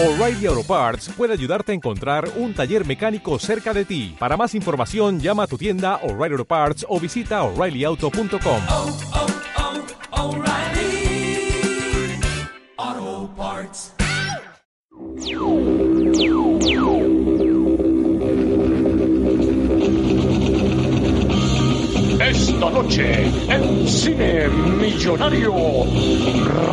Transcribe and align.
O'Reilly 0.00 0.46
Auto 0.46 0.62
Parts 0.62 1.08
puede 1.16 1.32
ayudarte 1.32 1.72
a 1.72 1.74
encontrar 1.74 2.30
un 2.36 2.54
taller 2.54 2.86
mecánico 2.86 3.36
cerca 3.40 3.74
de 3.74 3.84
ti. 3.84 4.14
Para 4.16 4.36
más 4.36 4.54
información, 4.54 5.18
llama 5.18 5.42
a 5.42 5.46
tu 5.48 5.58
tienda 5.58 5.96
O'Reilly 6.04 6.34
Auto 6.34 6.44
Parts 6.44 6.86
o 6.88 7.00
visita 7.00 7.42
oreillyauto.com. 7.42 8.62
oh, 8.70 8.96
oh, 12.78 13.30
Parts. 13.36 13.92
Esta 22.20 22.70
noche 22.70 23.26
en 23.48 23.88
Cine 23.88 24.48
Millonario 24.48 25.54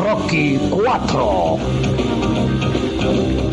Rocky 0.04 0.60
4. 0.70 2.25
Thank 3.06 3.40
you. 3.40 3.45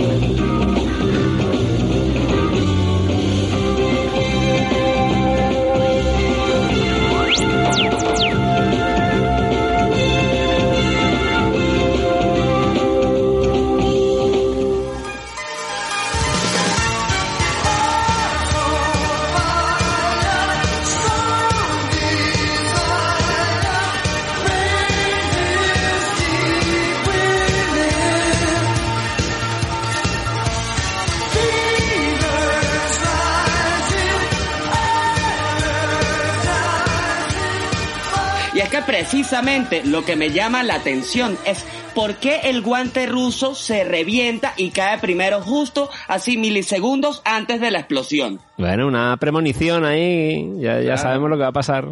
Que 38.84 38.92
precisamente 38.92 39.83
lo 39.84 40.05
que 40.05 40.16
me 40.16 40.30
llama 40.30 40.62
la 40.62 40.75
atención 40.75 41.36
es 41.47 41.64
por 41.94 42.16
qué 42.16 42.41
el 42.44 42.62
guante 42.62 43.06
ruso 43.06 43.55
se 43.55 43.84
revienta 43.84 44.55
y 44.56 44.70
cae 44.70 44.98
primero 44.98 45.41
justo 45.41 45.91
así 46.08 46.36
milisegundos 46.36 47.22
antes 47.24 47.61
de 47.61 47.70
la 47.70 47.78
explosión. 47.80 48.41
Bueno, 48.58 48.86
una 48.86 49.16
premonición 49.19 49.84
ahí, 49.84 50.52
ya, 50.58 50.80
ya 50.80 50.97
sabemos 50.97 51.30
lo 51.30 51.36
que 51.36 51.42
va 51.42 51.48
a 51.48 51.52
pasar. 51.52 51.89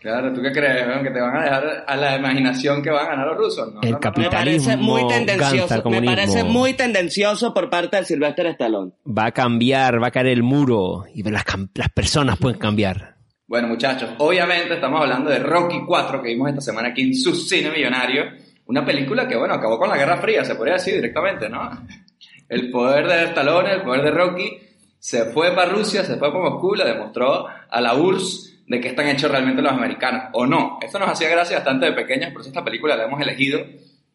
Claro, 0.00 0.32
¿tú 0.32 0.40
qué 0.40 0.52
crees? 0.52 0.84
¿Que 1.02 1.10
te 1.10 1.20
van 1.20 1.36
a 1.36 1.42
dejar 1.42 1.84
a 1.86 1.96
la 1.96 2.16
imaginación 2.16 2.80
que 2.82 2.90
van 2.90 3.06
a 3.06 3.08
ganar 3.10 3.26
los 3.26 3.38
rusos? 3.38 3.74
No, 3.74 3.80
El 3.82 3.90
no, 3.92 3.96
no, 3.96 4.00
capi- 4.00 4.18
Me 4.18 4.30
parece 4.30 4.76
muy 4.76 5.02
Capitalismo 5.02 5.36
tendencioso, 5.36 5.90
me 5.90 6.02
parece 6.02 6.44
muy 6.44 6.74
tendencioso 6.74 7.52
por 7.54 7.68
parte 7.70 7.96
del 7.96 8.06
Sylvester 8.06 8.46
Stallone. 8.46 8.92
Va 9.06 9.26
a 9.26 9.32
cambiar, 9.32 10.00
va 10.00 10.08
a 10.08 10.10
caer 10.12 10.28
el 10.28 10.42
muro 10.44 11.06
y 11.12 11.24
las 11.24 11.44
personas 11.92 12.36
pueden 12.38 12.58
cambiar. 12.58 13.15
Bueno, 13.48 13.68
muchachos, 13.68 14.10
obviamente 14.18 14.74
estamos 14.74 15.00
hablando 15.00 15.30
de 15.30 15.38
Rocky 15.38 15.82
4 15.86 16.20
que 16.20 16.30
vimos 16.30 16.48
esta 16.48 16.60
semana 16.60 16.88
aquí 16.88 17.02
en 17.02 17.14
su 17.14 17.32
cine 17.32 17.70
millonario. 17.70 18.24
Una 18.66 18.84
película 18.84 19.28
que, 19.28 19.36
bueno, 19.36 19.54
acabó 19.54 19.78
con 19.78 19.88
la 19.88 19.96
Guerra 19.96 20.16
Fría, 20.16 20.44
se 20.44 20.56
podría 20.56 20.74
decir 20.74 20.94
directamente, 20.94 21.48
¿no? 21.48 21.70
El 22.48 22.72
poder 22.72 23.06
de 23.06 23.24
Stallone, 23.26 23.72
el 23.72 23.82
poder 23.82 24.02
de 24.02 24.10
Rocky, 24.12 24.58
se 24.98 25.26
fue 25.26 25.52
para 25.52 25.70
Rusia, 25.70 26.04
se 26.04 26.16
fue 26.16 26.32
para 26.32 26.48
Moscú, 26.48 26.76
le 26.76 26.84
demostró 26.84 27.46
a 27.46 27.80
la 27.80 27.94
URSS 27.94 28.64
de 28.68 28.80
qué 28.80 28.88
están 28.88 29.08
hechos 29.08 29.30
realmente 29.30 29.62
los 29.62 29.72
americanos, 29.72 30.30
o 30.32 30.46
no. 30.46 30.78
Esto 30.80 31.00
nos 31.00 31.08
hacía 31.08 31.28
gracia 31.28 31.56
bastante 31.56 31.86
de 31.86 31.92
pequeños, 31.92 32.30
por 32.30 32.42
eso 32.42 32.50
esta 32.50 32.64
película 32.64 32.96
la 32.96 33.04
hemos 33.04 33.20
elegido. 33.20 33.60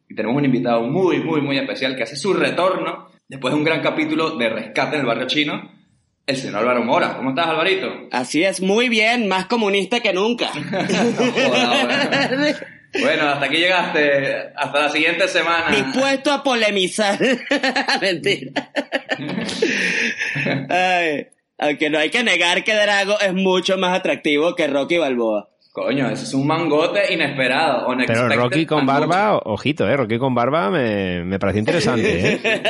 Y 0.08 0.16
tenemos 0.16 0.38
un 0.38 0.46
invitado 0.46 0.82
muy, 0.84 1.20
muy, 1.20 1.42
muy 1.42 1.58
especial 1.58 1.96
que 1.98 2.04
hace 2.04 2.16
su 2.16 2.34
retorno 2.34 3.10
después 3.28 3.54
de 3.54 3.60
un 3.60 3.66
gran 3.66 3.82
capítulo 3.82 4.38
de 4.38 4.48
rescate 4.48 4.96
en 4.96 5.02
el 5.02 5.08
barrio 5.08 5.28
chino, 5.28 5.72
el 6.26 6.38
señor 6.38 6.58
Álvaro 6.58 6.84
Mora. 6.84 7.16
¿Cómo 7.18 7.32
estás, 7.32 7.48
Alvarito? 7.48 7.88
Así 8.12 8.44
es, 8.44 8.62
muy 8.62 8.90
bien, 8.90 9.28
más 9.28 9.46
comunista 9.48 10.00
que 10.00 10.14
nunca. 10.14 10.48
joda, 10.54 11.86
bueno. 11.86 12.58
Bueno, 13.00 13.30
hasta 13.30 13.46
aquí 13.46 13.58
llegaste. 13.58 14.52
Hasta 14.56 14.80
la 14.82 14.90
siguiente 14.90 15.28
semana. 15.28 15.76
Dispuesto 15.76 16.32
a 16.32 16.44
polemizar. 16.44 17.18
Mentira. 18.02 18.72
Ay, 20.70 21.28
aunque 21.58 21.90
no 21.90 22.00
hay 22.00 22.10
que 22.10 22.24
negar 22.24 22.64
que 22.64 22.74
Drago 22.74 23.20
es 23.20 23.34
mucho 23.34 23.78
más 23.78 23.98
atractivo 23.98 24.56
que 24.56 24.68
Rocky 24.68 24.98
Balboa. 24.98 25.51
Coño, 25.74 26.10
ese 26.10 26.26
es 26.26 26.34
un 26.34 26.46
mangote 26.46 27.14
inesperado. 27.14 27.88
Pero 28.06 28.28
Rocky 28.30 28.66
con 28.66 28.86
barba, 28.86 29.38
ojito, 29.46 29.88
eh, 29.88 29.96
Rocky 29.96 30.18
con 30.18 30.36
barba 30.36 30.70
me, 30.70 31.24
me 31.24 31.40
pareció 31.40 31.60
interesante, 31.60 32.34
eh. 32.34 32.40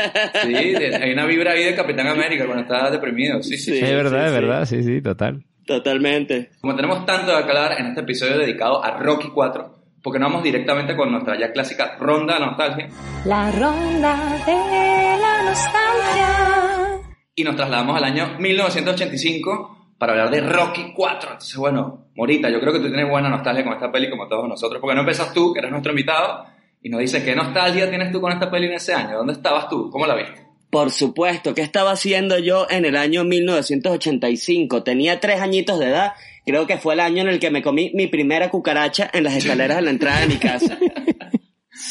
Sí, 0.44 0.56
hay 0.56 1.12
una 1.12 1.26
vibra 1.26 1.54
ahí 1.54 1.64
de 1.64 1.76
Capitán 1.76 2.08
América 2.08 2.46
cuando 2.46 2.62
está 2.62 2.92
deprimido. 2.92 3.42
Sí, 3.42 3.58
sí. 3.58 3.80
Sí. 3.80 3.84
es 3.84 3.92
verdad, 3.96 4.26
es 4.28 4.34
sí. 4.34 4.40
verdad, 4.40 4.66
sí, 4.66 4.84
sí, 4.84 5.02
total. 5.02 5.44
Totalmente. 5.66 6.52
Como 6.62 6.76
tenemos 6.76 7.04
tanto 7.06 7.32
de 7.32 7.38
hablar 7.38 7.80
en 7.80 7.88
este 7.88 8.02
episodio 8.02 8.38
dedicado 8.38 8.84
a 8.84 9.00
Rocky 9.00 9.30
4, 9.34 9.76
porque 10.04 10.20
no 10.20 10.28
vamos 10.28 10.44
directamente 10.44 10.96
con 10.96 11.12
nuestra 11.12 11.40
ya 11.40 11.52
clásica 11.52 11.98
ronda 12.00 12.36
de 12.36 12.40
nostalgia 12.42 12.88
La 13.26 13.52
ronda 13.52 14.38
de 14.46 15.22
la 15.22 15.44
nostalgia. 15.44 17.02
y 17.34 17.44
nos 17.44 17.56
trasladamos 17.56 17.98
al 17.98 18.04
año 18.04 18.36
1985 18.38 19.81
para 20.02 20.14
hablar 20.14 20.32
de 20.32 20.42
Rocky 20.42 20.94
4. 20.96 21.34
Entonces, 21.34 21.56
bueno, 21.58 22.08
Morita, 22.16 22.50
yo 22.50 22.60
creo 22.60 22.74
que 22.74 22.80
tú 22.80 22.88
tienes 22.88 23.08
buena 23.08 23.30
nostalgia 23.30 23.64
con 23.64 23.74
esta 23.74 23.92
peli 23.92 24.10
como 24.10 24.28
todos 24.28 24.50
nosotros, 24.50 24.82
porque 24.82 24.96
no 24.96 25.02
empiezas 25.02 25.32
tú, 25.32 25.54
que 25.54 25.60
eres 25.60 25.70
nuestro 25.70 25.92
invitado, 25.92 26.44
y 26.82 26.90
nos 26.90 27.02
dices, 27.02 27.24
¿qué 27.24 27.36
nostalgia 27.36 27.88
tienes 27.88 28.12
tú 28.12 28.20
con 28.20 28.32
esta 28.32 28.50
peli 28.50 28.66
en 28.66 28.74
ese 28.74 28.96
año? 28.96 29.18
¿Dónde 29.18 29.34
estabas 29.34 29.70
tú? 29.70 29.92
¿Cómo 29.92 30.08
la 30.08 30.16
viste? 30.16 30.42
Por 30.72 30.90
supuesto, 30.90 31.54
¿qué 31.54 31.62
estaba 31.62 31.92
haciendo 31.92 32.40
yo 32.40 32.66
en 32.72 32.86
el 32.86 32.98
año 32.98 33.24
1985? 33.26 34.82
Tenía 34.82 35.20
tres 35.20 35.40
añitos 35.40 35.78
de 35.78 35.90
edad. 35.90 36.14
Creo 36.48 36.66
que 36.66 36.80
fue 36.80 36.96
el 36.96 37.00
año 37.00 37.22
en 37.22 37.28
el 37.28 37.40
que 37.40 37.52
me 37.52 37.62
comí 37.62 37.92
mi 37.94 38.08
primera 38.08 38.50
cucaracha 38.50 39.08
en 39.14 39.24
las 39.24 39.36
escaleras 39.36 39.78
de 39.78 39.84
la 39.84 39.92
entrada 39.92 40.22
de 40.22 40.28
mi 40.28 40.38
casa. 40.38 40.80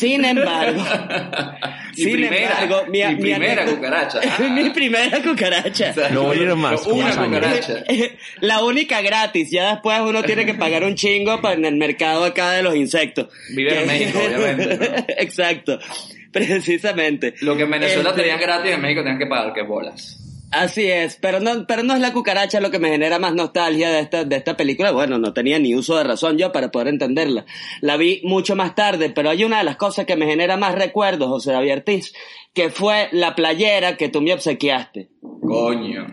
Sin 0.00 0.24
embargo, 0.24 0.82
Mi 1.96 2.04
sin 2.04 2.12
primera, 2.12 2.62
embargo, 2.62 2.86
mi, 2.90 2.98
mi 3.04 3.14
mi 3.14 3.20
primera 3.20 3.64
cucaracha. 3.66 4.20
Ah. 4.24 4.42
mi 4.48 4.70
primera 4.70 5.22
cucaracha. 5.22 5.90
O 5.90 5.94
sea, 5.94 6.08
Luego 6.10 6.30
vinieron 6.30 6.58
más, 6.60 6.86
Una 6.86 7.04
más 7.06 7.16
cucaracha. 7.18 7.84
La 8.40 8.64
única 8.64 9.02
gratis, 9.02 9.50
ya 9.50 9.72
después 9.72 10.00
uno 10.00 10.22
tiene 10.22 10.46
que 10.46 10.54
pagar 10.54 10.84
un 10.84 10.94
chingo 10.94 11.40
para 11.42 11.54
en 11.54 11.64
el 11.64 11.76
mercado 11.76 12.24
acá 12.24 12.52
de 12.52 12.62
los 12.62 12.74
insectos. 12.76 13.28
Vive 13.54 13.74
en 13.74 13.80
Que- 13.80 13.86
México, 13.86 14.18
obviamente, 14.24 14.76
¿no? 14.78 15.04
Exacto, 15.18 15.78
precisamente. 16.32 17.34
Lo 17.40 17.56
que 17.56 17.64
en 17.64 17.70
Venezuela 17.70 18.10
Este, 18.10 18.22
tenían 18.22 18.40
gratis, 18.40 18.72
en 18.72 18.80
México 18.80 19.00
tenían 19.02 19.18
que 19.18 19.26
pagar, 19.26 19.52
que 19.52 19.62
bolas. 19.62 20.16
Así 20.50 20.90
es, 20.90 21.16
pero 21.16 21.38
no, 21.38 21.64
pero 21.66 21.84
no 21.84 21.94
es 21.94 22.00
la 22.00 22.12
cucaracha 22.12 22.60
lo 22.60 22.72
que 22.72 22.80
me 22.80 22.90
genera 22.90 23.20
más 23.20 23.34
nostalgia 23.34 23.90
de 23.90 24.00
esta, 24.00 24.24
de 24.24 24.36
esta 24.36 24.56
película. 24.56 24.90
Bueno, 24.90 25.18
no 25.18 25.32
tenía 25.32 25.58
ni 25.60 25.76
uso 25.76 25.96
de 25.96 26.04
razón 26.04 26.38
yo 26.38 26.50
para 26.50 26.72
poder 26.72 26.88
entenderla. 26.88 27.46
La 27.80 27.96
vi 27.96 28.20
mucho 28.24 28.56
más 28.56 28.74
tarde, 28.74 29.10
pero 29.10 29.30
hay 29.30 29.44
una 29.44 29.58
de 29.58 29.64
las 29.64 29.76
cosas 29.76 30.06
que 30.06 30.16
me 30.16 30.26
genera 30.26 30.56
más 30.56 30.74
recuerdos, 30.74 31.28
José 31.28 31.52
David 31.52 31.74
Ortiz, 31.74 32.12
que 32.52 32.70
fue 32.70 33.08
la 33.12 33.36
playera 33.36 33.96
que 33.96 34.08
tú 34.08 34.20
me 34.22 34.32
obsequiaste. 34.32 35.10
Coño. 35.40 36.06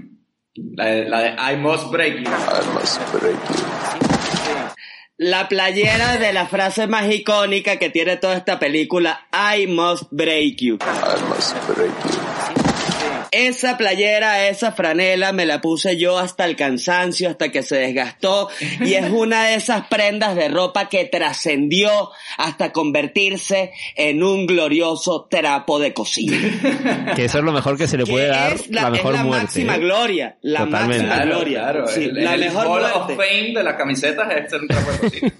La 0.53 0.85
de, 0.85 1.09
la 1.09 1.19
de 1.21 1.53
I 1.53 1.57
Must 1.57 1.91
Break 1.91 2.23
You. 2.23 2.29
La 5.17 5.49
playera 5.49 6.17
de 6.17 6.31
la 6.31 6.45
frase 6.45 6.85
más 6.85 7.11
icónica 7.11 7.77
que 7.77 7.89
tiene 7.89 8.17
toda 8.17 8.37
esta 8.37 8.59
película, 8.59 9.27
I 9.33 9.65
must 9.65 10.03
break 10.11 10.57
you. 10.57 10.77
Esa 13.31 13.77
playera, 13.77 14.47
esa 14.47 14.71
franela 14.71 15.31
me 15.31 15.45
la 15.45 15.61
puse 15.61 15.97
yo 15.97 16.17
hasta 16.17 16.45
el 16.45 16.55
cansancio, 16.55 17.29
hasta 17.29 17.49
que 17.51 17.63
se 17.63 17.77
desgastó 17.77 18.49
y 18.81 18.93
es 18.93 19.09
una 19.11 19.45
de 19.47 19.55
esas 19.55 19.87
prendas 19.87 20.35
de 20.35 20.49
ropa 20.49 20.89
que 20.89 21.05
trascendió 21.05 22.11
hasta 22.37 22.71
convertirse 22.71 23.71
en 23.95 24.23
un 24.23 24.47
glorioso 24.47 25.27
trapo 25.29 25.79
de 25.79 25.93
cocina. 25.93 26.37
Que 27.15 27.25
eso 27.25 27.39
es 27.39 27.43
lo 27.43 27.51
mejor 27.51 27.77
que 27.77 27.87
se 27.87 27.97
le 27.97 28.05
puede 28.05 28.25
Que 28.25 28.31
dar, 28.31 28.53
es 28.53 28.69
la, 28.69 28.89
mejor 28.89 29.13
es 29.13 29.19
la 29.19 29.23
muerte. 29.25 29.43
máxima 29.45 29.75
¿eh? 29.75 29.79
gloria, 29.79 30.37
la 30.41 30.59
Totalmente. 30.65 31.03
máxima 31.05 31.15
Claro, 31.23 31.31
gloria. 31.37 31.59
claro. 31.59 31.87
Sí, 31.87 32.03
el, 32.05 32.23
la 32.23 32.33
el 32.35 32.39
mejor 32.41 32.65
Hall 32.67 32.79
muerte. 32.81 32.97
of 32.99 33.07
Fame 33.17 33.53
de 33.55 33.63
las 33.63 33.75
camisetas 33.75 34.27
es 34.35 34.49
ser 34.49 34.61
un 34.61 34.67
trapo 34.67 34.91
de 34.91 34.97
cocina. 34.99 35.33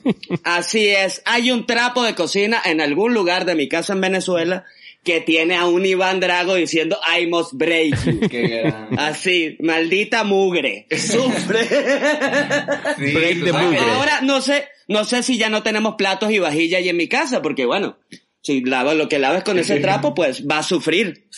Así 0.43 0.87
es, 0.89 1.21
hay 1.25 1.51
un 1.51 1.65
trapo 1.65 2.03
de 2.03 2.15
cocina 2.15 2.61
en 2.65 2.81
algún 2.81 3.13
lugar 3.13 3.45
de 3.45 3.55
mi 3.55 3.67
casa 3.69 3.93
en 3.93 4.01
Venezuela 4.01 4.65
que 5.07 5.21
tiene 5.21 5.55
a 5.55 5.65
un 5.67 5.85
Iván 5.85 6.19
Drago 6.19 6.55
diciendo 6.55 6.99
I 7.17 7.27
must 7.27 7.53
break 7.53 7.95
you. 8.03 8.19
Qué 8.29 8.41
gran. 8.41 8.99
Así, 8.99 9.55
maldita 9.61 10.25
mugre. 10.25 10.85
Sufre. 10.91 11.63
Sí, 11.63 13.13
Break 13.13 13.37
sabes 13.47 13.53
mugre. 13.53 13.79
Ahora 13.79 14.19
no 14.21 14.41
sé, 14.41 14.67
no 14.89 15.05
sé 15.05 15.23
si 15.23 15.37
ya 15.37 15.49
no 15.49 15.63
tenemos 15.63 15.95
platos 15.95 16.29
y 16.31 16.39
vajilla 16.39 16.79
ahí 16.79 16.89
en 16.89 16.97
mi 16.97 17.07
casa, 17.07 17.41
porque 17.41 17.65
bueno, 17.65 17.97
si 18.41 18.59
lavas 18.65 18.97
lo 18.97 19.07
que 19.07 19.17
laves 19.17 19.45
con 19.45 19.57
ese 19.59 19.79
trapo, 19.79 20.13
pues 20.13 20.45
va 20.45 20.57
a 20.57 20.63
sufrir. 20.63 21.29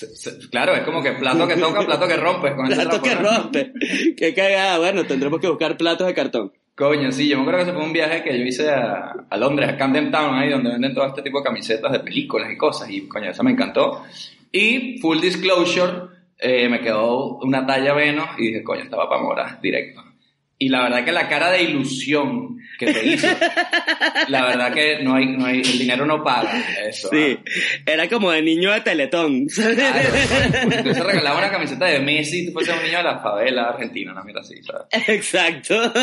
Claro, 0.50 0.76
es 0.76 0.82
como 0.82 1.04
que 1.04 1.12
plato 1.12 1.48
que 1.48 1.56
toca, 1.56 1.86
plato 1.86 2.08
que 2.08 2.18
rompes 2.18 2.54
con 2.56 2.66
ese 2.66 2.76
Plato 2.76 3.02
trapo, 3.02 3.04
que 3.04 3.16
¿no? 3.24 3.38
rompe. 3.38 3.74
Qué 4.18 4.34
cagada. 4.34 4.80
Bueno, 4.80 5.06
tendremos 5.06 5.40
que 5.40 5.48
buscar 5.48 5.78
platos 5.78 6.08
de 6.08 6.16
cartón. 6.16 6.54
Coño, 6.80 7.12
sí, 7.12 7.28
yo 7.28 7.36
me 7.36 7.42
acuerdo 7.42 7.58
que 7.58 7.64
ese 7.64 7.74
fue 7.74 7.84
un 7.84 7.92
viaje 7.92 8.24
que 8.24 8.40
yo 8.40 8.46
hice 8.46 8.70
a, 8.70 9.14
a 9.30 9.36
Londres, 9.36 9.68
a 9.68 9.76
Camden 9.76 10.12
Town, 10.12 10.34
ahí 10.34 10.50
donde 10.50 10.70
venden 10.70 10.94
todo 10.94 11.06
este 11.08 11.22
tipo 11.22 11.40
de 11.40 11.44
camisetas 11.44 11.92
de 11.92 12.00
películas 12.00 12.50
y 12.50 12.56
cosas, 12.56 12.90
y 12.90 13.06
coño, 13.06 13.32
eso 13.32 13.44
me 13.44 13.52
encantó. 13.52 14.06
Y 14.50 14.98
full 15.00 15.20
disclosure, 15.20 15.92
eh, 16.38 16.70
me 16.70 16.80
quedó 16.80 17.36
una 17.40 17.68
talla 17.68 17.94
menos 17.94 18.30
y 18.38 18.48
dije, 18.48 18.64
coño, 18.64 18.84
estaba 18.84 19.10
para 19.10 19.22
Mora, 19.22 19.60
directo. 19.62 20.02
Y 20.62 20.68
la 20.68 20.84
verdad 20.84 21.06
que 21.06 21.14
la 21.14 21.30
cara 21.30 21.52
de 21.52 21.64
ilusión 21.64 22.58
que 22.78 22.92
te 22.92 23.08
hizo, 23.08 23.28
la 24.28 24.46
verdad 24.46 24.74
que 24.74 25.00
no 25.02 25.16
hay, 25.16 25.26
no 25.28 25.46
hay, 25.46 25.62
el 25.62 25.80
dinero 25.80 26.06
no 26.06 26.22
paga 26.22 26.62
eso. 26.86 27.08
Sí, 27.12 27.38
¿ah? 27.40 27.82
era 27.86 28.10
como 28.10 28.30
de 28.32 28.42
niño 28.42 28.72
de 28.74 28.82
Teletón. 28.82 29.48
Claro, 29.48 30.84
tú 30.84 30.94
se 30.94 31.04
regalaba 31.04 31.38
una 31.40 31.50
camiseta 31.50 31.86
de 31.86 32.00
Messi, 32.00 32.46
tú 32.48 32.52
fuese 32.52 32.74
un 32.74 32.84
niño 32.84 32.98
de 32.98 33.04
la 33.06 33.20
favela 33.20 33.70
argentina, 33.70 34.12
una 34.12 34.24
mira 34.24 34.42
así, 34.42 34.56
¿sabes? 34.62 34.84
Exacto. 35.08 35.94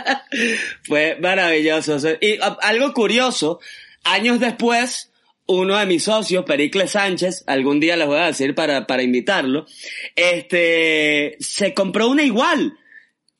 Fue 0.82 1.16
maravilloso. 1.20 1.96
Y 2.20 2.38
a- 2.40 2.58
algo 2.62 2.92
curioso, 2.92 3.60
años 4.04 4.38
después, 4.40 5.12
uno 5.46 5.78
de 5.78 5.86
mis 5.86 6.04
socios, 6.04 6.44
Pericles 6.44 6.90
Sánchez, 6.92 7.44
algún 7.46 7.80
día 7.80 7.96
les 7.96 8.06
voy 8.06 8.18
a 8.18 8.26
decir 8.26 8.54
para, 8.54 8.86
para 8.86 9.02
invitarlo, 9.02 9.66
este, 10.14 11.36
se 11.40 11.72
compró 11.74 12.08
una 12.08 12.22
igual. 12.22 12.78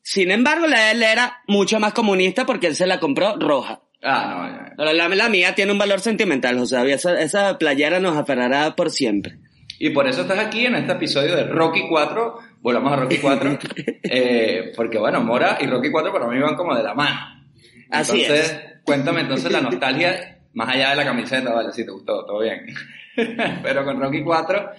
Sin 0.07 0.29
embargo, 0.29 0.67
la 0.67 0.81
de 0.85 0.91
él 0.91 1.01
era 1.01 1.41
mucho 1.47 1.79
más 1.79 1.91
comunista 1.91 2.45
porque 2.45 2.67
él 2.67 2.75
se 2.75 2.85
la 2.85 2.99
compró 2.99 3.37
roja. 3.39 3.81
Ah, 4.03 4.27
no, 4.29 4.47
ya. 4.47 4.93
La, 4.93 4.93
la- 4.93 5.15
la 5.15 5.29
mía 5.29 5.55
tiene 5.55 5.71
un 5.71 5.79
valor 5.79 5.99
sentimental, 5.99 6.63
sea, 6.67 6.83
esa, 6.83 7.19
esa 7.19 7.57
playera 7.57 7.99
nos 7.99 8.15
aferrará 8.15 8.75
por 8.75 8.91
siempre. 8.91 9.39
Y 9.79 9.89
por 9.89 10.07
eso 10.07 10.21
estás 10.21 10.37
aquí 10.37 10.67
en 10.67 10.75
este 10.75 10.91
episodio 10.91 11.35
de 11.35 11.45
Rocky 11.45 11.87
4. 11.89 12.37
Volvamos 12.61 12.93
a 12.93 12.97
Rocky 12.97 13.17
4. 13.17 13.57
eh, 14.03 14.73
porque 14.75 14.99
bueno, 14.99 15.21
Mora 15.21 15.57
y 15.59 15.65
Rocky 15.65 15.89
4 15.89 16.13
para 16.13 16.27
mí 16.27 16.39
van 16.39 16.55
como 16.55 16.75
de 16.75 16.83
la 16.83 16.93
mano. 16.93 17.43
Así 17.89 18.21
entonces, 18.21 18.51
es. 18.51 18.81
cuéntame 18.83 19.21
entonces 19.21 19.51
la 19.51 19.61
nostalgia, 19.69 20.37
más 20.53 20.69
allá 20.69 20.91
de 20.91 20.97
la 20.97 21.03
camiseta, 21.05 21.51
vale, 21.51 21.71
si 21.73 21.83
te 21.83 21.89
gustó, 21.89 22.23
todo 22.27 22.41
bien. 22.41 22.67
pero 23.63 23.83
con 23.83 23.99
Rocky 23.99 24.21
4, 24.21 24.69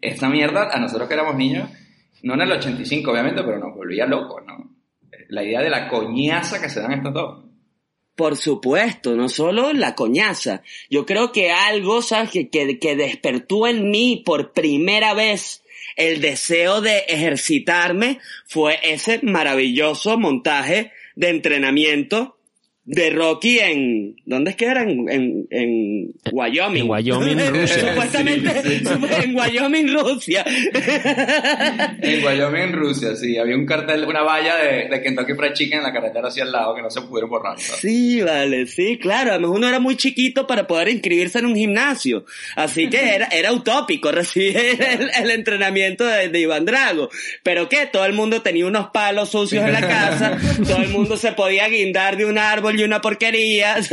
esta 0.00 0.28
mierda, 0.28 0.70
a 0.72 0.80
nosotros 0.80 1.06
que 1.06 1.14
éramos 1.14 1.36
niños, 1.36 1.70
no 2.24 2.34
en 2.34 2.40
el 2.40 2.50
85 2.50 3.12
obviamente, 3.12 3.44
pero 3.44 3.58
nos 3.58 3.76
volvía 3.76 4.06
locos, 4.06 4.42
¿no? 4.44 4.71
La 5.32 5.42
idea 5.42 5.62
de 5.62 5.70
la 5.70 5.88
coñaza 5.88 6.60
que 6.60 6.68
se 6.68 6.80
dan 6.80 6.92
estos 6.92 7.14
dos. 7.14 7.44
Por 8.14 8.36
supuesto, 8.36 9.16
no 9.16 9.30
solo 9.30 9.72
la 9.72 9.94
coñaza. 9.94 10.62
Yo 10.90 11.06
creo 11.06 11.32
que 11.32 11.50
algo, 11.50 12.02
¿sabes? 12.02 12.30
Que, 12.30 12.50
que, 12.50 12.78
que 12.78 12.96
despertó 12.96 13.66
en 13.66 13.90
mí 13.90 14.22
por 14.26 14.52
primera 14.52 15.14
vez 15.14 15.64
el 15.96 16.20
deseo 16.20 16.82
de 16.82 16.98
ejercitarme 17.08 18.18
fue 18.44 18.78
ese 18.82 19.20
maravilloso 19.22 20.18
montaje 20.18 20.92
de 21.16 21.30
entrenamiento 21.30 22.36
de 22.84 23.10
Rocky 23.10 23.60
en... 23.60 24.16
¿Dónde 24.26 24.50
es 24.50 24.56
que 24.56 24.64
era? 24.64 24.82
En, 24.82 25.08
en, 25.08 25.46
en 25.50 26.14
Wyoming. 26.32 26.82
En 26.82 26.90
Wyoming, 26.90 27.38
Rusia. 27.48 27.90
Supuestamente 27.90 28.82
en 29.22 29.36
Wyoming, 29.36 29.94
Rusia. 29.94 30.44
En 32.02 32.24
Wyoming, 32.24 32.62
en 32.62 32.72
Rusia, 32.72 33.14
sí. 33.14 33.38
Había 33.38 33.56
un 33.56 33.66
cartel, 33.66 34.04
una 34.04 34.22
valla 34.22 34.56
de, 34.56 34.88
de 34.88 35.02
Kentucky 35.02 35.34
Fried 35.34 35.52
Chicken 35.52 35.78
en 35.78 35.84
la 35.84 35.92
carretera 35.92 36.28
hacia 36.28 36.42
el 36.42 36.50
lado 36.50 36.74
que 36.74 36.82
no 36.82 36.90
se 36.90 37.02
pudieron 37.02 37.30
borrar. 37.30 37.58
¿sabes? 37.60 37.80
Sí, 37.80 38.20
vale, 38.20 38.66
sí, 38.66 38.98
claro. 38.98 39.30
Además 39.30 39.52
uno 39.54 39.68
era 39.68 39.78
muy 39.78 39.96
chiquito 39.96 40.46
para 40.46 40.66
poder 40.66 40.88
inscribirse 40.88 41.38
en 41.38 41.46
un 41.46 41.54
gimnasio. 41.54 42.24
Así 42.56 42.88
que 42.90 43.14
era, 43.14 43.26
era 43.26 43.52
utópico 43.52 44.10
recibir 44.10 44.56
el, 44.56 45.10
el 45.14 45.30
entrenamiento 45.30 46.04
de, 46.04 46.28
de 46.28 46.40
Iván 46.40 46.64
Drago. 46.64 47.10
Pero 47.42 47.68
que 47.68 47.86
todo 47.86 48.04
el 48.06 48.12
mundo 48.12 48.42
tenía 48.42 48.66
unos 48.66 48.90
palos 48.90 49.30
sucios 49.30 49.64
en 49.64 49.72
la 49.72 49.80
casa, 49.80 50.38
todo 50.66 50.78
el 50.78 50.88
mundo 50.88 51.16
se 51.16 51.32
podía 51.32 51.68
guindar 51.68 52.16
de 52.16 52.24
un 52.24 52.38
árbol 52.38 52.71
y 52.78 52.84
una 52.84 53.00
porquería. 53.00 53.76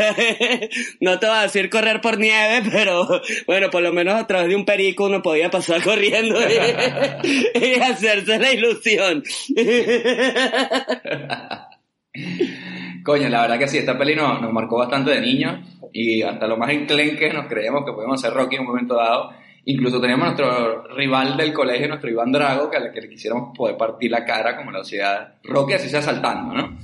No 1.02 1.20
te 1.20 1.28
voy 1.28 1.38
a 1.38 1.44
decir 1.44 1.70
correr 1.70 2.02
por 2.02 2.18
nieve, 2.18 2.68
pero 2.72 3.08
bueno, 3.48 3.70
por 3.70 3.82
lo 3.82 3.94
menos 3.94 4.16
a 4.16 4.28
través 4.28 4.50
de 4.50 4.56
un 4.56 4.66
perico 4.66 5.06
uno 5.06 5.22
podía 5.22 5.50
pasar 5.50 5.82
corriendo 5.82 6.38
y, 6.42 7.80
hacerse 7.80 8.40
la 8.40 8.52
ilusión. 8.52 9.24
Coño, 13.04 13.30
la 13.30 13.42
verdad 13.42 13.60
que 13.60 13.68
sí, 13.68 13.78
esta 13.78 13.98
peli 13.98 14.16
nos, 14.16 14.42
marcó 14.52 14.78
bastante 14.78 15.12
de 15.12 15.22
niños 15.22 15.60
y 15.94 16.22
hasta 16.22 16.48
lo 16.48 16.58
más 16.58 16.72
enclenques 16.72 17.34
nos 17.34 17.48
creíamos 17.48 17.86
que 17.86 17.94
podíamos 17.94 18.24
hacer 18.24 18.36
Rocky 18.36 18.56
en 18.56 18.62
un 18.62 18.68
momento 18.68 18.96
dado. 18.96 19.32
Incluso 19.66 20.02
teníamos 20.02 20.28
nuestro 20.28 20.88
rival 20.96 21.38
del 21.38 21.54
colegio, 21.54 21.88
nuestro 21.88 22.10
Iván 22.10 22.32
Drago, 22.32 22.70
que 22.70 22.78
al 22.78 22.92
que 22.92 23.02
le 23.02 23.10
quisiéramos 23.10 23.56
poder 23.56 23.78
partir 23.78 24.12
la 24.12 24.26
cara 24.26 24.58
como 24.58 24.72
la 24.72 24.80
sociedad 24.80 25.36
Rocky, 25.44 25.74
así 25.74 25.90
sea 25.90 26.02
saltando, 26.02 26.56
¿no? 26.56 26.78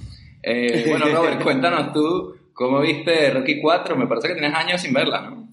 Eh, 0.47 0.85
bueno, 0.87 1.07
Robert, 1.07 1.41
cuéntanos 1.43 1.91
tú 1.91 2.35
cómo 2.53 2.79
viste 2.79 3.31
Rocky 3.31 3.59
4. 3.59 3.97
Me 3.97 4.07
parece 4.07 4.27
que 4.27 4.35
tienes 4.35 4.53
años 4.53 4.79
sin 4.79 4.93
verla, 4.93 5.21
¿no? 5.21 5.47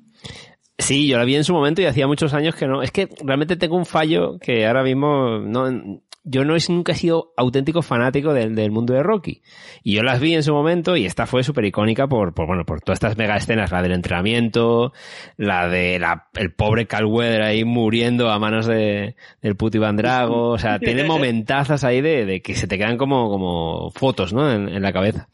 Sí, 0.78 1.08
yo 1.08 1.16
la 1.16 1.24
vi 1.24 1.36
en 1.36 1.44
su 1.44 1.54
momento 1.54 1.80
y 1.80 1.86
hacía 1.86 2.06
muchos 2.06 2.34
años 2.34 2.54
que 2.54 2.66
no. 2.66 2.82
Es 2.82 2.90
que 2.90 3.08
realmente 3.24 3.56
tengo 3.56 3.76
un 3.76 3.86
fallo 3.86 4.38
que 4.38 4.66
ahora 4.66 4.82
mismo 4.82 5.38
no. 5.38 6.00
Yo 6.24 6.44
no 6.44 6.56
he, 6.56 6.60
nunca 6.68 6.92
he 6.92 6.94
sido 6.94 7.32
auténtico 7.36 7.82
fanático 7.82 8.32
del, 8.32 8.54
del 8.54 8.70
mundo 8.70 8.94
de 8.94 9.02
Rocky. 9.02 9.42
Y 9.82 9.94
yo 9.94 10.02
las 10.02 10.20
vi 10.20 10.34
en 10.34 10.42
su 10.42 10.52
momento 10.52 10.96
y 10.96 11.04
esta 11.04 11.26
fue 11.26 11.42
súper 11.42 11.64
icónica 11.64 12.06
por, 12.06 12.32
por, 12.32 12.46
bueno, 12.46 12.64
por 12.64 12.80
todas 12.80 12.96
estas 12.96 13.16
mega 13.16 13.36
escenas. 13.36 13.72
La 13.72 13.82
del 13.82 13.92
entrenamiento, 13.92 14.92
la 15.36 15.68
de 15.68 15.98
la, 15.98 16.28
el 16.34 16.52
pobre 16.52 16.86
Cal 16.86 17.06
Weather 17.06 17.42
ahí 17.42 17.64
muriendo 17.64 18.30
a 18.30 18.38
manos 18.38 18.66
de, 18.66 19.16
del 19.40 19.56
puto 19.56 19.78
Iván 19.78 19.96
Drago. 19.96 20.50
O 20.50 20.58
sea, 20.58 20.78
tiene 20.78 21.04
momentazas 21.04 21.82
ahí 21.84 22.00
de, 22.00 22.24
de 22.24 22.40
que 22.40 22.54
se 22.54 22.66
te 22.66 22.78
quedan 22.78 22.96
como, 22.96 23.28
como 23.28 23.90
fotos, 23.90 24.32
¿no? 24.32 24.50
En, 24.52 24.68
en 24.68 24.82
la 24.82 24.92
cabeza. 24.92 25.28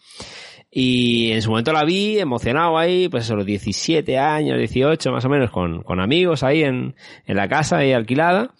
Y 0.71 1.33
en 1.33 1.41
su 1.41 1.51
momento 1.51 1.73
la 1.73 1.85
vi 1.85 2.19
emocionado 2.19 2.77
ahí, 2.77 3.09
pues 3.09 3.31
a 3.31 3.35
los 3.35 3.47
17 3.47 4.19
años, 4.19 4.59
18 4.59 5.13
más 5.13 5.25
o 5.25 5.29
menos, 5.29 5.51
con, 5.51 5.83
con 5.83 5.99
amigos 5.99 6.43
ahí 6.43 6.63
en, 6.63 6.95
en 7.27 7.37
la 7.37 7.49
casa 7.49 7.79
ahí 7.79 7.93
alquilada. 7.93 8.55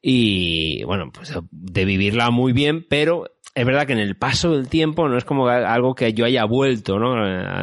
Y 0.00 0.84
bueno, 0.84 1.10
pues 1.12 1.32
de 1.50 1.84
vivirla 1.84 2.30
muy 2.30 2.52
bien, 2.52 2.86
pero 2.88 3.24
es 3.54 3.66
verdad 3.66 3.86
que 3.86 3.92
en 3.92 3.98
el 3.98 4.16
paso 4.16 4.52
del 4.52 4.68
tiempo 4.68 5.08
no 5.08 5.18
es 5.18 5.24
como 5.24 5.48
algo 5.48 5.94
que 5.94 6.12
yo 6.12 6.24
haya 6.24 6.44
vuelto, 6.44 6.98
¿no? 6.98 7.16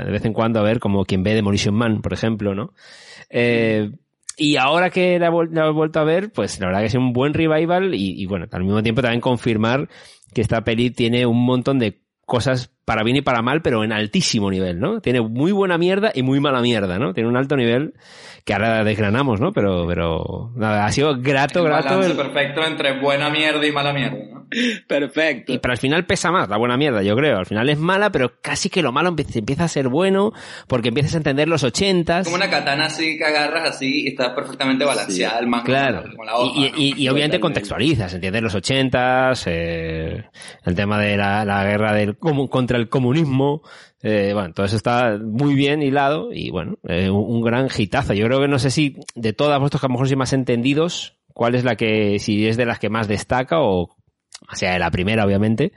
De 0.04 0.12
vez 0.12 0.26
en 0.26 0.34
cuando 0.34 0.60
a 0.60 0.64
ver, 0.64 0.80
como 0.80 1.06
quien 1.06 1.24
ve 1.24 1.34
Demolition 1.34 1.74
Man, 1.74 2.02
por 2.02 2.12
ejemplo, 2.12 2.54
¿no? 2.54 2.74
Eh, 3.30 3.92
y 4.38 4.58
ahora 4.58 4.90
que 4.90 5.18
la, 5.18 5.28
he 5.28 5.72
vuelto 5.72 6.00
a 6.00 6.04
ver, 6.04 6.32
pues 6.32 6.60
la 6.60 6.68
verdad 6.68 6.82
que 6.82 6.88
es 6.88 6.96
un 6.96 7.14
buen 7.14 7.34
revival 7.34 7.96
y, 7.96 8.22
y 8.22 8.26
bueno, 8.26 8.48
al 8.52 8.64
mismo 8.64 8.84
tiempo 8.84 9.02
también 9.02 9.22
confirmar 9.22 9.88
que 10.34 10.42
esta 10.42 10.66
peli 10.66 10.92
tiene 10.92 11.26
un 11.26 11.46
montón 11.46 11.80
de 11.80 12.02
cosas 12.26 12.75
para 12.86 13.04
bien 13.04 13.18
y 13.18 13.22
para 13.22 13.42
mal, 13.42 13.62
pero 13.64 13.84
en 13.84 13.92
altísimo 13.92 14.50
nivel, 14.52 14.80
¿no? 14.80 15.02
Tiene 15.02 15.20
muy 15.22 15.52
buena 15.52 15.78
mierda 15.78 16.12
y 16.14 16.22
muy 16.22 16.40
mala 16.40 16.62
mierda, 16.62 17.00
¿no? 17.00 17.14
Tiene 17.14 17.28
un 17.30 17.36
alto 17.36 17.56
nivel 17.58 17.94
que 18.46 18.54
ahora 18.54 18.84
desgranamos, 18.84 19.42
¿no? 19.42 19.52
Pero, 19.54 19.88
pero, 19.88 20.52
nada, 20.56 20.86
ha 20.86 20.92
sido 20.92 21.16
grato, 21.20 21.60
El 21.60 21.66
grato. 21.66 22.02
el- 22.04 22.14
perfecto 22.16 22.64
entre 22.64 23.00
buena 23.00 23.30
mierda 23.32 23.66
y 23.66 23.72
mala 23.72 23.92
mierda, 23.92 24.18
¿no? 24.32 24.46
Perfecto. 24.88 25.52
Y 25.52 25.58
pero 25.58 25.72
al 25.72 25.78
final 25.80 26.06
pesa 26.06 26.32
más 26.32 26.48
la 26.48 26.58
buena 26.58 26.78
mierda, 26.78 27.02
yo 27.02 27.16
creo. 27.16 27.40
Al 27.40 27.48
final 27.48 27.68
es 27.70 27.80
mala, 27.80 28.12
pero 28.12 28.34
casi 28.42 28.70
que 28.70 28.84
lo 28.84 28.92
malo 28.92 29.10
empieza, 29.10 29.40
empieza 29.40 29.64
a 29.64 29.68
ser 29.68 29.88
bueno, 29.88 30.32
porque 30.68 30.90
empiezas 30.90 31.16
a 31.16 31.18
entender 31.18 31.48
los 31.48 31.64
ochentas. 31.64 32.26
Como 32.26 32.36
una 32.36 32.50
katana 32.52 32.86
así 32.86 33.18
que 33.18 33.26
agarras 33.26 33.70
así 33.70 34.04
y 34.04 34.08
está 34.10 34.36
perfectamente 34.36 34.86
balanceada 34.86 35.40
el 35.40 35.48
mango 35.48 35.66
Claro. 35.66 36.04
como 36.12 36.24
la 36.24 36.36
hoja. 36.38 36.54
y, 36.56 36.66
y- 36.66 36.70
¿no? 36.70 36.78
y- 36.78 36.82
y 36.82 36.92
obviamente 36.92 37.08
Totalmente. 37.08 37.40
contextualizas, 37.40 38.14
entiendes 38.14 38.42
los 38.44 38.54
ochentas, 38.56 39.44
eh, 39.48 40.24
el 40.66 40.76
tema 40.76 41.00
de 41.00 41.18
la, 41.18 41.44
la 41.46 41.64
guerra 41.64 41.94
del, 41.94 42.20
comu- 42.20 42.48
contra 42.50 42.75
el 42.76 42.90
comunismo, 42.90 43.62
eh, 44.02 44.32
bueno, 44.34 44.54
todo 44.54 44.66
eso 44.66 44.76
está 44.76 45.18
muy 45.22 45.56
bien 45.56 45.82
hilado 45.82 46.30
y 46.34 46.50
bueno, 46.52 46.78
eh, 46.88 47.10
un, 47.10 47.24
un 47.36 47.42
gran 47.42 47.68
hitazo. 47.76 48.14
Yo 48.14 48.26
creo 48.26 48.42
que 48.42 48.48
no 48.48 48.60
sé 48.60 48.70
si 48.72 48.98
de 49.16 49.34
todas 49.34 49.60
vosotros 49.60 49.82
que 49.82 49.86
a 49.88 49.90
lo 49.90 49.94
mejor 49.94 50.08
sois 50.08 50.18
más 50.18 50.34
entendidos, 50.34 51.18
cuál 51.34 51.56
es 51.56 51.64
la 51.64 51.76
que, 51.76 52.20
si 52.20 52.48
es 52.48 52.58
de 52.58 52.66
las 52.66 52.80
que 52.80 52.90
más 52.90 53.08
destaca 53.08 53.62
o, 53.62 53.82
o 53.82 54.56
sea, 54.56 54.74
de 54.74 54.80
la 54.80 54.92
primera 54.92 55.26
obviamente, 55.26 55.72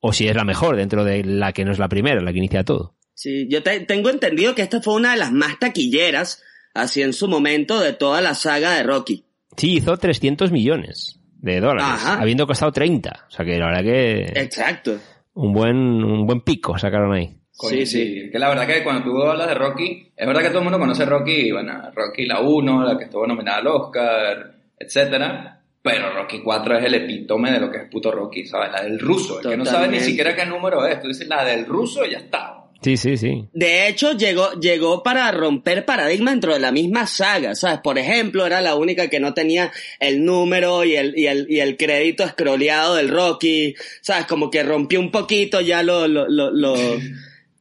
o 0.00 0.12
si 0.12 0.28
es 0.28 0.36
la 0.36 0.44
mejor 0.44 0.76
dentro 0.76 1.04
de 1.04 1.24
la 1.24 1.52
que 1.52 1.64
no 1.64 1.72
es 1.72 1.78
la 1.78 1.88
primera, 1.88 2.20
la 2.20 2.32
que 2.32 2.38
inicia 2.38 2.64
todo. 2.64 2.94
Sí, 3.14 3.46
yo 3.48 3.62
te- 3.62 3.80
tengo 3.80 4.10
entendido 4.10 4.54
que 4.54 4.62
esta 4.62 4.82
fue 4.82 4.94
una 4.94 5.12
de 5.12 5.18
las 5.18 5.32
más 5.32 5.58
taquilleras, 5.58 6.42
así 6.74 7.00
en 7.00 7.12
su 7.12 7.28
momento, 7.28 7.80
de 7.80 7.92
toda 7.92 8.20
la 8.20 8.34
saga 8.34 8.72
de 8.74 8.82
Rocky. 8.82 9.24
Sí, 9.56 9.74
hizo 9.76 9.96
300 9.96 10.50
millones 10.50 11.20
de 11.38 11.60
dólares, 11.60 11.84
Ajá. 11.86 12.20
habiendo 12.20 12.46
costado 12.46 12.72
30. 12.72 13.26
O 13.28 13.30
sea 13.30 13.44
que 13.44 13.58
la 13.58 13.66
verdad 13.66 13.82
que 13.82 14.22
Exacto. 14.40 14.98
Un 15.34 15.52
buen, 15.52 15.76
un 15.76 16.26
buen 16.26 16.40
pico 16.40 16.78
sacaron 16.78 17.12
ahí. 17.12 17.36
Sí, 17.52 17.86
sí, 17.86 18.30
Que 18.32 18.38
la 18.38 18.48
verdad 18.48 18.66
que 18.66 18.82
cuando 18.82 19.04
tú 19.04 19.22
hablas 19.22 19.46
de 19.46 19.54
Rocky, 19.54 20.12
es 20.16 20.26
verdad 20.26 20.42
que 20.42 20.48
todo 20.48 20.58
el 20.58 20.64
mundo 20.64 20.78
conoce 20.78 21.04
Rocky, 21.04 21.52
bueno, 21.52 21.90
Rocky 21.94 22.26
la 22.26 22.40
1, 22.40 22.84
la 22.84 22.98
que 22.98 23.04
estuvo 23.04 23.26
nominada 23.26 23.58
al 23.58 23.66
Oscar, 23.68 24.54
etcétera. 24.76 25.60
Pero 25.80 26.14
Rocky 26.14 26.40
4 26.42 26.78
es 26.78 26.84
el 26.84 26.94
epítome 26.94 27.52
de 27.52 27.60
lo 27.60 27.70
que 27.70 27.76
es 27.78 27.84
puto 27.90 28.10
Rocky, 28.10 28.46
¿sabes? 28.46 28.72
La 28.72 28.82
del 28.82 28.98
ruso, 28.98 29.40
el 29.40 29.50
que 29.50 29.56
no 29.56 29.64
sabe 29.64 29.86
ni 29.88 30.00
siquiera 30.00 30.34
qué 30.34 30.46
número 30.46 30.84
es. 30.86 31.00
Tú 31.00 31.08
dices 31.08 31.28
la 31.28 31.44
del 31.44 31.66
ruso 31.66 32.04
y 32.04 32.12
ya 32.12 32.18
está. 32.18 32.63
Sí, 32.84 32.96
sí, 32.98 33.16
sí. 33.16 33.48
De 33.54 33.88
hecho, 33.88 34.12
llegó, 34.12 34.52
llegó 34.60 35.02
para 35.02 35.32
romper 35.32 35.86
paradigmas 35.86 36.34
dentro 36.34 36.52
de 36.52 36.60
la 36.60 36.70
misma 36.70 37.06
saga, 37.06 37.54
¿sabes? 37.54 37.78
Por 37.82 37.98
ejemplo, 37.98 38.44
era 38.44 38.60
la 38.60 38.74
única 38.74 39.08
que 39.08 39.20
no 39.20 39.32
tenía 39.32 39.72
el 40.00 40.22
número 40.24 40.84
y 40.84 40.94
el, 40.96 41.18
y 41.18 41.26
el, 41.26 41.46
y 41.48 41.60
el 41.60 41.78
crédito 41.78 42.24
escroleado 42.24 42.96
del 42.96 43.08
Rocky, 43.08 43.74
¿sabes? 44.02 44.26
Como 44.26 44.50
que 44.50 44.62
rompió 44.62 45.00
un 45.00 45.10
poquito 45.10 45.62
ya 45.62 45.82
lo, 45.82 46.06
lo, 46.06 46.28
lo, 46.28 46.50
lo- 46.50 46.98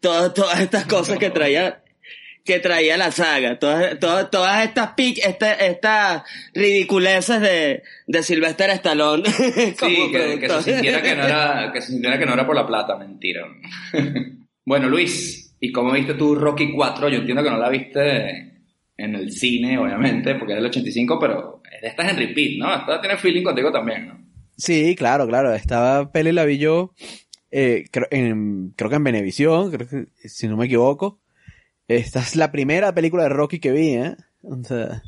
todo- 0.02 0.34
todas 0.34 0.60
estas 0.60 0.86
cosas 0.88 1.18
que 1.18 1.30
traía, 1.30 1.82
que 2.44 2.60
traía 2.60 2.98
la 2.98 3.12
saga. 3.12 3.58
Todas, 3.58 3.98
todas, 4.02 4.30
todas 4.30 4.66
estas 4.66 4.90
pic, 4.96 5.20
esta- 5.26 5.54
estas 5.54 6.24
ridiculeces 6.54 7.40
de, 7.40 7.84
de 8.08 8.24
Sylvester 8.24 8.70
Stallone. 8.72 9.24
Sí, 9.30 9.74
como 9.80 10.12
que, 10.12 10.40
que 10.42 10.50
se 10.50 10.64
sintiera 10.64 11.02
que 11.02 11.16
no 11.16 11.24
era, 11.24 11.72
que 11.74 11.82
se 11.82 11.92
sintiera 11.94 12.20
que 12.20 12.26
no 12.26 12.34
era 12.34 12.46
por 12.46 12.56
la 12.58 12.68
plata, 12.68 12.98
mentira. 12.98 13.44
bueno, 14.66 14.90
Luis, 14.90 15.56
¿y 15.60 15.72
cómo 15.72 15.92
viste 15.92 16.14
tú 16.14 16.36
Rocky 16.36 16.72
4? 16.74 17.10
Yo 17.10 17.20
entiendo 17.20 17.44
que 17.44 17.50
no 17.50 17.58
la 17.58 17.70
viste 17.70 18.54
en 18.98 19.16
el 19.16 19.32
cine, 19.32 19.78
obviamente, 19.78 20.36
porque 20.36 20.54
es 20.54 20.58
del 20.58 20.68
85, 20.68 21.20
pero 21.20 21.62
esta 21.82 22.04
es 22.04 22.12
en 22.12 22.18
repeat, 22.18 22.58
¿no? 22.58 22.74
Esta 22.74 23.02
tiene 23.02 23.18
feeling 23.18 23.44
contigo 23.44 23.72
también, 23.72 24.08
¿no? 24.08 24.24
Sí, 24.56 24.96
claro, 24.96 25.28
claro. 25.28 25.54
Esta 25.54 26.12
peli 26.12 26.32
la 26.32 26.46
vi 26.46 26.58
yo, 26.58 26.94
eh, 27.52 27.86
creo, 27.92 28.08
en, 28.12 28.74
creo 28.76 28.90
que 28.90 28.96
en 28.96 29.04
Venevisión, 29.04 29.72
creo 29.72 29.88
que, 29.88 30.08
si 30.28 30.48
no 30.48 30.58
me 30.58 30.66
equivoco. 30.66 31.20
Esta 31.88 32.22
es 32.22 32.36
la 32.36 32.52
primera 32.52 32.94
película 32.94 33.24
de 33.24 33.30
Rocky 33.30 33.60
que 33.60 33.72
vi, 33.72 33.96
¿eh? 33.96 34.16
O 34.42 34.64
sea, 34.64 35.04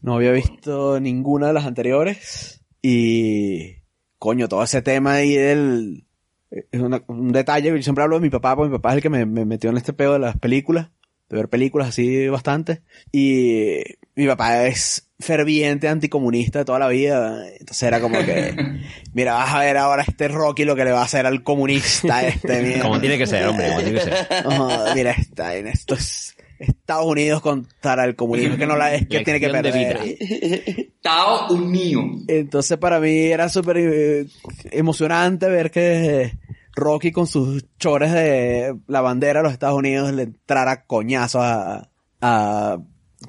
no 0.00 0.14
había 0.14 0.32
visto 0.32 1.00
ninguna 1.00 1.48
de 1.48 1.52
las 1.52 1.66
anteriores. 1.66 2.64
Y, 2.80 3.76
coño, 4.18 4.48
todo 4.48 4.62
ese 4.62 4.82
tema 4.82 5.14
ahí 5.14 5.34
del... 5.34 6.04
Es 6.50 6.80
una- 6.80 7.02
un 7.08 7.32
detalle 7.32 7.70
yo 7.70 7.82
siempre 7.82 8.04
hablo 8.04 8.16
de 8.16 8.22
mi 8.22 8.30
papá, 8.30 8.54
porque 8.56 8.70
mi 8.70 8.76
papá 8.78 8.90
es 8.90 8.96
el 8.96 9.02
que 9.02 9.10
me, 9.10 9.26
me 9.26 9.44
metió 9.44 9.70
en 9.70 9.76
este 9.76 9.92
pedo 9.92 10.12
de 10.14 10.18
las 10.20 10.36
películas, 10.38 10.90
de 11.28 11.36
ver 11.36 11.48
películas 11.48 11.88
así 11.88 12.28
bastante. 12.28 12.82
Y 13.10 13.78
mi 14.14 14.26
papá 14.28 14.66
es 14.66 15.10
ferviente 15.18 15.88
anticomunista 15.88 16.60
de 16.60 16.64
toda 16.64 16.78
la 16.78 16.88
vida. 16.88 17.48
Entonces 17.58 17.82
era 17.82 18.00
como 18.00 18.18
que, 18.24 18.54
mira, 19.12 19.34
vas 19.34 19.52
a 19.54 19.60
ver 19.60 19.76
ahora 19.76 20.04
este 20.06 20.28
Rocky 20.28 20.64
lo 20.64 20.76
que 20.76 20.84
le 20.84 20.92
va 20.92 21.00
a 21.00 21.04
hacer 21.04 21.26
al 21.26 21.42
comunista 21.42 22.22
este, 22.26 22.62
mira. 22.62 22.82
Como 22.82 23.00
tiene 23.00 23.18
que 23.18 23.26
ser, 23.26 23.46
hombre, 23.48 23.66
como 23.68 23.80
tiene 23.80 23.98
que 23.98 24.04
ser. 24.04 24.26
Oh, 24.44 24.84
mira, 24.94 25.10
está 25.12 25.56
en 25.56 25.66
esto 25.66 25.94
es 25.94 26.35
Estados 26.58 27.06
Unidos 27.06 27.40
contra 27.42 28.04
el 28.04 28.16
comunismo, 28.16 28.56
que 28.56 28.66
no 28.66 28.76
la 28.76 28.94
es 28.94 29.06
que 29.06 29.20
tiene 29.20 29.40
que 29.40 29.48
perder. 29.48 30.90
Tao 31.02 31.52
unido. 31.52 32.02
Entonces 32.28 32.78
para 32.78 33.00
mí 33.00 33.16
era 33.26 33.48
súper 33.48 33.76
eh, 33.78 34.26
emocionante 34.70 35.48
ver 35.48 35.70
que 35.70 36.32
Rocky 36.74 37.10
con 37.12 37.26
sus 37.26 37.64
chores 37.78 38.12
de 38.12 38.74
la 38.86 39.00
bandera 39.00 39.40
de 39.40 39.44
los 39.44 39.52
Estados 39.52 39.78
Unidos 39.78 40.12
le 40.12 40.22
entrara 40.24 40.84
coñazo 40.84 41.40
a, 41.42 41.88
a, 42.20 42.78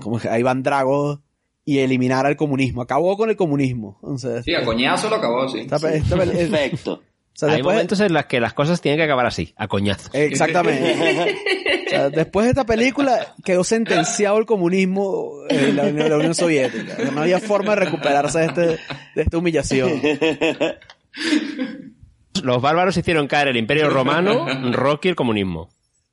como 0.02 0.20
que 0.20 0.28
a 0.30 0.38
Iván 0.40 0.64
Drago 0.64 1.22
y 1.66 1.80
eliminara 1.80 2.30
el 2.30 2.36
comunismo. 2.38 2.82
Acabó 2.82 3.18
con 3.18 3.30
el 3.30 3.36
comunismo. 3.36 4.00
Entonces, 4.02 4.44
Sí, 4.46 4.54
a 4.54 4.64
coñazo 4.64 5.10
lo 5.10 5.18
acabó, 5.18 5.48
sí. 5.50 5.60
esta- 5.60 5.76
esta- 5.76 6.24
es- 6.24 6.50
Perfecto. 6.50 6.94
o 6.94 7.02
sea, 7.34 7.50
Hay 7.50 7.56
después- 7.58 7.74
momentos 7.76 8.00
en 8.00 8.14
los 8.14 8.26
que 8.26 8.40
las 8.40 8.54
cosas 8.54 8.80
tienen 8.82 8.98
que 9.00 9.04
acabar 9.04 9.26
así, 9.26 9.54
a 9.58 9.68
coñazos. 9.68 10.10
Exactamente. 10.14 10.96
O 11.88 11.90
sea, 11.90 12.10
después 12.10 12.46
de 12.46 12.50
esta 12.52 12.66
película 12.66 13.36
quedó 13.44 13.64
sentenciado 13.64 14.38
el 14.38 14.46
comunismo 14.46 15.32
en 15.50 15.76
la, 15.76 15.84
Unión- 15.86 16.10
la 16.10 16.18
Unión 16.18 16.36
Soviética. 16.36 16.94
O 16.98 17.02
sea, 17.02 17.12
no 17.12 17.22
había 17.22 17.40
forma 17.40 17.72
de 17.76 17.86
recuperarse 17.86 18.40
de, 18.40 18.46
este, 18.46 18.62
de 19.16 19.22
esta 19.22 19.38
humillación. 19.38 20.02
Los 22.44 22.62
bárbaros 22.62 22.96
hicieron 22.98 23.28
caer 23.28 23.48
el 23.50 23.58
imperio 23.58 23.90
romano, 23.90 24.46
Rocky 24.72 25.10
el 25.10 25.16
comunismo. 25.16 25.70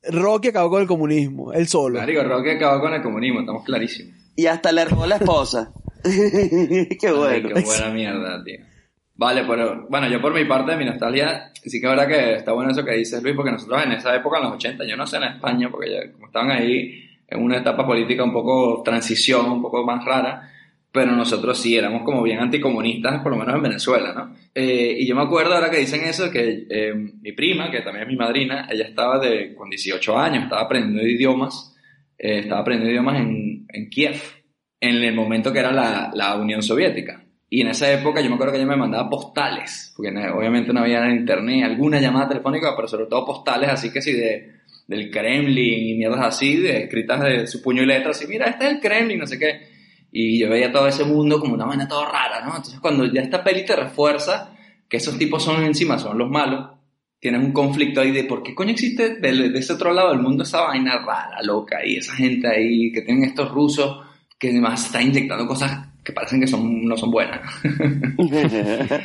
Rocky 0.07 0.49
acabó 0.49 0.69
con 0.69 0.81
el 0.81 0.87
comunismo, 0.87 1.53
él 1.53 1.67
solo. 1.67 1.99
Marico, 1.99 2.23
Rocky 2.23 2.49
acabó 2.51 2.79
con 2.81 2.93
el 2.93 3.01
comunismo, 3.01 3.39
estamos 3.41 3.63
clarísimos. 3.63 4.15
Y 4.35 4.47
hasta 4.47 4.71
le 4.71 4.85
robó 4.85 5.05
la 5.07 5.15
esposa. 5.15 5.71
Qué 6.03 6.97
Ay, 7.07 7.13
bueno. 7.13 7.49
qué 7.55 7.61
buena 7.61 7.89
mierda, 7.89 8.43
tío. 8.43 8.59
Vale, 9.17 9.45
pero 9.47 9.87
bueno, 9.89 10.09
yo 10.09 10.21
por 10.21 10.33
mi 10.33 10.43
parte 10.43 10.75
mi 10.75 10.83
nostalgia, 10.83 11.51
sí 11.53 11.79
que 11.79 11.87
es 11.87 11.89
verdad 11.89 12.07
que 12.07 12.33
está 12.35 12.51
bueno 12.51 12.71
eso 12.71 12.83
que 12.83 12.91
dices 12.93 13.23
Luis, 13.23 13.35
porque 13.35 13.51
nosotros 13.51 13.81
en 13.83 13.93
esa 13.93 14.13
época, 14.13 14.37
en 14.37 14.43
los 14.43 14.53
80, 14.53 14.85
yo 14.85 14.97
no 14.97 15.07
sé 15.07 15.17
en 15.17 15.23
España, 15.23 15.69
porque 15.71 15.91
ya 15.91 16.11
como 16.11 16.27
estaban 16.27 16.51
ahí 16.51 17.09
en 17.27 17.41
una 17.41 17.57
etapa 17.57 17.85
política 17.85 18.23
un 18.23 18.33
poco 18.33 18.83
transición, 18.83 19.49
un 19.49 19.61
poco 19.61 19.85
más 19.85 20.03
rara, 20.03 20.51
pero 20.91 21.13
nosotros 21.13 21.57
sí 21.57 21.77
éramos 21.77 22.03
como 22.03 22.23
bien 22.23 22.39
anticomunistas, 22.39 23.21
por 23.21 23.31
lo 23.31 23.37
menos 23.37 23.55
en 23.55 23.63
Venezuela, 23.63 24.13
¿no? 24.13 24.35
Eh, 24.53 24.97
y 24.99 25.07
yo 25.07 25.15
me 25.15 25.23
acuerdo 25.23 25.53
ahora 25.53 25.69
que 25.69 25.79
dicen 25.79 26.01
eso, 26.05 26.29
que 26.29 26.67
eh, 26.69 26.93
mi 26.93 27.31
prima, 27.31 27.71
que 27.71 27.81
también 27.81 28.03
es 28.03 28.09
mi 28.09 28.17
madrina, 28.17 28.67
ella 28.69 28.85
estaba 28.85 29.19
de, 29.19 29.55
con 29.55 29.69
18 29.69 30.17
años, 30.17 30.43
estaba 30.43 30.61
aprendiendo 30.61 31.05
idiomas, 31.05 31.75
eh, 32.17 32.39
estaba 32.39 32.61
aprendiendo 32.61 32.91
idiomas 32.91 33.19
en, 33.19 33.65
en 33.69 33.89
Kiev, 33.89 34.21
en 34.79 35.03
el 35.03 35.13
momento 35.13 35.51
que 35.51 35.59
era 35.59 35.71
la, 35.71 36.11
la 36.13 36.35
Unión 36.35 36.61
Soviética. 36.61 37.24
Y 37.55 37.61
en 37.61 37.69
esa 37.69 37.89
época 37.89 38.19
yo 38.19 38.27
me 38.27 38.35
acuerdo 38.35 38.51
que 38.51 38.59
ella 38.59 38.67
me 38.67 38.75
mandaba 38.75 39.09
postales, 39.09 39.93
porque 39.95 40.09
obviamente 40.09 40.73
no 40.73 40.81
había 40.81 41.09
internet, 41.09 41.63
alguna 41.63 42.01
llamada 42.01 42.27
telefónica, 42.27 42.75
pero 42.75 42.85
sobre 42.85 43.05
todo 43.05 43.25
postales 43.25 43.69
así 43.69 43.93
que 43.93 44.01
sí 44.01 44.11
de, 44.11 44.55
del 44.85 45.09
Kremlin 45.09 45.87
y 45.87 45.93
mierdas 45.93 46.19
así, 46.19 46.57
de, 46.57 46.83
escritas 46.83 47.21
de 47.21 47.47
su 47.47 47.61
puño 47.61 47.81
y 47.81 47.85
letra, 47.85 48.11
así, 48.11 48.27
mira, 48.27 48.47
este 48.47 48.65
es 48.65 48.71
el 48.73 48.79
Kremlin, 48.81 49.19
no 49.19 49.25
sé 49.25 49.39
qué. 49.39 49.69
Y 50.11 50.37
yo 50.37 50.49
veía 50.49 50.69
todo 50.69 50.85
ese 50.85 51.05
mundo 51.05 51.39
como 51.39 51.53
una 51.53 51.63
vaina 51.63 51.87
toda 51.87 52.11
rara, 52.11 52.41
¿no? 52.41 52.57
Entonces 52.57 52.81
cuando 52.81 53.05
ya 53.05 53.21
esta 53.21 53.41
peli 53.41 53.63
te 53.63 53.77
refuerza 53.77 54.53
que 54.89 54.97
esos 54.97 55.17
tipos 55.17 55.41
son 55.41 55.63
encima, 55.63 55.97
son 55.97 56.17
los 56.17 56.29
malos, 56.29 56.71
tienes 57.21 57.41
un 57.41 57.53
conflicto 57.53 58.01
ahí 58.01 58.11
de 58.11 58.25
por 58.25 58.43
qué 58.43 58.53
coño 58.53 58.71
existe 58.71 59.15
de, 59.15 59.49
de 59.49 59.59
ese 59.59 59.71
otro 59.71 59.93
lado 59.93 60.09
del 60.09 60.19
mundo 60.19 60.43
esa 60.43 60.59
vaina 60.59 60.97
rara, 60.97 61.41
loca, 61.41 61.77
y 61.85 61.95
esa 61.95 62.15
gente 62.15 62.49
ahí 62.49 62.91
que 62.91 63.03
tienen 63.03 63.23
estos 63.23 63.49
rusos 63.49 64.05
que 64.37 64.49
además 64.49 64.87
están 64.87 65.03
inyectando 65.03 65.47
cosas 65.47 65.94
que 66.05 66.13
parecen 66.13 66.39
que 66.39 66.47
son, 66.47 66.85
no 66.85 66.95
son 66.95 67.11
buenas. 67.11 67.41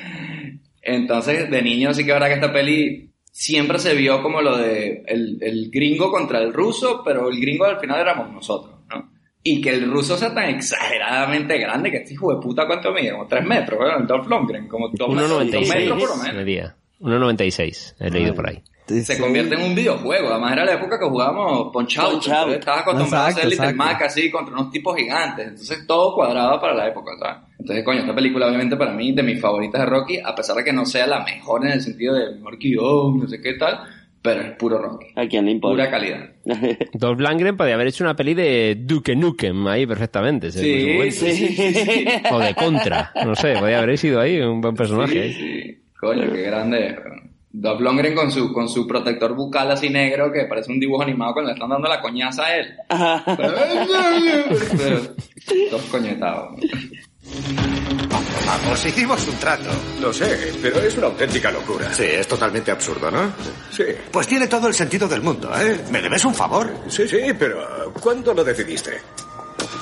Entonces, 0.83 1.50
de 1.50 1.62
niño 1.62 1.92
sí 1.95 2.04
que 2.04 2.11
es 2.11 2.14
verdad 2.14 2.28
que 2.28 2.35
esta 2.35 2.52
peli 2.52 3.11
siempre 3.33 3.78
se 3.78 3.95
vio 3.95 4.23
como 4.23 4.40
lo 4.42 4.57
de 4.57 5.02
el, 5.07 5.38
el 5.40 5.71
gringo 5.71 6.11
contra 6.11 6.40
el 6.40 6.52
ruso, 6.52 7.02
pero 7.04 7.28
el 7.30 7.40
gringo 7.40 7.64
al 7.64 7.80
final 7.80 8.00
éramos 8.00 8.33
nosotros, 8.33 8.80
¿no? 8.88 9.11
Y 9.42 9.62
que 9.62 9.71
el 9.71 9.90
ruso 9.90 10.19
sea 10.19 10.35
tan 10.35 10.50
exageradamente 10.50 11.59
grande 11.59 11.90
que 11.90 11.99
este 11.99 12.12
hijo 12.12 12.35
de 12.35 12.40
puta, 12.42 12.66
¿cuánto 12.66 12.92
mide? 12.92 13.12
Como 13.12 13.26
3 13.26 13.47
metros, 13.47 13.78
¿verdad? 13.78 14.00
El 14.00 14.07
Dolph 14.07 14.28
Lundgren, 14.28 14.69
como 14.69 14.90
2 14.92 15.09
metros, 15.09 15.50
dos 15.50 15.69
metros 15.69 15.99
por 15.99 16.09
lo 16.11 16.14
1.96 16.16 16.25
menos. 16.25 16.35
medía. 16.35 16.76
1.96, 17.00 17.95
he 17.99 18.11
leído 18.11 18.35
por 18.35 18.49
ahí. 18.49 18.62
Se 18.87 19.19
convierte 19.21 19.54
en 19.54 19.62
un 19.62 19.75
videojuego. 19.75 20.30
Además, 20.30 20.52
era 20.52 20.64
la 20.64 20.75
época 20.75 20.99
que 20.99 21.04
jugábamos 21.07 21.73
Punch 21.73 21.99
Out. 21.99 22.12
Punch 22.12 22.28
Out. 22.28 22.38
Entonces, 22.38 22.59
Estabas 22.59 22.83
acostumbrado 22.83 23.28
Exacto, 23.28 23.47
a 23.47 23.47
hacer 23.47 23.66
Little. 23.69 23.75
Mac 23.75 24.02
así 24.02 24.30
contra 24.33 24.54
unos 24.54 24.71
tipos 24.73 24.97
gigantes. 24.97 25.47
Entonces, 25.47 25.87
todo 25.87 26.14
cuadrado 26.14 26.61
para 26.61 26.75
la 26.75 26.88
época, 26.88 27.12
¿sabes? 27.19 27.37
Entonces, 27.61 27.85
coño, 27.85 28.00
esta 28.00 28.14
película, 28.14 28.49
obviamente, 28.49 28.76
para 28.76 28.92
mí, 28.92 29.12
de 29.12 29.23
mis 29.23 29.40
favoritas 29.40 29.80
de 29.80 29.87
Rocky, 29.87 30.19
a 30.19 30.35
pesar 30.35 30.57
de 30.57 30.64
que 30.64 30.73
no 30.73 30.85
sea 30.85 31.07
la 31.07 31.23
mejor 31.23 31.64
en 31.66 31.73
el 31.73 31.80
sentido 31.80 32.14
de 32.14 32.35
mejor 32.35 32.59
guion, 32.59 33.21
no 33.21 33.28
sé 33.28 33.40
qué 33.40 33.54
tal, 33.54 33.78
pero 34.21 34.40
es 34.40 34.50
puro 34.57 34.78
Rocky. 34.78 35.07
¿A 35.14 35.26
quién 35.28 35.45
le 35.45 35.52
importa? 35.52 35.85
Pura 35.85 35.90
calidad. 35.90 36.30
Dolph 36.95 37.21
Lundgren 37.21 37.57
podía 37.57 37.75
haber 37.75 37.87
hecho 37.87 38.02
una 38.02 38.16
peli 38.16 38.35
de 38.35 38.76
Duke 38.80 39.14
Nukem 39.14 39.69
ahí 39.69 39.87
perfectamente. 39.87 40.50
Sí, 40.50 41.11
sí, 41.12 41.33
sí, 41.33 41.75
sí. 41.75 42.04
O 42.33 42.40
de 42.40 42.54
Contra, 42.57 43.12
no 43.25 43.37
sé, 43.37 43.54
podía 43.57 43.78
haber 43.78 43.97
sido 43.99 44.21
ahí 44.21 44.40
un 44.40 44.61
buen 44.61 44.75
personaje. 44.75 45.12
Sí, 45.12 45.19
ahí. 45.19 45.33
sí. 45.35 45.79
Coño, 46.00 46.33
qué 46.33 46.42
grande. 46.42 46.97
Dolph 47.52 47.80
Lundgren 47.80 48.14
con 48.14 48.30
su, 48.30 48.52
con 48.52 48.69
su 48.69 48.87
protector 48.87 49.35
bucal 49.35 49.71
así 49.73 49.90
negro 49.90 50.33
que 50.33 50.45
parece 50.45 50.71
un 50.73 50.78
dibujo 50.78 51.02
animado 51.02 51.35
cuando 51.35 51.49
le 51.50 51.54
están 51.54 51.69
dando 51.69 51.88
la 51.88 52.00
coñaza 52.00 52.45
a 52.47 52.57
él. 52.57 52.75
Pero, 54.78 55.00
Todos 55.71 55.83
coñetados. 55.90 56.61
Vamos, 58.47 58.87
hicimos 58.87 59.28
un 59.28 59.35
trato. 59.37 59.71
Lo 60.00 60.12
sé, 60.12 60.52
pero 60.62 60.80
es 60.80 60.97
una 60.97 61.07
auténtica 61.09 61.50
locura. 61.50 61.92
Sí, 61.92 62.04
es 62.04 62.26
totalmente 62.26 62.71
absurdo, 62.71 63.11
¿no? 63.11 63.33
Sí. 63.71 63.85
Pues 64.11 64.26
tiene 64.26 64.47
todo 64.47 64.69
el 64.69 64.75
sentido 64.75 65.07
del 65.09 65.23
mundo, 65.23 65.50
¿eh? 65.59 65.80
¿Me 65.90 66.00
debes 66.00 66.25
un 66.25 66.35
favor? 66.35 66.73
Sí, 66.88 67.07
sí, 67.09 67.21
pero 67.38 67.92
¿cuándo 68.00 68.33
lo 68.33 68.42
decidiste? 68.45 68.92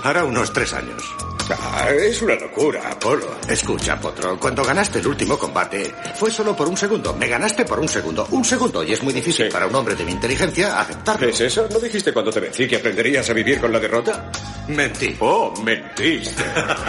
Hará 0.04 0.24
unos 0.24 0.52
tres 0.52 0.72
años. 0.74 1.02
Ah, 1.50 1.88
es 1.90 2.20
una 2.20 2.34
locura, 2.34 2.90
Apolo. 2.90 3.36
Escucha, 3.48 3.98
Potro, 3.98 4.38
cuando 4.38 4.62
ganaste 4.62 4.98
el 4.98 5.06
último 5.06 5.38
combate, 5.38 5.94
fue 6.14 6.30
solo 6.30 6.54
por 6.54 6.68
un 6.68 6.76
segundo. 6.76 7.14
Me 7.14 7.26
ganaste 7.26 7.64
por 7.64 7.80
un 7.80 7.88
segundo. 7.88 8.26
Un 8.32 8.44
segundo, 8.44 8.84
y 8.84 8.92
es 8.92 9.02
muy 9.02 9.12
difícil 9.14 9.46
Sí. 9.46 9.52
para 9.52 9.66
un 9.66 9.74
hombre 9.74 9.94
de 9.94 10.04
mi 10.04 10.12
inteligencia 10.12 10.80
aceptarlo. 10.80 11.28
¿Es 11.28 11.40
eso? 11.40 11.66
¿No 11.72 11.78
dijiste 11.78 12.12
cuando 12.12 12.30
te 12.30 12.40
vencí 12.40 12.66
que 12.68 12.76
aprenderías 12.76 13.28
a 13.30 13.32
vivir 13.32 13.60
con 13.60 13.72
la 13.72 13.78
derrota? 13.80 14.30
Mentí. 14.68 15.16
Oh, 15.20 15.54
mentiste. 15.64 16.42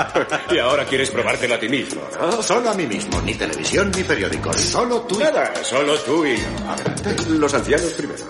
y 0.51 0.57
ahora 0.57 0.83
quieres 0.85 1.09
probártelo 1.11 1.55
a 1.55 1.59
ti 1.59 1.69
mismo, 1.69 2.01
¿no? 2.19 2.41
Solo 2.43 2.69
a 2.69 2.73
mí 2.73 2.85
mismo, 2.85 3.21
ni 3.21 3.35
televisión 3.35 3.91
ni 3.95 4.03
periódicos. 4.03 4.55
Solo 4.57 5.01
tú. 5.01 5.15
y- 5.19 5.23
Nada, 5.23 5.53
solo 5.63 5.95
tú 5.99 6.25
y 6.25 6.35
yo. 6.35 6.43
Adelante. 6.67 7.15
Los 7.29 7.53
ancianos 7.53 7.93
primero. 7.93 8.25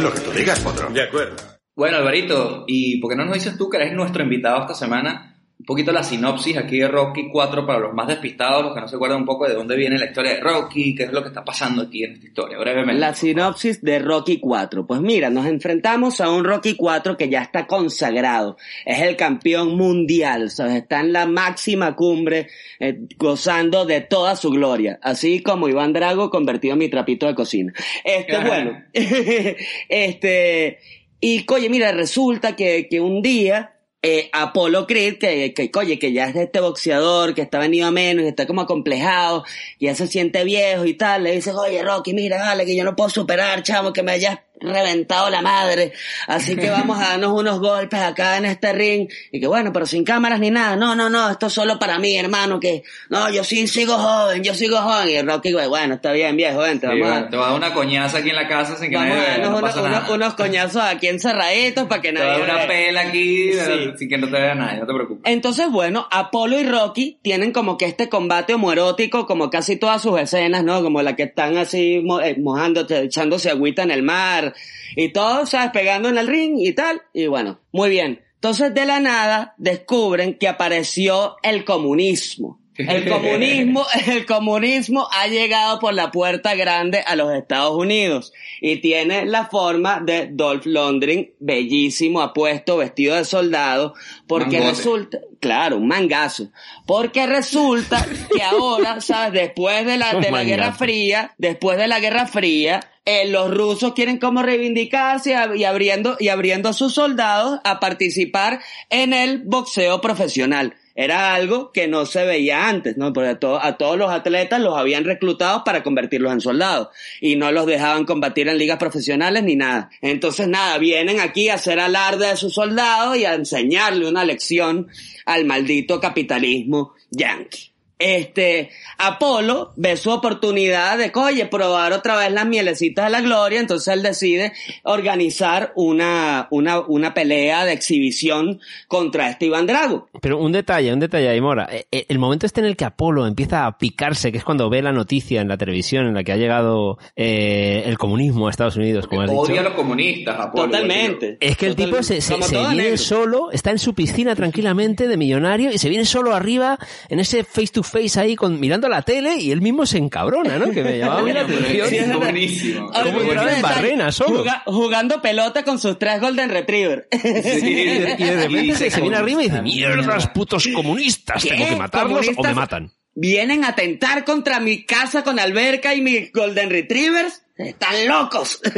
Lo 0.00 0.12
que 0.12 0.20
tú 0.20 0.30
digas, 0.32 0.60
Potro. 0.60 0.90
De 0.90 1.02
acuerdo. 1.02 1.36
Bueno, 1.74 1.98
Alvarito, 1.98 2.64
¿y 2.66 2.98
por 3.00 3.10
qué 3.10 3.16
no 3.16 3.24
nos 3.26 3.34
dices 3.34 3.56
tú 3.56 3.68
que 3.70 3.76
eres 3.76 3.92
nuestro 3.94 4.22
invitado 4.22 4.62
esta 4.62 4.74
semana? 4.74 5.35
Un 5.58 5.64
poquito 5.64 5.90
la 5.90 6.02
sinopsis 6.02 6.58
aquí 6.58 6.78
de 6.78 6.86
Rocky 6.86 7.30
4 7.32 7.66
para 7.66 7.78
los 7.78 7.94
más 7.94 8.06
despistados, 8.06 8.62
los 8.62 8.74
que 8.74 8.80
no 8.82 8.88
se 8.88 8.96
acuerdan 8.96 9.20
un 9.20 9.24
poco 9.24 9.48
de 9.48 9.54
dónde 9.54 9.74
viene 9.74 9.98
la 9.98 10.04
historia 10.04 10.34
de 10.34 10.40
Rocky, 10.40 10.94
qué 10.94 11.04
es 11.04 11.12
lo 11.12 11.22
que 11.22 11.28
está 11.28 11.42
pasando 11.44 11.82
aquí 11.82 12.04
en 12.04 12.12
esta 12.12 12.26
historia, 12.26 12.58
brevemente. 12.58 13.00
La 13.00 13.14
sinopsis 13.14 13.82
de 13.82 13.98
Rocky 13.98 14.38
4. 14.38 14.86
Pues 14.86 15.00
mira, 15.00 15.30
nos 15.30 15.46
enfrentamos 15.46 16.20
a 16.20 16.28
un 16.28 16.44
Rocky 16.44 16.76
4 16.76 17.16
que 17.16 17.30
ya 17.30 17.40
está 17.40 17.66
consagrado. 17.66 18.58
Es 18.84 19.00
el 19.00 19.16
campeón 19.16 19.76
mundial, 19.76 20.50
¿sabes? 20.50 20.76
Está 20.76 21.00
en 21.00 21.14
la 21.14 21.24
máxima 21.24 21.96
cumbre, 21.96 22.48
eh, 22.78 23.00
gozando 23.16 23.86
de 23.86 24.02
toda 24.02 24.36
su 24.36 24.50
gloria. 24.50 24.98
Así 25.02 25.42
como 25.42 25.70
Iván 25.70 25.94
Drago 25.94 26.28
convertido 26.28 26.74
en 26.74 26.80
mi 26.80 26.90
trapito 26.90 27.26
de 27.26 27.34
cocina. 27.34 27.72
Este, 28.04 28.38
bueno. 28.44 28.84
este, 29.88 30.78
Y, 31.18 31.44
coye, 31.44 31.70
mira, 31.70 31.92
resulta 31.92 32.54
que, 32.54 32.88
que 32.90 33.00
un 33.00 33.22
día 33.22 33.75
eh, 34.08 34.30
Apolo 34.32 34.86
Creed, 34.86 35.18
que, 35.18 35.52
que, 35.52 35.98
que 35.98 36.12
ya 36.12 36.28
es 36.28 36.34
de 36.34 36.44
este 36.44 36.60
boxeador, 36.60 37.34
que 37.34 37.42
está 37.42 37.58
venido 37.58 37.88
a 37.88 37.90
menos, 37.90 38.24
y 38.24 38.28
está 38.28 38.46
como 38.46 38.60
acomplejado, 38.60 39.44
ya 39.80 39.96
se 39.96 40.06
siente 40.06 40.44
viejo 40.44 40.84
y 40.84 40.94
tal, 40.94 41.24
le 41.24 41.32
dice, 41.32 41.50
oye, 41.52 41.82
Rocky, 41.82 42.14
mira, 42.14 42.38
dale, 42.38 42.64
que 42.64 42.76
yo 42.76 42.84
no 42.84 42.94
puedo 42.94 43.10
superar, 43.10 43.64
chamo, 43.64 43.92
que 43.92 44.04
me 44.04 44.12
hayas 44.12 44.38
reventado 44.60 45.28
la 45.30 45.42
madre, 45.42 45.92
así 46.26 46.56
que 46.56 46.70
vamos 46.70 46.98
a 46.98 47.08
darnos 47.10 47.32
unos 47.32 47.60
golpes 47.60 48.00
acá 48.00 48.36
en 48.38 48.46
este 48.46 48.72
ring, 48.72 49.08
y 49.32 49.40
que 49.40 49.46
bueno, 49.46 49.72
pero 49.72 49.86
sin 49.86 50.04
cámaras 50.04 50.40
ni 50.40 50.50
nada, 50.50 50.76
no, 50.76 50.94
no, 50.94 51.10
no, 51.10 51.30
esto 51.30 51.46
es 51.46 51.52
solo 51.52 51.78
para 51.78 51.98
mí, 51.98 52.16
hermano, 52.16 52.58
que, 52.60 52.82
no, 53.10 53.30
yo 53.30 53.44
sí 53.44 53.66
sigo 53.66 53.94
joven, 53.98 54.42
yo 54.42 54.54
sigo 54.54 54.78
joven, 54.78 55.08
y 55.10 55.20
Rocky, 55.22 55.52
güey, 55.52 55.68
bueno, 55.68 55.94
está 55.94 56.12
bien, 56.12 56.36
viejo, 56.36 56.58
vente, 56.60 56.86
Sí, 56.86 56.92
vamos 56.92 57.08
bueno, 57.08 57.26
a... 57.26 57.30
te 57.30 57.36
va 57.36 57.44
a 57.44 57.48
dar 57.48 57.56
una 57.56 57.74
coñaza 57.74 58.18
aquí 58.18 58.30
en 58.30 58.36
la 58.36 58.48
casa 58.48 58.76
sin 58.76 58.90
que 58.90 58.96
Vamos 58.96 59.12
a 59.12 59.14
nadie 59.14 59.22
vea, 59.26 59.38
darnos 59.38 59.50
no 59.50 60.14
unos, 60.14 60.34
coñazos 60.34 60.82
aquí 60.82 61.08
encerraditos 61.08 61.84
para 61.84 62.00
que 62.00 62.12
Te 62.12 62.18
va 62.20 62.24
a 62.24 62.28
nadie 62.38 62.46
dar 62.46 62.56
una 62.56 62.66
pela 62.66 63.00
aquí 63.02 63.52
Sí. 63.52 63.90
sin 63.98 64.08
que 64.08 64.18
no 64.18 64.26
te 64.26 64.32
vea 64.40 64.54
nadie, 64.54 64.80
no 64.80 64.86
te 64.86 64.94
preocupes. 64.94 65.32
Entonces, 65.32 65.70
bueno, 65.70 66.06
Apolo 66.10 66.58
y 66.58 66.64
Rocky 66.64 67.18
tienen 67.22 67.52
como 67.52 67.76
que 67.76 67.84
este 67.86 68.08
combate 68.08 68.54
homoerótico, 68.54 69.26
como 69.26 69.50
casi 69.50 69.76
todas 69.76 70.02
sus 70.02 70.18
escenas, 70.20 70.64
¿no? 70.64 70.82
Como 70.82 71.02
la 71.02 71.16
que 71.16 71.24
están 71.24 71.56
así 71.58 72.00
mo- 72.04 72.20
eh, 72.20 72.36
mojándose, 72.38 73.02
echándose 73.02 73.50
agüita 73.50 73.82
en 73.82 73.90
el 73.90 74.02
mar 74.02 74.45
y 74.94 75.12
todo, 75.12 75.46
¿sabes? 75.46 75.70
Pegando 75.72 76.08
en 76.08 76.18
el 76.18 76.26
ring 76.26 76.58
y 76.58 76.72
tal. 76.72 77.02
Y 77.12 77.26
bueno, 77.26 77.60
muy 77.72 77.90
bien. 77.90 78.22
Entonces, 78.34 78.74
de 78.74 78.84
la 78.84 79.00
nada, 79.00 79.54
descubren 79.56 80.38
que 80.38 80.48
apareció 80.48 81.36
el 81.42 81.64
comunismo. 81.64 82.60
El 82.78 83.08
comunismo, 83.08 83.86
el 84.06 84.26
comunismo 84.26 85.08
ha 85.10 85.28
llegado 85.28 85.78
por 85.78 85.94
la 85.94 86.10
puerta 86.10 86.54
grande 86.54 87.00
a 87.06 87.16
los 87.16 87.32
Estados 87.32 87.74
Unidos 87.74 88.32
y 88.60 88.76
tiene 88.76 89.24
la 89.24 89.46
forma 89.46 90.00
de 90.00 90.28
Dolph 90.30 90.66
Lundgren, 90.66 91.32
bellísimo, 91.38 92.20
apuesto, 92.20 92.76
vestido 92.76 93.16
de 93.16 93.24
soldado, 93.24 93.94
porque 94.26 94.58
Mangote. 94.58 94.76
resulta, 94.76 95.18
claro, 95.40 95.76
un 95.78 95.88
mangazo, 95.88 96.50
porque 96.86 97.26
resulta 97.26 98.06
que 98.34 98.42
ahora, 98.42 99.00
sabes, 99.00 99.32
después 99.32 99.86
de 99.86 99.96
la, 99.96 100.14
de 100.14 100.30
la 100.30 100.44
Guerra. 100.44 100.72
Fría, 100.72 101.34
después 101.38 101.78
de 101.78 101.88
la 101.88 102.00
Guerra 102.00 102.26
Fría, 102.26 102.80
eh, 103.06 103.28
los 103.30 103.50
rusos 103.52 103.94
quieren 103.94 104.18
como 104.18 104.42
reivindicarse 104.42 105.30
y 105.30 105.34
ab- 105.34 105.56
y 105.58 105.64
abriendo, 105.64 106.16
y 106.20 106.28
abriendo 106.28 106.68
a 106.68 106.72
sus 106.74 106.92
soldados 106.92 107.60
a 107.64 107.80
participar 107.80 108.60
en 108.90 109.14
el 109.14 109.38
boxeo 109.44 110.00
profesional. 110.02 110.74
Era 110.98 111.34
algo 111.34 111.72
que 111.72 111.88
no 111.88 112.06
se 112.06 112.24
veía 112.24 112.68
antes, 112.68 112.96
¿no? 112.96 113.12
Porque 113.12 113.28
a, 113.28 113.38
to- 113.38 113.62
a 113.62 113.76
todos 113.76 113.98
los 113.98 114.10
atletas 114.10 114.60
los 114.60 114.78
habían 114.78 115.04
reclutado 115.04 115.62
para 115.62 115.82
convertirlos 115.82 116.32
en 116.32 116.40
soldados 116.40 116.88
y 117.20 117.36
no 117.36 117.52
los 117.52 117.66
dejaban 117.66 118.06
combatir 118.06 118.48
en 118.48 118.56
ligas 118.56 118.78
profesionales 118.78 119.42
ni 119.44 119.56
nada. 119.56 119.90
Entonces, 120.00 120.48
nada, 120.48 120.78
vienen 120.78 121.20
aquí 121.20 121.50
a 121.50 121.54
hacer 121.54 121.80
alarde 121.80 122.28
de 122.28 122.36
sus 122.36 122.54
soldados 122.54 123.16
y 123.18 123.26
a 123.26 123.34
enseñarle 123.34 124.08
una 124.08 124.24
lección 124.24 124.88
al 125.26 125.44
maldito 125.44 126.00
capitalismo 126.00 126.94
yankee. 127.10 127.75
Este, 127.98 128.70
Apolo 128.98 129.72
ve 129.76 129.96
su 129.96 130.10
oportunidad 130.10 130.98
de, 130.98 131.10
oye, 131.14 131.46
probar 131.46 131.92
otra 131.94 132.16
vez 132.16 132.30
las 132.30 132.46
mielecitas 132.46 133.06
de 133.06 133.10
la 133.10 133.20
gloria, 133.22 133.58
entonces 133.60 133.92
él 133.94 134.02
decide 134.02 134.52
organizar 134.84 135.72
una, 135.76 136.48
una, 136.50 136.80
una 136.80 137.14
pelea 137.14 137.64
de 137.64 137.72
exhibición 137.72 138.60
contra 138.88 139.30
este 139.30 139.46
Iván 139.46 139.66
Drago. 139.66 140.08
Pero 140.20 140.38
un 140.38 140.52
detalle, 140.52 140.92
un 140.92 141.00
detalle 141.00 141.28
ahí, 141.28 141.40
Mora. 141.40 141.68
Eh, 141.70 141.86
eh, 141.90 142.06
El 142.08 142.18
momento 142.18 142.46
este 142.46 142.60
en 142.60 142.66
el 142.66 142.76
que 142.76 142.84
Apolo 142.84 143.26
empieza 143.26 143.66
a 143.66 143.78
picarse, 143.78 144.30
que 144.32 144.38
es 144.38 144.44
cuando 144.44 144.68
ve 144.70 144.82
la 144.82 144.92
noticia 144.92 145.40
en 145.40 145.48
la 145.48 145.56
televisión 145.56 146.06
en 146.06 146.14
la 146.14 146.22
que 146.24 146.32
ha 146.32 146.36
llegado 146.36 146.98
eh, 147.16 147.82
el 147.86 147.98
comunismo 147.98 148.46
a 148.46 148.50
Estados 148.50 148.76
Unidos, 148.76 149.06
como 149.06 149.22
has 149.22 149.30
Odia 149.30 149.40
a 149.40 149.48
dicho. 149.52 149.62
los 149.62 149.72
comunistas, 149.74 150.38
Apolo. 150.38 150.64
Totalmente. 150.66 151.38
Es 151.40 151.56
que 151.56 151.66
el 151.66 151.76
tipo 151.76 152.02
se, 152.02 152.20
se- 152.20 152.42
se 152.42 152.56
viene 152.58 152.74
negro. 152.76 152.96
solo, 152.98 153.50
está 153.52 153.70
en 153.70 153.78
su 153.78 153.94
piscina 153.94 154.34
tranquilamente 154.36 155.08
de 155.08 155.16
millonario 155.16 155.70
y 155.72 155.78
se 155.78 155.88
viene 155.88 156.04
solo 156.04 156.34
arriba 156.34 156.78
en 157.08 157.20
ese 157.20 157.44
face 157.44 157.68
to 157.72 157.82
face 157.86 158.20
ahí 158.20 158.36
con, 158.36 158.58
mirando 158.60 158.88
la 158.88 159.02
tele 159.02 159.36
y 159.36 159.50
él 159.50 159.60
mismo 159.60 159.86
se 159.86 159.98
encabrona, 159.98 160.58
¿no? 160.58 160.70
Que 160.70 160.82
me 160.82 160.98
llamaba 160.98 161.20
a 161.20 161.22
mí 161.22 161.32
la 161.32 161.40
atención. 161.42 161.84
es 161.86 161.90
Sí, 161.90 161.96
es 161.98 162.14
buenísimo. 162.16 162.90
Ahora, 162.92 163.02
¿Cómo 163.12 163.18
mira, 163.18 163.32
entraba 163.32 163.52
en 163.56 163.62
barrena 163.62 164.12
solo? 164.12 164.38
juga- 164.40 164.62
jugando 164.66 165.22
pelota 165.22 165.64
con 165.64 165.78
sus 165.78 165.98
tres 165.98 166.20
Golden 166.20 166.50
Retriever. 166.50 167.08
Y 167.12 167.18
de, 167.18 168.16
y 168.18 168.24
de 168.24 168.36
repente 168.48 168.74
se, 168.76 168.90
se 168.90 169.00
viene 169.00 169.16
arriba 169.16 169.42
y 169.42 169.44
dice, 169.48 169.62
Mierda. 169.62 169.96
mierdas, 169.96 170.28
putos 170.28 170.68
comunistas, 170.74 171.42
¿Qué? 171.42 171.50
tengo 171.50 171.66
que 171.68 171.76
matarlos 171.76 172.26
o 172.36 172.42
me 172.42 172.54
matan. 172.54 172.90
Vienen 173.18 173.64
a 173.64 173.68
atentar 173.68 174.26
contra 174.26 174.60
mi 174.60 174.84
casa 174.84 175.24
con 175.24 175.38
alberca 175.38 175.94
y 175.94 176.02
mis 176.02 176.30
Golden 176.32 176.68
Retrievers. 176.68 177.44
Están 177.56 178.06
locos. 178.06 178.60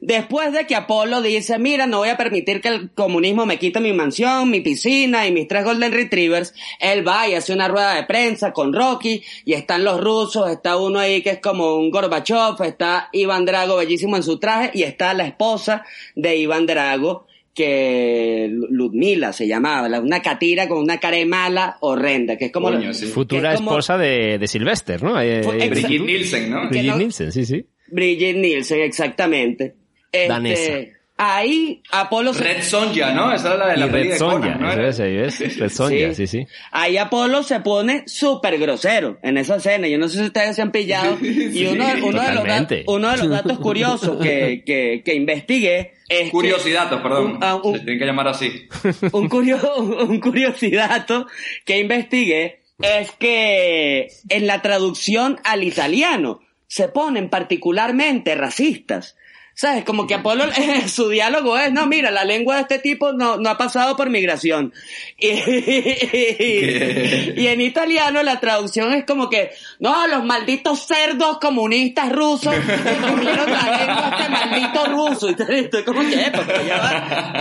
Después 0.00 0.52
de 0.52 0.66
que 0.68 0.76
Apolo 0.76 1.20
dice, 1.22 1.58
mira, 1.58 1.86
no 1.86 1.98
voy 1.98 2.10
a 2.10 2.16
permitir 2.16 2.60
que 2.60 2.68
el 2.68 2.92
comunismo 2.92 3.46
me 3.46 3.58
quite 3.58 3.80
mi 3.80 3.92
mansión, 3.92 4.48
mi 4.48 4.60
piscina 4.60 5.26
y 5.26 5.32
mis 5.32 5.48
tres 5.48 5.64
Golden 5.64 5.90
Retrievers, 5.90 6.54
él 6.78 7.04
va 7.06 7.26
y 7.26 7.34
hace 7.34 7.52
una 7.52 7.66
rueda 7.66 7.96
de 7.96 8.04
prensa 8.04 8.52
con 8.52 8.72
Rocky 8.72 9.24
y 9.44 9.54
están 9.54 9.82
los 9.82 10.00
rusos, 10.00 10.48
está 10.48 10.76
uno 10.76 11.00
ahí 11.00 11.20
que 11.20 11.30
es 11.30 11.40
como 11.40 11.74
un 11.74 11.90
Gorbachev, 11.90 12.62
está 12.62 13.08
Iván 13.10 13.44
Drago 13.44 13.74
bellísimo 13.74 14.14
en 14.14 14.22
su 14.22 14.38
traje 14.38 14.70
y 14.74 14.84
está 14.84 15.12
la 15.14 15.26
esposa 15.26 15.84
de 16.14 16.36
Iván 16.36 16.66
Drago 16.66 17.26
que 17.54 18.48
Ludmila 18.50 19.32
se 19.32 19.46
llamaba, 19.46 19.88
la- 19.88 20.00
una 20.00 20.20
catira 20.20 20.66
con 20.68 20.78
una 20.78 20.98
cara 20.98 21.16
de 21.16 21.24
mala 21.26 21.76
horrenda, 21.80 22.36
que 22.36 22.46
es 22.46 22.52
como... 22.52 22.70
Coño, 22.70 22.92
sí. 22.92 23.06
Futura 23.06 23.50
que 23.50 23.54
es 23.54 23.60
como- 23.60 23.70
esposa 23.70 23.96
de, 23.96 24.38
de 24.38 24.46
Sylvester, 24.48 25.02
¿no? 25.02 25.20
Eh, 25.20 25.40
eh. 25.40 25.68
Brigitte 25.70 26.04
Nielsen, 26.04 26.50
¿no? 26.50 26.68
Brigitte 26.68 26.90
no- 26.90 26.96
Nielsen, 26.98 27.32
sí, 27.32 27.44
sí. 27.46 27.64
Brigitte 27.88 28.34
Nielsen, 28.38 28.80
exactamente. 28.82 29.76
Este, 30.10 30.28
Danesa. 30.28 30.72
Ahí 31.16 31.80
Apolo 31.92 32.34
se- 32.34 32.42
Red 32.42 32.62
Sonja, 32.64 33.12
¿no? 33.12 33.32
Esa 33.32 33.54
era 33.54 33.56
la 33.56 33.72
de 33.72 33.76
la 33.76 33.86
y 33.86 33.90
peli 33.90 34.02
Red 34.04 34.10
de 34.14 34.18
Sonja, 34.18 34.52
Conan, 34.54 34.76
¿no? 34.78 34.86
es, 34.88 34.98
ahí 34.98 35.16
ves, 35.16 35.58
Red 35.58 35.70
Sonja, 35.70 36.14
sí, 36.14 36.26
sí. 36.26 36.46
Ahí 36.72 36.96
Apolo 36.96 37.44
se 37.44 37.60
pone 37.60 38.02
súper 38.06 38.58
grosero 38.58 39.18
en 39.22 39.38
esa 39.38 39.56
escena. 39.56 39.86
Yo 39.86 39.96
no 39.96 40.08
sé 40.08 40.18
si 40.18 40.24
ustedes 40.24 40.56
se 40.56 40.62
han 40.62 40.72
pillado. 40.72 41.16
Y 41.22 41.66
uno, 41.66 41.84
uno, 42.02 42.20
de, 42.20 42.32
los 42.34 42.44
dat- 42.44 42.66
Totalmente. 42.66 42.84
uno 42.88 43.10
de 43.12 43.16
los 43.18 43.28
datos 43.30 43.58
curiosos 43.60 44.20
que, 44.20 44.64
que, 44.66 45.02
que 45.04 45.14
investigué 45.14 45.92
es 46.08 46.24
que- 46.24 46.30
Curiosidatos, 46.32 47.00
perdón. 47.00 47.36
Un, 47.36 47.38
ah, 47.44 47.54
un- 47.62 47.74
Se 47.74 47.80
tienen 47.80 47.98
que 48.00 48.06
llamar 48.06 48.26
así. 48.28 48.68
un, 49.12 49.28
curio, 49.28 49.58
un 49.76 50.18
curiosidato 50.20 51.26
que 51.64 51.78
investigué 51.78 52.60
es 52.82 53.12
que 53.12 54.08
en 54.30 54.46
la 54.48 54.62
traducción 54.62 55.38
al 55.44 55.62
italiano 55.62 56.40
se 56.66 56.88
ponen 56.88 57.28
particularmente 57.30 58.34
racistas. 58.34 59.16
¿Sabes? 59.56 59.84
Como 59.84 60.06
que 60.06 60.14
Apolo, 60.14 60.44
su 60.88 61.08
diálogo 61.08 61.56
es, 61.56 61.72
no, 61.72 61.86
mira, 61.86 62.10
la 62.10 62.24
lengua 62.24 62.56
de 62.56 62.62
este 62.62 62.78
tipo 62.80 63.12
no, 63.12 63.36
no 63.36 63.48
ha 63.50 63.56
pasado 63.56 63.96
por 63.96 64.10
migración. 64.10 64.72
Y, 65.16 65.28
y 67.40 67.46
en 67.46 67.60
italiano 67.60 68.20
la 68.22 68.40
traducción 68.40 68.92
es 68.92 69.04
como 69.04 69.30
que, 69.30 69.50
no, 69.80 70.06
los 70.08 70.24
malditos 70.24 70.86
cerdos 70.86 71.38
comunistas 71.38 72.10
rusos 72.12 72.54
que 72.54 73.06
comieron 73.06 73.50
la 73.50 73.78
lengua 73.78 74.08
a 74.08 74.10
este 74.18 74.28
maldito 74.30 74.84
ruso. 74.86 75.30
Y 75.30 75.36
estoy 75.60 75.82
como 75.84 76.00
que, 76.02 76.26
"Epa, 76.26 76.42
pero 76.46 76.66
ya 76.66 76.78
va. 76.78 77.32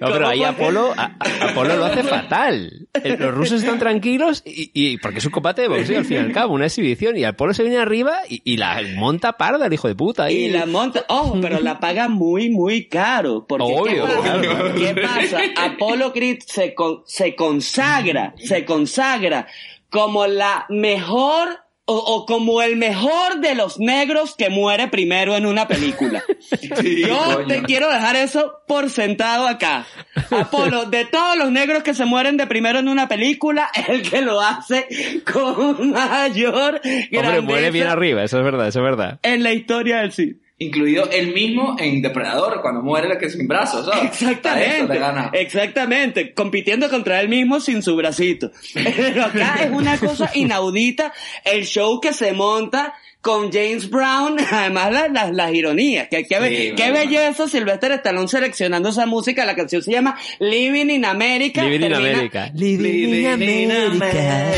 No, 0.00 0.06
pero 0.08 0.12
¿Cómo 0.14 0.28
ahí 0.28 0.44
Apolo, 0.44 0.92
a- 0.96 1.12
Apolo 1.40 1.76
lo 1.76 1.84
hace 1.86 2.02
fatal. 2.02 2.86
Los 3.18 3.34
rusos 3.34 3.62
están 3.62 3.78
tranquilos 3.78 4.42
y, 4.44 4.70
y- 4.74 4.98
porque 4.98 5.18
es 5.18 5.24
un 5.26 5.32
combate 5.32 5.62
de 5.62 5.68
boxeo 5.68 5.98
al 5.98 6.04
fin 6.04 6.16
y 6.18 6.20
al 6.20 6.32
cabo, 6.32 6.54
una 6.54 6.66
exhibición. 6.66 7.16
Y 7.16 7.24
Apolo 7.24 7.54
se 7.54 7.62
viene 7.62 7.78
arriba 7.78 8.18
y, 8.28 8.42
y 8.44 8.56
la 8.56 8.80
monta 8.96 9.34
parda 9.34 9.66
el 9.66 9.72
hijo 9.72 9.88
de 9.88 9.94
puta. 9.94 10.09
Ahí. 10.18 10.44
Y 10.46 10.48
la 10.50 10.66
monta, 10.66 11.04
ojo, 11.08 11.38
pero 11.40 11.60
la 11.60 11.78
paga 11.78 12.08
muy, 12.08 12.50
muy 12.50 12.86
caro. 12.88 13.46
Porque 13.46 13.64
Obvio, 13.64 14.06
¿qué 14.06 14.12
pasa? 14.14 14.22
claro. 14.40 14.74
¿Qué 14.74 14.94
pasa? 15.00 15.40
Apolo 15.56 16.12
Creed 16.12 16.38
se, 16.46 16.74
con- 16.74 17.02
se 17.06 17.34
consagra, 17.36 18.34
se 18.38 18.64
consagra 18.64 19.46
como 19.90 20.26
la 20.26 20.66
mejor 20.68 21.48
o, 21.92 21.96
o 21.96 22.24
como 22.26 22.62
el 22.62 22.76
mejor 22.76 23.40
de 23.40 23.54
los 23.54 23.78
negros 23.80 24.36
que 24.36 24.48
muere 24.48 24.88
primero 24.88 25.36
en 25.36 25.46
una 25.46 25.66
película. 25.68 26.22
Sí, 26.80 27.02
Yo 27.06 27.18
coño. 27.34 27.46
te 27.46 27.62
quiero 27.62 27.88
dejar 27.90 28.16
eso 28.16 28.54
por 28.66 28.90
sentado 28.90 29.46
acá. 29.46 29.86
Apolo, 30.30 30.84
de 30.86 31.04
todos 31.04 31.36
los 31.36 31.50
negros 31.52 31.82
que 31.82 31.94
se 31.94 32.04
mueren 32.04 32.36
de 32.36 32.46
primero 32.46 32.78
en 32.78 32.88
una 32.88 33.08
película, 33.08 33.70
el 33.88 34.02
que 34.08 34.20
lo 34.20 34.40
hace 34.40 34.86
con 35.30 35.90
mayor 35.92 36.80
Hombre, 36.84 37.08
muere 37.40 37.40
grandeza 37.42 37.70
bien 37.70 37.86
arriba, 37.86 38.24
eso 38.24 38.38
es 38.38 38.44
verdad, 38.44 38.68
eso 38.68 38.80
es 38.80 38.84
verdad. 38.84 39.18
en 39.22 39.42
la 39.42 39.52
historia 39.52 39.98
del 39.98 40.12
cine. 40.12 40.36
Incluido 40.62 41.08
él 41.10 41.32
mismo 41.32 41.76
en 41.78 42.02
Depredador, 42.02 42.60
cuando 42.60 42.82
muere 42.82 43.08
el 43.10 43.16
que 43.16 43.30
sin 43.30 43.48
brazos, 43.48 43.86
¿sabes? 43.86 44.10
Exactamente, 44.10 44.98
gana. 44.98 45.30
exactamente, 45.32 46.34
compitiendo 46.34 46.90
contra 46.90 47.18
él 47.22 47.30
mismo 47.30 47.60
sin 47.60 47.82
su 47.82 47.96
bracito. 47.96 48.52
Pero 48.74 49.24
acá 49.24 49.60
es 49.62 49.70
una 49.70 49.96
cosa 49.96 50.30
inaudita 50.34 51.14
el 51.46 51.64
show 51.64 51.98
que 51.98 52.12
se 52.12 52.34
monta 52.34 52.92
con 53.22 53.50
James 53.50 53.88
Brown, 53.88 54.36
además 54.50 54.92
las, 54.92 55.10
las, 55.10 55.30
las 55.32 55.54
ironías, 55.54 56.08
que, 56.08 56.24
que, 56.24 56.36
Sí, 56.40 56.74
qué 56.76 56.90
bueno, 56.90 57.10
belleza 57.10 57.48
Sylvester 57.48 57.92
Stallone 57.92 58.28
seleccionando 58.28 58.90
esa 58.90 59.06
música, 59.06 59.46
la 59.46 59.56
canción 59.56 59.82
se 59.82 59.92
llama 59.92 60.18
Living 60.40 60.90
in 60.90 61.06
America. 61.06 61.62
Living 61.62 61.86
in 61.86 61.94
America. 61.94 62.50
Living 62.54 63.14
in 63.14 63.26
America. 63.26 64.50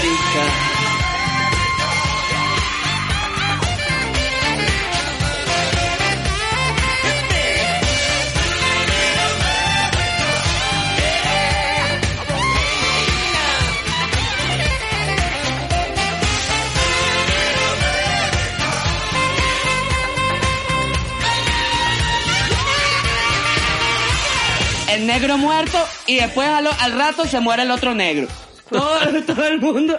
Negro 25.13 25.39
muerto 25.39 25.79
y 26.07 26.17
después 26.17 26.49
a 26.49 26.61
lo- 26.61 26.71
al 26.81 26.93
rato 26.93 27.25
se 27.27 27.41
muere 27.41 27.63
el 27.63 27.71
otro 27.71 27.95
negro. 27.95 28.27
Todo, 28.71 28.99
todo 29.27 29.47
el 29.47 29.61
mundo, 29.61 29.99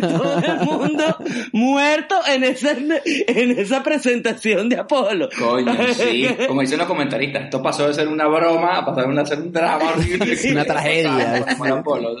todo 0.00 0.38
el 0.40 0.56
mundo 0.66 1.16
muerto 1.52 2.16
en 2.26 2.42
esa, 2.42 2.72
en 2.72 3.58
esa 3.58 3.82
presentación 3.84 4.68
de 4.68 4.76
Apolo. 4.78 5.28
Coño, 5.38 5.72
sí. 5.94 6.26
Como 6.48 6.62
dicen 6.62 6.78
los 6.78 6.88
comentaristas, 6.88 7.44
esto 7.44 7.62
pasó 7.62 7.86
de 7.86 7.94
ser 7.94 8.08
una 8.08 8.26
broma 8.26 8.78
a 8.78 8.84
pasar 8.84 9.04
a 9.16 9.24
ser 9.26 9.38
un 9.38 9.52
drama 9.52 9.90
horrible. 9.92 10.36
Una 10.50 10.64
tragedia. 10.64 11.44
Apolo, 11.76 12.16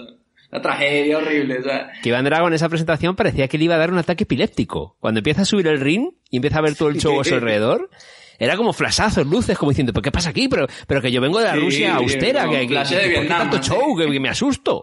Una 0.52 0.62
tragedia 0.62 1.18
horrible. 1.18 1.58
O 1.58 1.62
sea, 1.64 1.90
Que 2.00 2.10
Iván 2.10 2.24
Drago 2.24 2.46
en 2.46 2.54
esa 2.54 2.68
presentación 2.68 3.16
parecía 3.16 3.48
que 3.48 3.58
le 3.58 3.64
iba 3.64 3.74
a 3.74 3.78
dar 3.78 3.90
un 3.90 3.98
ataque 3.98 4.22
epiléptico. 4.22 4.96
Cuando 5.00 5.18
empieza 5.18 5.42
a 5.42 5.46
subir 5.46 5.66
el 5.66 5.80
ring 5.80 6.10
y 6.30 6.36
empieza 6.36 6.58
a 6.58 6.62
ver 6.62 6.76
todo 6.76 6.90
el 6.90 7.00
show 7.00 7.20
a 7.20 7.24
su 7.24 7.34
alrededor, 7.34 7.90
era 8.38 8.56
como 8.56 8.72
flashazos, 8.72 9.26
luces, 9.26 9.58
como 9.58 9.70
diciendo, 9.72 9.92
¿pero 9.92 10.02
qué 10.02 10.12
pasa 10.12 10.30
aquí? 10.30 10.48
Pero, 10.48 10.66
pero 10.86 11.02
que 11.02 11.10
yo 11.12 11.20
vengo 11.20 11.38
de 11.40 11.46
la 11.46 11.54
Sí, 11.54 11.60
Rusia 11.60 11.96
austera, 11.96 12.44
que, 12.44 12.50
que, 12.50 12.58
de 12.60 12.68
que- 12.68 12.74
¿por 12.74 12.88
qué 12.88 13.08
Vietnam, 13.08 13.38
tanto 13.50 13.56
¿no? 13.58 13.62
show? 13.62 13.96
Que, 13.96 14.10
que 14.10 14.20
me 14.20 14.28
asusto. 14.28 14.76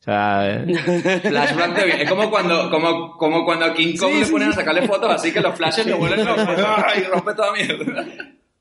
O 0.00 0.02
sea, 0.02 0.40
de 0.64 0.64
bien. 0.64 2.00
Es 2.00 2.08
como 2.08 2.30
cuando, 2.30 2.70
como, 2.70 3.16
como 3.18 3.44
cuando 3.44 3.66
a 3.66 3.74
King 3.74 3.96
Kong 3.98 4.14
le 4.20 4.26
ponen 4.26 4.48
a 4.48 4.52
sacarle 4.54 4.86
fotos 4.86 5.10
así 5.10 5.30
que 5.32 5.40
los 5.40 5.54
flashes 5.56 5.84
le 5.86 5.94
vuelven 5.94 6.24
loco. 6.24 6.40
¡Ay! 6.86 7.04
rompe 7.04 7.34
toda 7.34 7.52
mierda. 7.52 8.06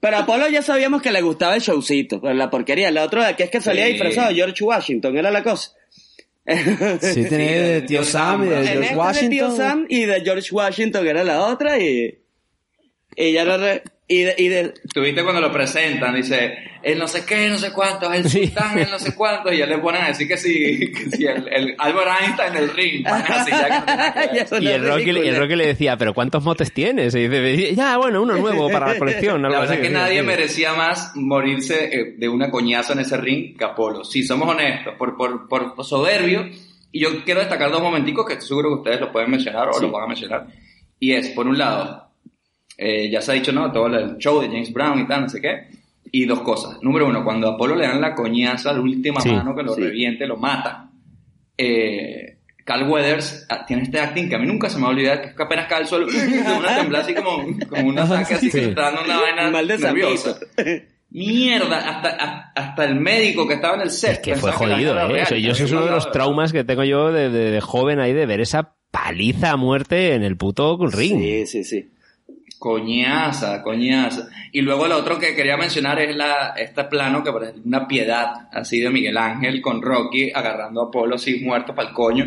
Pero 0.02 0.16
a 0.18 0.20
Apolo 0.22 0.48
ya 0.50 0.62
sabíamos 0.62 1.02
que 1.02 1.12
le 1.12 1.22
gustaba 1.22 1.56
el 1.56 1.62
showcito, 1.62 2.22
pero 2.22 2.34
la 2.34 2.50
porquería. 2.50 2.92
La 2.92 3.04
otra 3.04 3.36
que 3.36 3.44
es 3.44 3.50
que 3.50 3.60
salía 3.62 3.86
Sí. 3.86 3.92
disfrazado 3.94 4.30
de 4.30 4.36
George 4.36 4.64
Washington, 4.64 5.18
era 5.18 5.32
la 5.32 5.44
cosa. 5.44 5.72
Sí, 7.02 7.24
tenía 7.30 7.62
de 7.62 7.82
Tío 7.84 8.04
Sam 8.04 8.44
y 8.44 8.48
de 8.48 8.56
En 8.58 8.64
George 8.66 8.74
este 8.74 8.80
de 8.80 8.88
Tío 8.90 8.98
Washington. 9.48 9.58
Sam 9.58 9.86
y 9.90 10.06
de 10.06 10.22
George 10.22 10.48
Washington 10.52 11.08
era 11.08 11.24
la 11.24 11.42
otra 11.46 11.78
y... 11.80 12.18
Y 13.16 13.32
ya 13.34 13.44
no 13.46 13.58
re- 13.58 13.84
y 14.12 14.24
de, 14.24 14.36
y 14.40 14.48
de- 14.48 14.74
Tuviste 14.92 15.22
cuando 15.24 15.40
lo 15.40 15.52
presentan, 15.52 16.16
dice, 16.16 16.58
el 16.82 16.98
no 16.98 17.08
sé 17.08 17.26
qué, 17.26 17.48
no 17.48 17.58
sé 17.60 17.72
cuánto, 17.72 18.12
el 18.12 18.28
Sí. 18.28 18.48
sultán, 18.48 18.80
el 18.80 18.90
no 18.90 18.98
sé 18.98 19.14
cuánto, 19.14 19.54
y 19.54 19.60
ya 19.60 19.68
le 19.68 19.78
ponen 19.78 20.02
a 20.02 20.08
decir 20.08 20.28
que 20.28 20.36
sí, 20.36 20.92
que 20.92 21.12
sí 21.16 21.26
el, 21.28 21.48
el 21.48 21.76
Albert 21.78 22.10
Einstein 22.22 22.56
en 22.56 22.64
el 22.64 22.70
ring. 22.74 23.06
así, 23.08 23.52
ya 23.52 23.86
que 23.86 24.46
no 24.50 24.60
y 24.62 24.68
el 24.68 24.82
Rocky, 24.88 25.04
ridículas. 25.06 25.28
el 25.28 25.38
Rocky 25.38 25.56
le 25.56 25.68
decía, 25.68 25.96
¿pero 25.96 26.14
cuántos 26.16 26.44
motes 26.44 26.74
tienes? 26.74 27.14
Y 27.14 27.28
dice, 27.28 27.76
ya, 27.76 27.98
bueno, 27.98 28.24
uno 28.24 28.36
nuevo 28.36 28.70
para 28.72 28.88
la 28.94 28.98
colección. 29.00 29.46
algo 29.46 29.50
La 29.54 29.60
verdad 29.60 29.76
así, 29.76 29.82
es 29.84 29.88
que 29.90 29.94
sí, 29.96 30.02
nadie 30.02 30.20
sí. 30.22 30.26
merecía 30.26 30.74
más 30.74 31.12
morirse 31.16 31.86
eh, 31.96 32.16
de 32.18 32.28
una 32.30 32.50
coñazo 32.50 32.94
en 32.94 33.00
ese 33.02 33.16
ring 33.16 33.56
que 33.58 33.64
Apolo. 33.64 34.04
Si 34.04 34.24
somos 34.24 34.50
honestos, 34.50 34.96
por, 34.98 35.16
por, 35.16 35.48
por 35.48 35.86
soberbio, 35.86 36.50
y 36.92 37.02
yo 37.02 37.24
quiero 37.24 37.42
destacar 37.42 37.70
dos 37.70 37.82
momenticos 37.84 38.26
que 38.26 38.34
estoy 38.34 38.48
seguro 38.48 38.70
que 38.70 38.76
ustedes 38.82 39.02
lo 39.02 39.12
pueden 39.12 39.30
mencionar 39.30 39.70
o 39.72 39.80
lo 39.80 39.92
van 39.92 40.06
a 40.06 40.08
mencionar. 40.08 40.48
Y 41.00 41.14
es, 41.14 41.28
por 41.30 41.46
un 41.48 41.58
lado, 41.60 42.09
eh, 42.82 43.10
ya 43.10 43.22
se 43.22 43.32
ha 43.32 43.36
dicho, 43.36 43.52
¿no? 43.52 43.72
Todo 43.72 43.88
el 43.88 44.18
show 44.18 44.40
de 44.42 44.48
James 44.48 44.72
Brown 44.72 45.00
y 45.02 45.08
tal, 45.08 45.22
no 45.24 45.30
sé 45.30 45.42
qué. 45.42 45.68
Y 46.12 46.26
dos 46.26 46.40
cosas. 46.42 46.78
Número 46.82 47.08
uno, 47.08 47.24
cuando 47.24 47.48
a 47.50 47.54
Apolo 47.56 47.76
le 47.76 47.86
dan 47.86 48.00
la 48.02 48.16
coñaza, 48.16 48.72
la 48.74 48.80
última 48.82 49.22
Sí. 49.22 49.30
mano 49.32 49.54
que 49.56 49.64
lo 49.64 49.74
Sí. 49.76 49.82
reviente, 49.82 50.26
lo 50.26 50.38
mata. 50.38 50.90
Eh, 51.58 52.38
Carl 52.66 52.88
Weathers 52.90 53.46
ah, 53.50 53.66
tiene 53.66 53.84
este 53.84 54.00
acting 54.00 54.30
que 54.30 54.36
a 54.36 54.40
mí 54.40 54.46
nunca 54.46 54.70
se 54.70 54.78
me 54.78 54.84
va 54.84 54.90
a 54.90 54.92
olvidar, 54.92 55.22
que 55.22 55.28
es 55.30 55.34
que 55.36 55.44
apenas 55.44 55.68
cae 55.68 55.80
al 55.80 55.88
suelo, 55.88 56.06
una 56.60 56.78
temblada 56.78 57.04
así 57.04 57.14
como, 57.16 57.44
como 57.68 57.90
un 57.90 58.00
ataque 58.00 58.36
así, 58.36 58.50
que 58.50 58.60
Sí. 58.60 58.66
está 58.70 58.82
dando 58.84 59.04
una 59.06 59.20
vaina 59.22 59.50
Mal 59.52 59.68
de 59.68 59.78
nerviosa. 59.78 60.38
Mierda, 61.12 61.78
hasta, 61.90 62.52
hasta 62.56 62.86
el 62.86 62.96
médico 63.00 63.48
que 63.48 63.56
estaba 63.56 63.74
en 63.76 63.82
el 63.82 63.90
set. 63.90 64.12
Es 64.12 64.20
que 64.20 64.36
fue 64.36 64.52
jodido, 64.52 64.92
era 64.94 65.06
¿eh? 65.06 65.08
real. 65.08 65.24
O 65.24 65.26
sea, 65.26 65.38
yo 65.40 65.52
eso 65.54 65.64
es 65.66 65.72
uno 65.72 65.86
de 65.86 65.92
los 65.92 66.12
traumas 66.12 66.54
que 66.54 66.64
tengo 66.64 66.84
yo 66.84 67.12
de, 67.12 67.30
de- 67.32 67.50
de 67.52 67.62
joven 67.62 68.00
ahí, 68.00 68.14
de 68.14 68.28
ver 68.28 68.42
esa 68.42 68.76
paliza 68.92 69.52
a 69.52 69.58
muerte 69.58 70.14
en 70.14 70.22
el 70.24 70.38
puto 70.38 70.78
ring. 70.88 71.20
Sí, 71.20 71.48
sí, 71.48 71.64
sí. 71.64 71.90
Coñaza, 72.60 73.62
coñaza. 73.64 74.28
Y 74.52 74.62
luego 74.62 74.88
lo 74.88 74.98
otro 74.98 75.18
que 75.18 75.36
quería 75.36 75.58
mencionar 75.58 76.00
es 76.00 76.16
la, 76.16 76.54
este 76.58 76.84
plano 76.84 77.24
que 77.24 77.32
parece 77.32 77.60
una 77.66 77.88
piedad 77.88 78.48
así 78.52 78.80
de 78.82 78.90
Miguel 78.90 79.18
Ángel 79.18 79.62
con 79.62 79.82
Rocky 79.82 80.32
agarrando 80.34 80.82
a 80.82 80.86
Apolo 80.88 81.16
así 81.16 81.40
muerto 81.44 81.74
para 81.74 81.90
el 81.90 81.94
coño. 81.94 82.26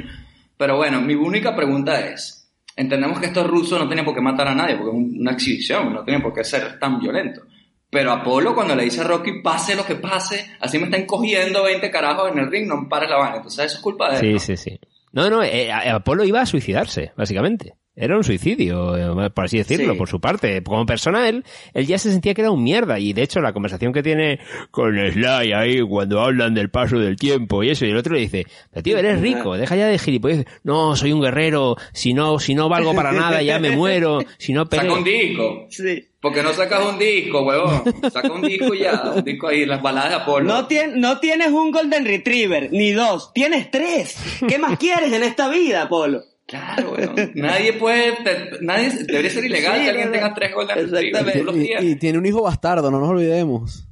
Pero 0.56 0.76
bueno, 0.76 1.00
mi 1.00 1.14
única 1.14 1.54
pregunta 1.54 2.00
es, 2.00 2.50
entendemos 2.76 3.20
que 3.20 3.26
estos 3.26 3.46
rusos 3.46 3.78
no 3.78 3.86
tienen 3.86 4.04
por 4.04 4.14
qué 4.14 4.20
matar 4.20 4.48
a 4.48 4.54
nadie, 4.54 4.76
porque 4.76 4.90
es 4.90 4.96
un- 4.96 5.16
una 5.20 5.32
exhibición, 5.32 5.92
no 5.92 6.02
tienen 6.04 6.22
por 6.22 6.32
qué 6.32 6.44
ser 6.44 6.78
tan 6.78 6.98
violentos. 6.98 7.44
Pero 7.90 8.10
Apolo 8.12 8.54
cuando 8.54 8.74
le 8.74 8.84
dice 8.84 9.02
a 9.02 9.04
Rocky, 9.04 9.42
pase 9.42 9.76
lo 9.76 9.84
que 9.84 9.96
pase, 9.96 10.52
así 10.60 10.78
me 10.78 10.84
están 10.84 11.04
cogiendo 11.04 11.62
20 11.62 11.90
carajos 11.90 12.32
en 12.32 12.38
el 12.38 12.50
ring, 12.50 12.66
no 12.66 12.88
pares 12.88 13.10
la 13.10 13.16
vaina. 13.18 13.36
Entonces 13.36 13.66
eso 13.66 13.76
es 13.76 13.82
culpa 13.82 14.10
de 14.10 14.14
él. 14.16 14.20
Sí, 14.20 14.32
¿no? 14.32 14.38
sí, 14.38 14.56
sí. 14.56 14.80
No, 15.12 15.28
no, 15.28 15.42
eh, 15.42 15.70
Apolo 15.70 16.24
iba 16.24 16.40
a 16.40 16.46
suicidarse, 16.46 17.12
básicamente. 17.16 17.74
Era 17.94 18.16
un 18.16 18.24
suicidio, 18.24 18.96
eh, 19.26 19.30
por 19.30 19.44
así 19.44 19.58
decirlo, 19.58 19.92
Sí. 19.92 19.98
por 19.98 20.08
su 20.08 20.18
parte. 20.18 20.62
Como 20.62 20.86
persona, 20.86 21.28
él, 21.28 21.44
él 21.74 21.86
ya 21.86 21.98
se 21.98 22.10
sentía 22.10 22.32
que 22.32 22.40
era 22.40 22.50
un 22.50 22.62
mierda. 22.62 22.98
Y 22.98 23.12
de 23.12 23.22
hecho, 23.22 23.40
la 23.40 23.52
conversación 23.52 23.92
que 23.92 24.02
tiene 24.02 24.38
con 24.70 24.96
Sly 24.96 25.52
ahí, 25.52 25.80
cuando 25.82 26.22
hablan 26.22 26.54
del 26.54 26.70
paso 26.70 26.98
del 26.98 27.16
tiempo 27.16 27.62
y 27.62 27.68
eso, 27.70 27.84
y 27.84 27.90
el 27.90 27.96
otro 27.98 28.14
le 28.14 28.20
dice, 28.20 28.46
pero 28.70 28.82
tío, 28.82 28.96
eres 28.96 29.20
rico, 29.20 29.58
deja 29.58 29.76
ya 29.76 29.88
de 29.88 29.98
gilipollas. 29.98 30.46
No, 30.64 30.96
soy 30.96 31.12
un 31.12 31.20
guerrero, 31.20 31.76
si 31.92 32.14
no, 32.14 32.38
si 32.38 32.54
no 32.54 32.70
valgo 32.70 32.94
para 32.94 33.12
nada, 33.12 33.42
ya 33.42 33.58
me 33.58 33.72
muero, 33.76 34.20
si 34.38 34.54
no 34.54 34.64
Saca 34.64 34.90
un 34.90 35.04
peleo. 35.04 35.20
disco. 35.28 35.66
Sí. 35.68 36.08
¿Por 36.18 36.32
qué 36.32 36.42
no 36.42 36.52
sacas 36.54 36.84
un 36.86 36.98
disco, 36.98 37.42
huevón? 37.42 37.82
Saca 38.10 38.32
un 38.32 38.42
disco 38.42 38.72
ya, 38.74 39.02
un 39.16 39.24
disco 39.24 39.48
ahí, 39.48 39.66
las 39.66 39.82
baladas 39.82 40.10
de 40.10 40.16
Apolo. 40.16 40.46
No, 40.46 40.66
tien- 40.68 40.94
no 40.94 41.18
tienes 41.18 41.48
un 41.48 41.70
Golden 41.72 42.06
Retriever, 42.06 42.70
ni 42.72 42.92
dos, 42.92 43.32
tienes 43.34 43.70
tres. 43.70 44.16
¿Qué 44.48 44.58
más 44.58 44.78
quieres 44.78 45.12
en 45.12 45.24
esta 45.24 45.48
vida, 45.50 45.82
Apolo? 45.82 46.22
Claro, 46.46 46.92
weón. 46.92 47.32
Nadie 47.34 47.72
puede, 47.74 48.12
te- 48.24 48.50
nadie, 48.60 48.90
debería 48.90 49.30
ser 49.30 49.44
ilegal 49.44 49.78
Sí, 49.78 49.84
que 49.84 49.90
alguien 49.90 50.12
tenga 50.12 50.34
tres 50.34 50.52
Retrievers. 50.54 50.92
Exactamente. 50.92 51.76
Y, 51.80 51.90
y 51.92 51.96
tiene 51.96 52.18
un 52.18 52.26
hijo 52.26 52.42
bastardo, 52.42 52.90
no 52.90 53.00
nos 53.00 53.08
olvidemos. 53.08 53.86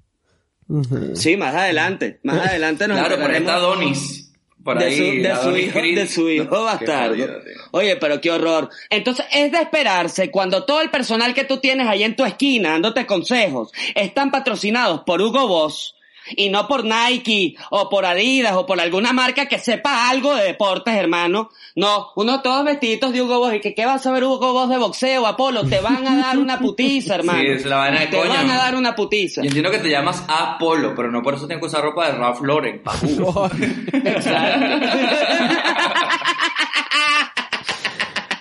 Sí, 1.15 1.37
más 1.37 1.55
adelante. 1.55 2.21
Más 2.23 2.47
adelante 2.49 2.87
nos 2.87 2.99
Claro, 2.99 3.21
por 3.21 3.31
ahí 3.31 3.37
está 3.39 3.57
Donis. 3.57 4.27
Por 4.63 4.79
de 4.79 4.85
ahí, 4.85 4.97
su, 4.97 5.03
de 5.23 5.31
su 5.35 5.41
Adonis 5.41 5.65
hijo, 5.67 5.81
de 5.81 6.07
su 6.07 6.29
hijo 6.29 6.65
bastardo. 6.65 7.25
Oye, 7.71 7.97
pero 7.97 8.21
qué 8.21 8.31
horror. 8.31 8.69
Entonces, 8.91 9.25
es 9.33 9.51
de 9.53 9.59
esperarse 9.59 10.31
cuando 10.31 10.65
todo 10.65 10.83
el 10.83 10.91
personal 10.91 11.33
que 11.33 11.45
tú 11.45 11.57
tienes 11.59 11.87
ahí 11.89 12.03
en 12.03 12.15
tu 12.15 12.25
esquina 12.25 12.73
dándote 12.73 13.07
consejos 13.07 13.73
están 13.95 14.31
patrocinados 14.31 15.01
por 15.07 15.23
Hugo 15.23 15.49
Boss 15.49 15.95
y 16.37 16.49
no 16.49 16.69
por 16.69 16.85
Nike 16.85 17.57
o 17.71 17.88
por 17.88 18.07
Adidas 18.07 18.55
o 18.55 18.66
por 18.66 18.81
alguna 18.81 19.12
marca 19.12 19.47
que 19.47 19.59
sepa 19.59 20.09
algo 20.11 20.35
de 20.35 20.45
deportes, 20.45 20.95
hermano. 20.95 21.51
No, 21.77 22.09
unos 22.16 22.43
todos 22.43 22.64
vestiditos 22.64 23.12
de 23.12 23.23
Hugo 23.23 23.38
Boss 23.38 23.55
y 23.55 23.61
que 23.61 23.75
qué 23.75 23.87
vas 23.87 24.05
a 24.07 24.12
ver 24.12 24.25
Hugo 24.25 24.53
Boss 24.53 24.69
de 24.69 24.79
boxeo, 24.79 25.27
Apolo, 25.27 25.66
te 25.66 25.81
van 25.81 26.07
a 26.07 26.16
dar 26.16 26.38
una 26.38 26.59
putiza, 26.59 27.16
hermano. 27.16 27.40
Sí, 27.40 27.47
es 27.47 27.66
la 27.66 27.77
vaina 27.77 28.01
de 28.01 28.07
te 28.09 28.19
coño. 28.19 28.31
van 28.31 28.51
a 28.51 28.57
dar 28.57 28.75
una 28.75 28.95
putiza. 28.95 29.43
Yo 29.43 29.47
entiendo 29.47 29.71
que 29.71 29.79
te 29.79 29.90
llamas 29.90 30.25
Apolo, 30.29 30.95
pero 30.95 31.11
no 31.11 31.23
por 31.23 31.35
eso 31.35 31.47
tienes 31.47 31.61
que 31.62 31.66
usar 31.66 31.83
ropa 31.83 32.07
de 32.07 32.12
Ralph 32.19 32.40
Lauren. 32.43 32.83
Pajú. 32.83 33.09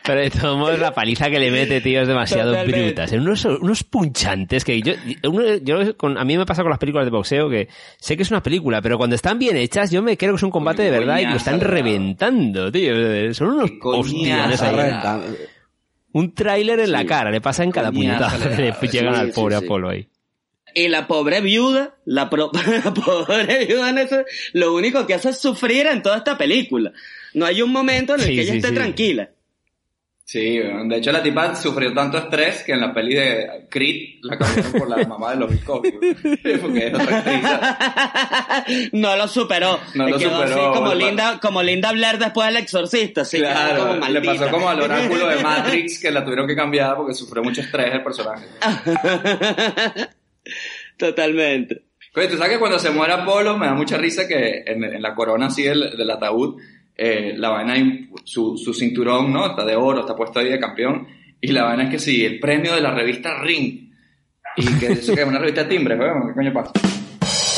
Pero 0.10 0.22
de 0.22 0.30
todos 0.32 0.58
modos, 0.58 0.80
la 0.80 0.92
paliza 0.92 1.30
que 1.30 1.40
le 1.40 1.52
mete, 1.52 1.82
tío, 1.82 2.02
es 2.02 2.08
demasiado 2.08 2.50
Totalmente. 2.52 2.84
bruta. 2.86 3.08
Son 3.08 3.20
unos, 3.20 3.46
unos 3.46 3.84
punchantes 3.84 4.66
que 4.66 4.82
yo, 4.82 4.94
uno- 5.24 5.58
yo 5.58 5.96
con- 5.98 6.18
a 6.18 6.26
mí 6.26 6.36
me 6.36 6.48
pasa 6.48 6.64
con 6.64 6.72
las 6.72 6.80
películas 6.80 7.06
de 7.06 7.12
boxeo 7.12 7.48
que 7.48 7.68
sé 8.00 8.18
que 8.18 8.24
es 8.24 8.32
una 8.32 8.42
película, 8.42 8.82
pero 8.82 8.98
cuando 8.98 9.16
están 9.16 9.38
bien 9.38 9.56
hechas, 9.56 9.92
yo 9.92 10.02
me 10.02 10.18
creo 10.18 10.32
que 10.32 10.38
es 10.38 10.44
un 10.44 10.50
combate 10.50 10.82
de 10.82 10.90
verdad 10.90 11.20
y 11.20 11.26
lo 11.26 11.36
están 11.36 11.60
reventando, 11.62 12.72
tío. 12.72 13.34
Son 13.36 13.50
unos 13.50 13.72
hostias. 13.84 14.64
Un 16.12 16.34
tráiler 16.34 16.80
en 16.80 16.92
la 16.92 17.06
cara, 17.06 17.30
le 17.30 17.40
pasa 17.40 17.64
en 17.64 17.72
cada 17.72 17.92
puñetazo 17.92 18.50
que 18.50 18.56
le 18.82 18.88
llegan 18.92 19.14
Sí, 19.14 19.20
al 19.22 19.28
sí, 19.28 19.34
pobre 19.40 19.60
sí. 19.60 19.66
Apolo 19.66 19.90
ahí. 19.90 20.08
Y 20.74 20.88
la 20.88 21.06
pobre 21.08 21.42
viuda, 21.42 21.96
la, 22.06 22.30
pro- 22.30 22.52
la 22.84 22.94
pobre 22.94 23.66
viuda 23.68 23.90
en 23.92 23.98
eso, 24.00 24.18
lo 24.54 24.74
único 24.74 25.06
que 25.06 25.14
hace 25.14 25.30
es 25.30 25.38
sufrir 25.38 25.86
en 25.88 26.02
toda 26.02 26.18
esta 26.18 26.36
película. 26.38 26.92
No 27.36 27.46
hay 27.46 27.62
un 27.62 27.72
momento 27.72 28.16
en 28.16 28.22
el 28.22 28.26
Sí, 28.28 28.36
que 28.36 28.42
ella 28.42 28.52
sí, 28.54 28.58
esté 28.58 28.70
sí. 28.70 28.76
tranquila. 28.76 29.30
Sí, 30.32 30.60
de 30.60 30.96
hecho 30.96 31.12
la 31.12 31.24
tipa 31.24 31.56
sufrió 31.56 31.92
tanto 31.92 32.20
estrés 32.20 32.62
que 32.62 32.74
en 32.74 32.82
la 32.82 32.94
peli 32.94 33.16
de 33.16 33.66
Creed 33.68 34.20
la 34.22 34.38
cambiaron 34.38 34.74
por 34.74 34.88
la 34.88 34.98
mamá 35.08 35.32
de 35.32 35.38
los 35.38 35.50
Biscotti. 35.50 35.92
Porque 35.92 36.86
es 36.86 36.94
otra 36.94 37.18
actriz. 37.18 38.90
no 38.92 39.16
lo 39.16 39.28
superó. 39.28 39.80
No 39.96 40.08
lo 40.08 40.20
Quedó 40.20 40.38
superó, 40.38 40.70
así 40.70 40.78
como. 40.78 40.94
Linda, 40.94 41.40
como 41.42 41.64
Linda 41.64 41.92
Blair 41.94 42.20
después 42.20 42.48
del 42.48 42.58
exorcista. 42.58 43.26
Sí, 43.26 43.38
quedó 43.38 43.50
Claro, 43.50 43.88
como 43.88 44.08
le 44.08 44.22
pasó 44.22 44.52
como 44.52 44.70
al 44.70 44.80
oráculo 44.80 45.30
de 45.30 45.38
Matrix 45.42 46.00
que 46.04 46.12
la 46.12 46.24
tuvieron 46.24 46.46
que 46.46 46.56
cambiar 46.56 46.96
porque 46.96 47.16
sufrió 47.16 47.42
mucho 47.42 47.62
estrés 47.62 47.92
el 47.92 48.04
personaje. 48.04 48.46
Totalmente. 50.98 51.86
Oye, 52.16 52.28
tú 52.28 52.38
sabes 52.38 52.54
que 52.54 52.60
cuando 52.60 52.78
se 52.78 52.92
muere 52.92 53.14
Apolo 53.14 53.58
me 53.58 53.66
da 53.66 53.74
mucha 53.74 53.98
risa 53.98 54.28
que 54.28 54.62
en, 54.64 54.84
en 54.84 55.02
la 55.02 55.16
corona 55.16 55.48
así 55.48 55.64
del, 55.64 55.98
del 55.98 56.12
ataúd, 56.12 56.62
eh, 57.00 57.34
la 57.38 57.50
vaina, 57.50 57.74
hay 57.74 58.10
su, 58.26 58.58
su 58.58 58.74
cinturón, 58.74 59.32
¿no? 59.32 59.48
Está 59.48 59.64
de 59.66 59.76
oro, 59.76 60.02
está 60.02 60.16
puesto 60.16 60.40
ahí 60.40 60.50
de 60.50 60.60
campeón. 60.60 61.08
Y 61.42 61.52
la 61.54 61.64
vaina 61.64 61.84
es 61.86 61.90
que 61.92 62.00
sí, 62.00 62.26
el 62.26 62.40
premio 62.40 62.76
de 62.76 62.82
la 62.82 62.92
revista 62.92 63.40
Ring. 63.42 63.90
Y 64.58 64.66
que 64.80 64.88
eso 64.94 65.16
que 65.16 65.22
es 65.22 65.28
una 65.28 65.40
revista 65.40 65.64
de 65.64 65.70
timbres, 65.70 65.98
weón, 66.00 66.28
¿qué 66.28 66.34
coño 66.34 66.52
pasa? 66.54 66.72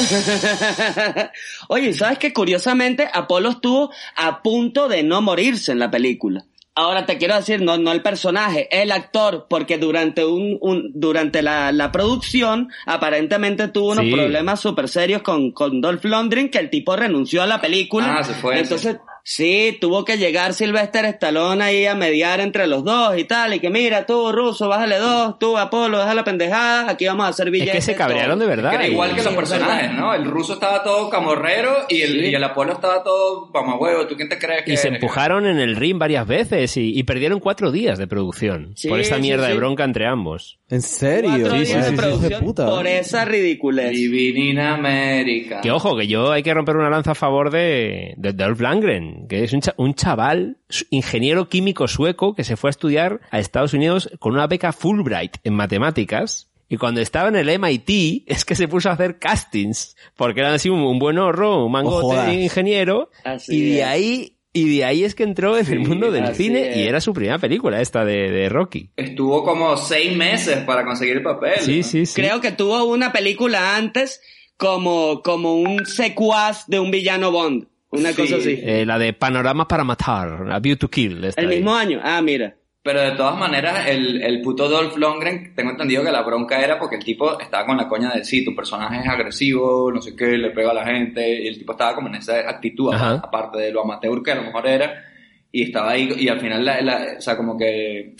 Oye, 1.69 1.93
¿sabes 1.93 2.17
que 2.19 2.33
Curiosamente, 2.33 3.07
Apolo 3.11 3.49
estuvo 3.49 3.91
a 4.15 4.41
punto 4.41 4.87
de 4.87 5.03
no 5.03 5.21
morirse 5.21 5.71
en 5.71 5.79
la 5.79 5.89
película. 5.91 6.45
Ahora 6.73 7.05
te 7.05 7.17
quiero 7.17 7.35
decir, 7.35 7.61
no, 7.61 7.77
no 7.77 7.91
el 7.91 8.01
personaje, 8.01 8.67
el 8.71 8.91
actor, 8.93 9.47
porque 9.49 9.77
durante 9.77 10.23
un, 10.23 10.57
un 10.61 10.91
durante 10.93 11.41
la, 11.41 11.71
la 11.73 11.91
producción 11.91 12.69
aparentemente 12.85 13.67
tuvo 13.67 13.91
unos 13.91 14.05
Sí. 14.05 14.11
problemas 14.13 14.59
súper 14.61 14.87
serios 14.87 15.21
con, 15.21 15.51
con 15.51 15.81
Dolph 15.81 16.05
Lundgren, 16.05 16.49
que 16.49 16.59
el 16.59 16.69
tipo 16.69 16.95
renunció 16.95 17.43
a 17.43 17.47
la 17.47 17.59
película. 17.59 18.15
Ah, 18.19 18.23
se 18.23 18.33
fue, 18.35 18.57
Entonces, 18.59 18.97
sí, 19.23 19.77
tuvo 19.79 20.03
que 20.05 20.17
llegar 20.17 20.53
Sylvester 20.53 21.05
Stallone 21.05 21.63
ahí 21.63 21.85
a 21.85 21.95
mediar 21.95 22.39
entre 22.39 22.67
los 22.67 22.83
dos 22.83 23.17
y 23.17 23.23
tal, 23.25 23.53
y 23.53 23.59
que 23.59 23.69
mira, 23.69 24.05
tú, 24.05 24.31
Russo, 24.31 24.67
bájale 24.67 24.97
dos, 24.97 25.37
tú, 25.39 25.57
Apolo, 25.57 25.99
baja 25.99 26.13
la 26.13 26.23
pendejada, 26.23 26.89
aquí 26.89 27.05
vamos 27.05 27.25
a 27.25 27.29
hacer 27.29 27.47
Es 27.47 27.51
billetes. 27.53 27.73
que 27.75 27.81
se 27.81 27.95
cabrearon 27.95 28.39
de 28.39 28.45
verdad. 28.45 28.69
Que 28.71 28.75
era 28.77 28.87
y- 28.87 28.91
igual 28.91 29.15
que 29.15 29.23
los 29.23 29.33
personajes, 29.33 29.91
es 29.91 29.97
¿no? 29.97 30.13
El 30.13 30.25
ruso 30.25 30.53
estaba 30.53 30.83
todo 30.83 31.09
camorrero 31.09 31.85
y 31.89 32.01
el, 32.01 32.11
Sí. 32.11 32.25
y 32.31 32.35
el 32.35 32.43
Apolo 32.43 32.73
estaba 32.73 33.03
todo 33.03 33.49
huevo. 33.79 34.07
¿Tú 34.07 34.15
quién 34.15 34.29
te 34.29 34.37
crees 34.37 34.63
que 34.63 34.73
Y 34.73 34.77
se 34.77 34.87
eres? 34.87 35.01
empujaron 35.01 35.45
en 35.45 35.59
el 35.59 35.75
ring 35.75 35.97
varias 35.97 36.27
veces 36.27 36.75
y, 36.77 36.97
y 36.97 37.03
perdieron 37.03 37.39
cuatro 37.39 37.71
días 37.71 37.97
de 37.99 38.07
producción 38.07 38.73
Sí, 38.75 38.89
por 38.89 38.99
esta 38.99 39.15
sí, 39.15 39.21
mierda 39.21 39.47
de 39.47 39.53
sí. 39.53 39.57
bronca 39.57 39.83
entre 39.83 40.05
ambos. 40.07 40.57
¿En 40.71 40.81
serio? 40.81 41.31
De 41.49 41.63
de 41.65 41.91
producción 41.97 42.43
puta. 42.45 42.65
por 42.65 42.87
esa 42.87 43.25
ridiculez. 43.25 43.91
Living 43.91 44.35
in 44.51 44.59
America. 44.59 45.61
Que 45.61 45.69
ojo, 45.71 45.95
que 45.97 46.07
yo 46.07 46.31
hay 46.31 46.43
que 46.43 46.53
romper 46.53 46.77
una 46.77 46.89
lanza 46.89 47.11
a 47.11 47.15
favor 47.15 47.51
de, 47.51 48.13
de 48.17 48.33
Dolph 48.33 48.59
Lundgren, 48.61 49.27
que 49.27 49.43
es 49.43 49.53
un, 49.53 49.61
cha- 49.61 49.73
un 49.77 49.93
chaval, 49.93 50.57
ingeniero 50.89 51.49
químico 51.49 51.87
sueco, 51.87 52.33
que 52.35 52.43
se 52.43 52.55
fue 52.55 52.69
a 52.69 52.71
estudiar 52.71 53.19
a 53.31 53.39
Estados 53.39 53.73
Unidos 53.73 54.09
con 54.19 54.33
una 54.33 54.47
beca 54.47 54.71
Fulbright 54.71 55.37
en 55.43 55.53
matemáticas. 55.55 56.47
Y 56.69 56.77
cuando 56.77 57.01
estaba 57.01 57.27
en 57.27 57.35
el 57.35 57.59
MIT, 57.59 58.23
es 58.27 58.45
que 58.45 58.55
se 58.55 58.69
puso 58.69 58.87
a 58.89 58.93
hacer 58.93 59.19
castings, 59.19 59.97
porque 60.15 60.39
era 60.39 60.53
así 60.53 60.69
un, 60.69 60.79
un 60.79 60.99
buen 60.99 61.17
horro, 61.17 61.65
un 61.65 61.71
mangote 61.73 62.15
de 62.27 62.33
ingeniero, 62.43 63.09
Así 63.25 63.57
y 63.57 63.69
de 63.71 63.79
es. 63.81 63.85
ahí, 63.87 64.37
y 64.53 64.77
de 64.77 64.85
ahí 64.85 65.03
es 65.03 65.15
que 65.15 65.23
entró 65.23 65.57
en 65.57 65.65
el 65.71 65.79
mundo 65.79 66.11
del 66.11 66.35
cine 66.35 66.71
es. 66.71 66.77
y 66.77 66.87
era 66.87 66.99
su 67.01 67.13
primera 67.13 67.37
película 67.39 67.79
esta 67.81 68.03
de, 68.05 68.29
de 68.31 68.49
Rocky. 68.49 68.89
Estuvo 68.97 69.43
como 69.43 69.77
seis 69.77 70.15
meses 70.15 70.57
para 70.65 70.83
conseguir 70.85 71.17
el 71.17 71.23
papel. 71.23 71.59
Sí, 71.59 71.77
¿no? 71.77 71.83
sí, 71.83 72.05
sí. 72.05 72.21
Creo 72.21 72.41
que 72.41 72.51
tuvo 72.51 72.83
una 72.85 73.11
película 73.11 73.75
antes 73.77 74.21
como, 74.57 75.21
como 75.23 75.55
un 75.55 75.85
secuaz 75.85 76.67
de 76.67 76.79
un 76.79 76.91
villano 76.91 77.31
Bond. 77.31 77.67
Una 77.91 78.11
Sí. 78.11 78.21
cosa 78.21 78.35
así. 78.37 78.57
Eh, 78.61 78.85
la 78.85 78.97
de 78.99 79.11
Panoramas 79.13 79.67
para 79.67 79.83
matar, 79.83 80.47
A 80.51 80.59
View 80.59 80.77
to 80.77 80.89
Kill. 80.89 81.23
El 81.25 81.33
ahí. 81.35 81.47
mismo 81.47 81.73
año. 81.75 81.99
Ah, 82.03 82.21
mira. 82.21 82.55
Pero 82.83 82.99
de 83.01 83.11
todas 83.11 83.37
maneras, 83.37 83.87
el, 83.87 84.23
el 84.23 84.41
puto 84.41 84.67
Dolph 84.67 84.97
Lundgren, 84.97 85.53
tengo 85.55 85.69
entendido 85.69 86.03
que 86.03 86.11
la 86.11 86.23
bronca 86.23 86.59
era 86.63 86.79
porque 86.79 86.95
el 86.95 87.03
tipo 87.03 87.39
estaba 87.39 87.65
con 87.67 87.77
la 87.77 87.87
coña 87.87 88.11
de 88.11 88.23
sí, 88.25 88.43
tu 88.43 88.55
personaje 88.55 89.01
es 89.01 89.07
agresivo, 89.07 89.91
no 89.91 90.01
sé 90.01 90.15
qué, 90.15 90.37
le 90.37 90.49
pega 90.49 90.71
a 90.71 90.73
la 90.73 90.85
gente, 90.85 91.43
y 91.43 91.47
el 91.47 91.59
tipo 91.59 91.73
estaba 91.73 91.93
como 91.93 92.07
en 92.07 92.15
esa 92.15 92.39
actitud, 92.49 92.91
Ajá. 92.91 93.21
aparte 93.23 93.59
de 93.59 93.71
lo 93.71 93.83
amateur 93.83 94.23
que 94.23 94.31
a 94.31 94.35
lo 94.35 94.43
mejor 94.43 94.65
era, 94.67 95.03
y 95.51 95.61
estaba 95.63 95.91
ahí, 95.91 96.09
y 96.17 96.27
al 96.27 96.39
final, 96.39 96.65
la, 96.65 96.81
la- 96.81 97.05
o 97.19 97.21
sea, 97.21 97.37
como 97.37 97.55
que 97.55 98.15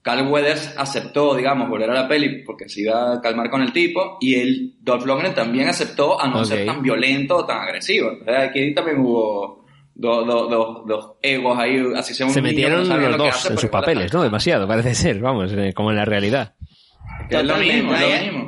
Carl 0.00 0.28
Weathers 0.28 0.74
aceptó, 0.78 1.34
digamos, 1.34 1.68
volver 1.68 1.90
a 1.90 1.94
la 1.94 2.06
peli 2.06 2.42
porque 2.44 2.68
se 2.68 2.82
iba 2.82 3.14
a 3.14 3.20
calmar 3.20 3.50
con 3.50 3.62
el 3.62 3.72
tipo, 3.72 4.18
y 4.20 4.34
el 4.36 4.74
Dolph 4.80 5.06
Lundgren 5.06 5.34
también 5.34 5.66
aceptó 5.68 6.20
a 6.20 6.28
no 6.28 6.44
ser 6.44 6.64
tan 6.66 6.82
violento 6.82 7.38
o 7.38 7.46
tan 7.46 7.62
agresivo. 7.62 8.10
Entonces 8.10 8.36
aquí 8.36 8.72
también 8.74 8.98
hubo 9.00 9.63
dos, 9.94 10.26
dos, 10.26 10.50
dos, 10.50 10.86
dos 10.86 11.12
egos 11.22 11.58
ahí, 11.58 11.80
así 11.96 12.14
Se 12.14 12.26
que 12.26 12.42
metieron 12.42 12.88
no 12.88 12.96
los 12.96 13.10
lo 13.10 13.16
que 13.16 13.22
dos 13.24 13.34
hace, 13.34 13.52
en 13.52 13.58
sus 13.58 13.70
papeles, 13.70 14.12
¿no? 14.12 14.22
Demasiado, 14.22 14.66
parece 14.66 14.94
ser, 14.94 15.20
vamos, 15.20 15.52
eh, 15.52 15.72
como 15.74 15.90
en 15.90 15.96
la 15.96 16.04
realidad. 16.04 16.54
que 17.28 17.36
es 17.36 17.44
lo 17.44 17.56
mismo, 17.56 17.94
es 17.94 18.00
lo 18.00 18.32
mismo. 18.32 18.46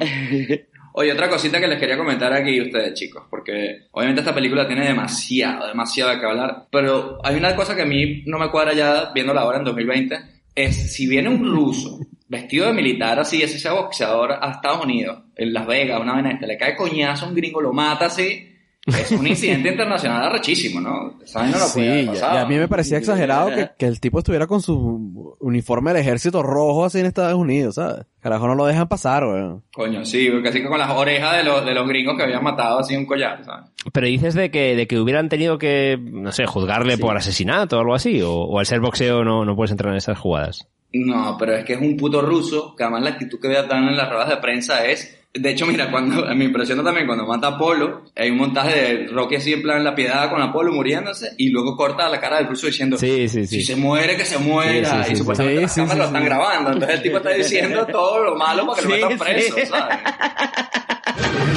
Oye, 0.99 1.13
otra 1.13 1.29
cosita 1.29 1.61
que 1.61 1.69
les 1.69 1.79
quería 1.79 1.99
comentar 1.99 2.33
aquí 2.33 2.59
a 2.59 2.63
ustedes, 2.63 2.95
chicos, 2.95 3.25
porque 3.29 3.89
obviamente 3.91 4.23
esta 4.23 4.35
película 4.35 4.67
tiene 4.67 4.87
demasiado, 4.87 5.67
demasiado 5.67 6.11
de 6.11 6.19
qué 6.19 6.25
hablar, 6.25 6.69
pero 6.71 7.19
hay 7.23 7.37
una 7.37 7.55
cosa 7.55 7.77
que 7.77 7.83
a 7.83 7.87
mí 7.87 8.23
no 8.25 8.39
me 8.39 8.51
cuadra 8.51 8.73
ya 8.73 9.13
viéndola 9.13 9.43
ahora 9.43 9.59
en 9.59 9.65
2020, 9.65 10.19
es 10.55 10.95
si 10.95 11.07
viene 11.07 11.29
un 11.29 11.45
ruso 11.45 11.99
vestido 12.29 12.67
de 12.67 12.73
militar 12.73 13.21
así, 13.21 13.43
así 13.43 13.59
sea 13.59 13.75
boxeador 13.75 14.39
a 14.41 14.53
Estados 14.53 14.85
Unidos, 14.85 15.19
en 15.37 15.53
Las 15.53 15.67
Vegas, 15.67 16.01
una 16.01 16.17
vez 16.17 16.33
este, 16.33 16.47
le 16.47 16.57
cae 16.57 16.75
coñazo 16.75 17.27
a 17.27 17.29
un 17.29 17.35
gringo, 17.35 17.61
lo 17.61 17.75
mata 17.75 18.07
así, 18.07 18.56
es 18.87 19.11
un 19.13 19.27
incidente 19.27 19.69
internacional 19.71 20.23
arrechísimo, 20.25 20.81
¿no? 20.81 20.91
No 21.13 21.17
Sí, 21.25 21.35
podía 21.75 22.01
haber 22.01 22.15
y- 22.15 22.37
a 22.39 22.47
mí 22.47 22.55
me 22.57 22.69
parecía 22.69 22.99
exagerado 22.99 23.49
que, 23.49 23.71
que 23.79 23.87
el 23.87 24.01
tipo 24.01 24.19
estuviera 24.21 24.47
con 24.47 24.63
su 24.63 25.37
uniforme 25.41 25.93
del 25.93 26.01
ejército 26.03 26.43
rojo 26.43 26.85
así 26.85 27.01
en 27.01 27.07
Estados 27.07 27.35
Unidos, 27.35 27.75
¿sabes? 27.77 28.07
Carajo, 28.21 28.47
no 28.49 28.55
lo 28.55 28.67
dejan 28.67 28.89
pasar, 28.89 29.25
weón. 29.25 29.63
Coño, 29.75 30.05
sí, 30.05 30.29
porque 30.31 30.49
así 30.49 30.61
que 30.63 30.69
con 30.69 30.79
las 30.79 30.91
orejas 30.91 31.37
de 31.37 31.45
los, 31.45 31.65
de 31.65 31.75
los 31.75 31.87
gringos 31.89 32.17
que 32.17 32.23
habían 32.25 32.43
matado 32.43 32.79
así 32.81 32.97
un 32.97 33.07
collar, 33.07 33.45
¿sabes? 33.45 33.71
Pero 33.93 34.07
dices 34.07 34.35
de 34.35 34.51
que, 34.51 34.75
de 34.77 34.87
que 34.87 34.99
hubieran 34.99 35.29
tenido 35.29 35.59
que, 35.59 35.99
no 36.01 36.33
sé, 36.33 36.47
juzgarle 36.47 36.99
por 36.99 37.17
asesinato 37.17 37.77
o 37.77 37.81
algo 37.81 37.95
así, 37.95 38.21
o, 38.23 38.33
o 38.33 38.59
al 38.59 38.67
ser 38.67 38.81
boxeo 38.81 39.25
no, 39.25 39.45
no 39.45 39.55
puedes 39.57 39.71
entrar 39.71 39.93
en 39.93 39.99
esas 39.99 40.19
jugadas. 40.19 40.67
No, 40.93 41.37
pero 41.39 41.55
es 41.55 41.65
que 41.65 41.75
es 41.75 41.81
un 41.81 41.97
puto 41.97 42.23
ruso, 42.23 42.75
que 42.77 42.85
además 42.85 43.03
la 43.03 43.11
actitud 43.11 43.39
que 43.41 43.49
dan 43.49 43.89
en 43.89 43.97
las 43.97 44.09
ruedas 44.09 44.29
de 44.29 44.37
prensa 44.39 44.87
es... 44.87 45.19
De 45.39 45.51
hecho, 45.51 45.67
mira, 45.67 45.91
cuando 45.91 46.25
me 46.35 46.45
impresiona 46.45 46.83
también 46.83 47.07
cuando 47.07 47.27
mata 47.27 47.49
a 47.49 47.51
Apolo, 47.53 48.05
hay 48.15 48.31
un 48.31 48.39
montaje 48.39 48.75
de 48.75 49.07
Rocky 49.09 49.37
así 49.37 49.53
en 49.53 49.63
plan 49.63 49.83
la 49.85 49.95
piedad 49.95 50.31
con 50.31 50.41
Apolo 50.43 50.73
muriéndose 50.73 51.33
y 51.37 51.51
luego 51.51 51.77
corta 51.77 52.09
la 52.09 52.21
cara 52.21 52.39
del 52.39 52.49
ruso 52.49 52.67
diciendo 52.67 52.97
Sí, 52.99 53.29
sí, 53.29 53.47
sí. 53.47 53.57
si 53.57 53.63
se 53.65 53.77
muere, 53.77 54.17
que 54.17 54.25
se 54.25 54.39
muera. 54.39 55.07
Y 55.11 55.17
supuestamente 55.17 55.63
las 55.63 55.75
cámaras 55.75 55.99
lo 55.99 56.05
están 56.05 56.25
grabando. 56.25 56.73
Entonces 56.73 56.97
el 56.97 57.03
tipo 57.03 57.17
está 57.19 57.31
diciendo 57.31 57.87
todo 57.87 58.25
lo 58.25 58.37
malo 58.37 58.67
para 58.67 58.83
que 58.83 58.89
lo 58.89 59.09
metan 59.11 59.19
preso. 59.19 59.57
¿sabes? 59.69 59.99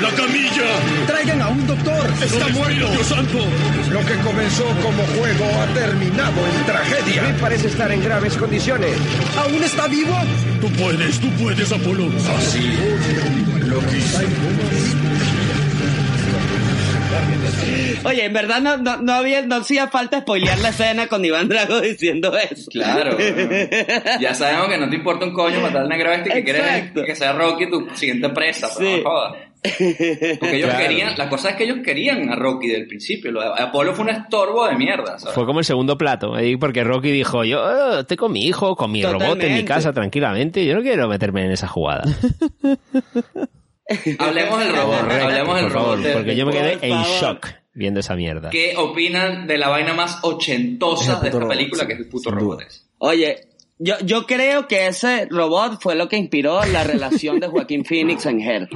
¡La 0.00 0.10
camilla! 0.10 1.06
¡Traigan 1.06 1.42
a 1.42 1.48
un 1.48 1.66
doctor! 1.66 2.06
¡Está 2.22 2.48
muerto, 2.48 2.90
Dios 2.90 3.06
santo! 3.06 3.38
Lo 3.90 4.00
que 4.06 4.14
comenzó 4.24 4.64
como 4.82 5.02
juego 5.18 5.44
ha 5.60 5.66
terminado 5.74 6.46
en 6.46 6.64
tragedia. 6.66 7.36
parece 7.40 7.66
estar 7.68 7.90
en 7.92 8.02
graves 8.02 8.36
condiciones. 8.36 8.96
¿Aún 9.38 9.62
está 9.62 9.86
vivo? 9.88 10.14
Tú 10.60 10.68
puedes, 10.72 11.18
tú 11.20 11.28
puedes, 11.42 11.72
Apolo. 11.72 12.06
Así 12.38 12.72
lo 13.66 13.80
quise. 13.80 14.26
Oye, 18.04 18.24
en 18.24 18.32
verdad 18.32 18.60
no, 18.60 18.76
no, 18.78 18.96
no 18.96 19.12
había, 19.12 19.42
no 19.42 19.56
hacía 19.56 19.88
falta 19.88 20.20
spoilear 20.20 20.58
la 20.60 20.70
escena 20.70 21.06
con 21.06 21.24
Iván 21.24 21.48
Drago 21.48 21.80
diciendo 21.82 22.36
eso. 22.36 22.70
Claro. 22.70 23.16
ya 24.20 24.34
sabemos 24.34 24.68
que 24.68 24.78
no 24.78 24.88
te 24.88 24.96
importa 24.96 25.26
un 25.26 25.32
coño 25.32 25.60
matar 25.60 25.82
al 25.82 25.88
negro 25.88 26.10
este 26.12 26.30
que 26.30 26.44
quieres 26.44 26.62
Exacto. 26.62 27.04
que 27.04 27.14
sea 27.14 27.32
Rocky 27.32 27.68
tu 27.68 27.86
siguiente 27.94 28.28
presa, 28.30 28.68
pero 28.76 28.90
Sí. 28.90 28.96
no 29.04 29.10
jodas. 29.10 29.34
Porque 29.62 30.56
ellos 30.56 30.70
Claro. 30.70 30.78
querían, 30.88 31.18
la 31.18 31.28
cosa 31.28 31.50
es 31.50 31.56
que 31.56 31.64
ellos 31.64 31.78
querían 31.84 32.30
a 32.30 32.36
Rocky 32.36 32.68
del 32.68 32.86
principio. 32.86 33.30
Apolo 33.40 33.94
fue 33.94 34.04
un 34.04 34.10
estorbo 34.10 34.66
de 34.66 34.76
mierda, 34.76 35.18
¿sabes? 35.18 35.34
Fue 35.34 35.44
como 35.46 35.58
el 35.58 35.64
segundo 35.64 35.98
plato, 35.98 36.32
porque 36.58 36.82
Rocky 36.84 37.10
dijo, 37.10 37.44
yo 37.44 38.00
estoy 38.00 38.16
con 38.16 38.32
mi 38.32 38.46
hijo, 38.46 38.74
con 38.76 38.90
mi 38.90 39.02
robot 39.04 39.42
en 39.42 39.54
mi 39.54 39.64
casa 39.64 39.92
tranquilamente, 39.92 40.64
yo 40.64 40.74
no 40.74 40.82
quiero 40.82 41.08
meterme 41.08 41.44
en 41.44 41.52
esa 41.52 41.68
jugada. 41.68 42.04
Hablemos 44.18 44.60
del 44.60 44.72
robot, 44.76 45.00
hablemos 45.10 45.56
del 45.56 45.64
Por 45.64 45.72
favor, 45.72 45.98
robot. 45.98 46.12
porque 46.12 46.36
yo 46.36 46.46
me 46.46 46.52
quedé 46.52 46.78
en 46.82 47.02
shock 47.02 47.48
viendo 47.74 48.00
esa 48.00 48.14
mierda. 48.14 48.50
¿Qué 48.50 48.74
opinan 48.76 49.46
de 49.48 49.58
la 49.58 49.68
vaina 49.68 49.94
más 49.94 50.18
ochentosa 50.22 51.18
de 51.20 51.26
esta 51.28 51.40
robot, 51.40 51.56
película, 51.56 51.82
sí, 51.82 51.86
que 51.88 51.92
es 51.94 51.98
el 52.00 52.08
puto 52.08 52.30
robot? 52.30 52.62
Oye, 52.98 53.36
yo, 53.82 53.94
yo 54.04 54.26
creo 54.26 54.68
que 54.68 54.86
ese 54.86 55.26
robot 55.30 55.80
fue 55.80 55.94
lo 55.94 56.06
que 56.08 56.18
inspiró 56.18 56.62
la 56.66 56.84
relación 56.84 57.40
de 57.40 57.48
Joaquín 57.48 57.84
Phoenix 57.86 58.26
en 58.26 58.40
Her. 58.40 58.68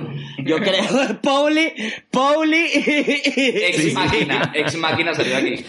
Yo 0.44 0.56
creo, 0.56 1.20
Pauli, 1.22 1.72
Pauli. 2.10 2.64
Ex 2.74 3.92
máquina, 3.92 4.50
ex 4.54 4.76
máquina 4.76 5.14
salió 5.14 5.36
aquí. 5.36 5.64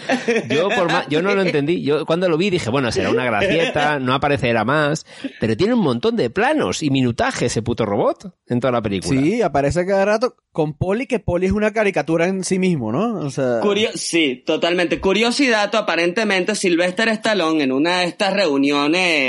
Yo, 0.48 0.68
por 0.70 0.88
yo 1.10 1.20
no 1.20 1.34
lo 1.34 1.42
entendí. 1.42 1.82
Yo 1.82 2.06
cuando 2.06 2.28
lo 2.28 2.38
vi 2.38 2.48
dije, 2.50 2.70
bueno, 2.70 2.90
será 2.90 3.10
una 3.10 3.24
gracieta, 3.26 3.98
no 3.98 4.14
aparecerá 4.14 4.64
más. 4.64 5.04
Pero 5.38 5.56
tiene 5.56 5.74
un 5.74 5.80
montón 5.80 6.16
de 6.16 6.30
planos 6.30 6.82
y 6.82 6.88
minutaje 6.90 7.46
ese 7.46 7.60
puto 7.62 7.84
robot 7.84 8.32
en 8.48 8.60
toda 8.60 8.72
la 8.72 8.82
película. 8.82 9.20
Sí, 9.20 9.42
aparece 9.42 9.84
cada 9.86 10.04
rato 10.06 10.34
con 10.50 10.72
Poli, 10.72 11.06
que 11.06 11.18
Poli 11.18 11.44
es 11.44 11.52
una 11.52 11.74
caricatura 11.74 12.26
en 12.26 12.42
sí 12.42 12.58
mismo, 12.58 12.90
¿no? 12.90 13.18
O 13.20 13.28
sea, 13.28 13.60
Curio- 13.60 13.90
sí, 13.94 14.42
totalmente. 14.46 14.98
Curiosidad, 15.00 15.74
aparentemente 15.74 16.54
Sylvester 16.54 17.08
Stallone 17.08 17.62
en 17.64 17.72
una 17.72 17.98
de 17.98 18.06
estas 18.06 18.32
reuniones 18.32 19.25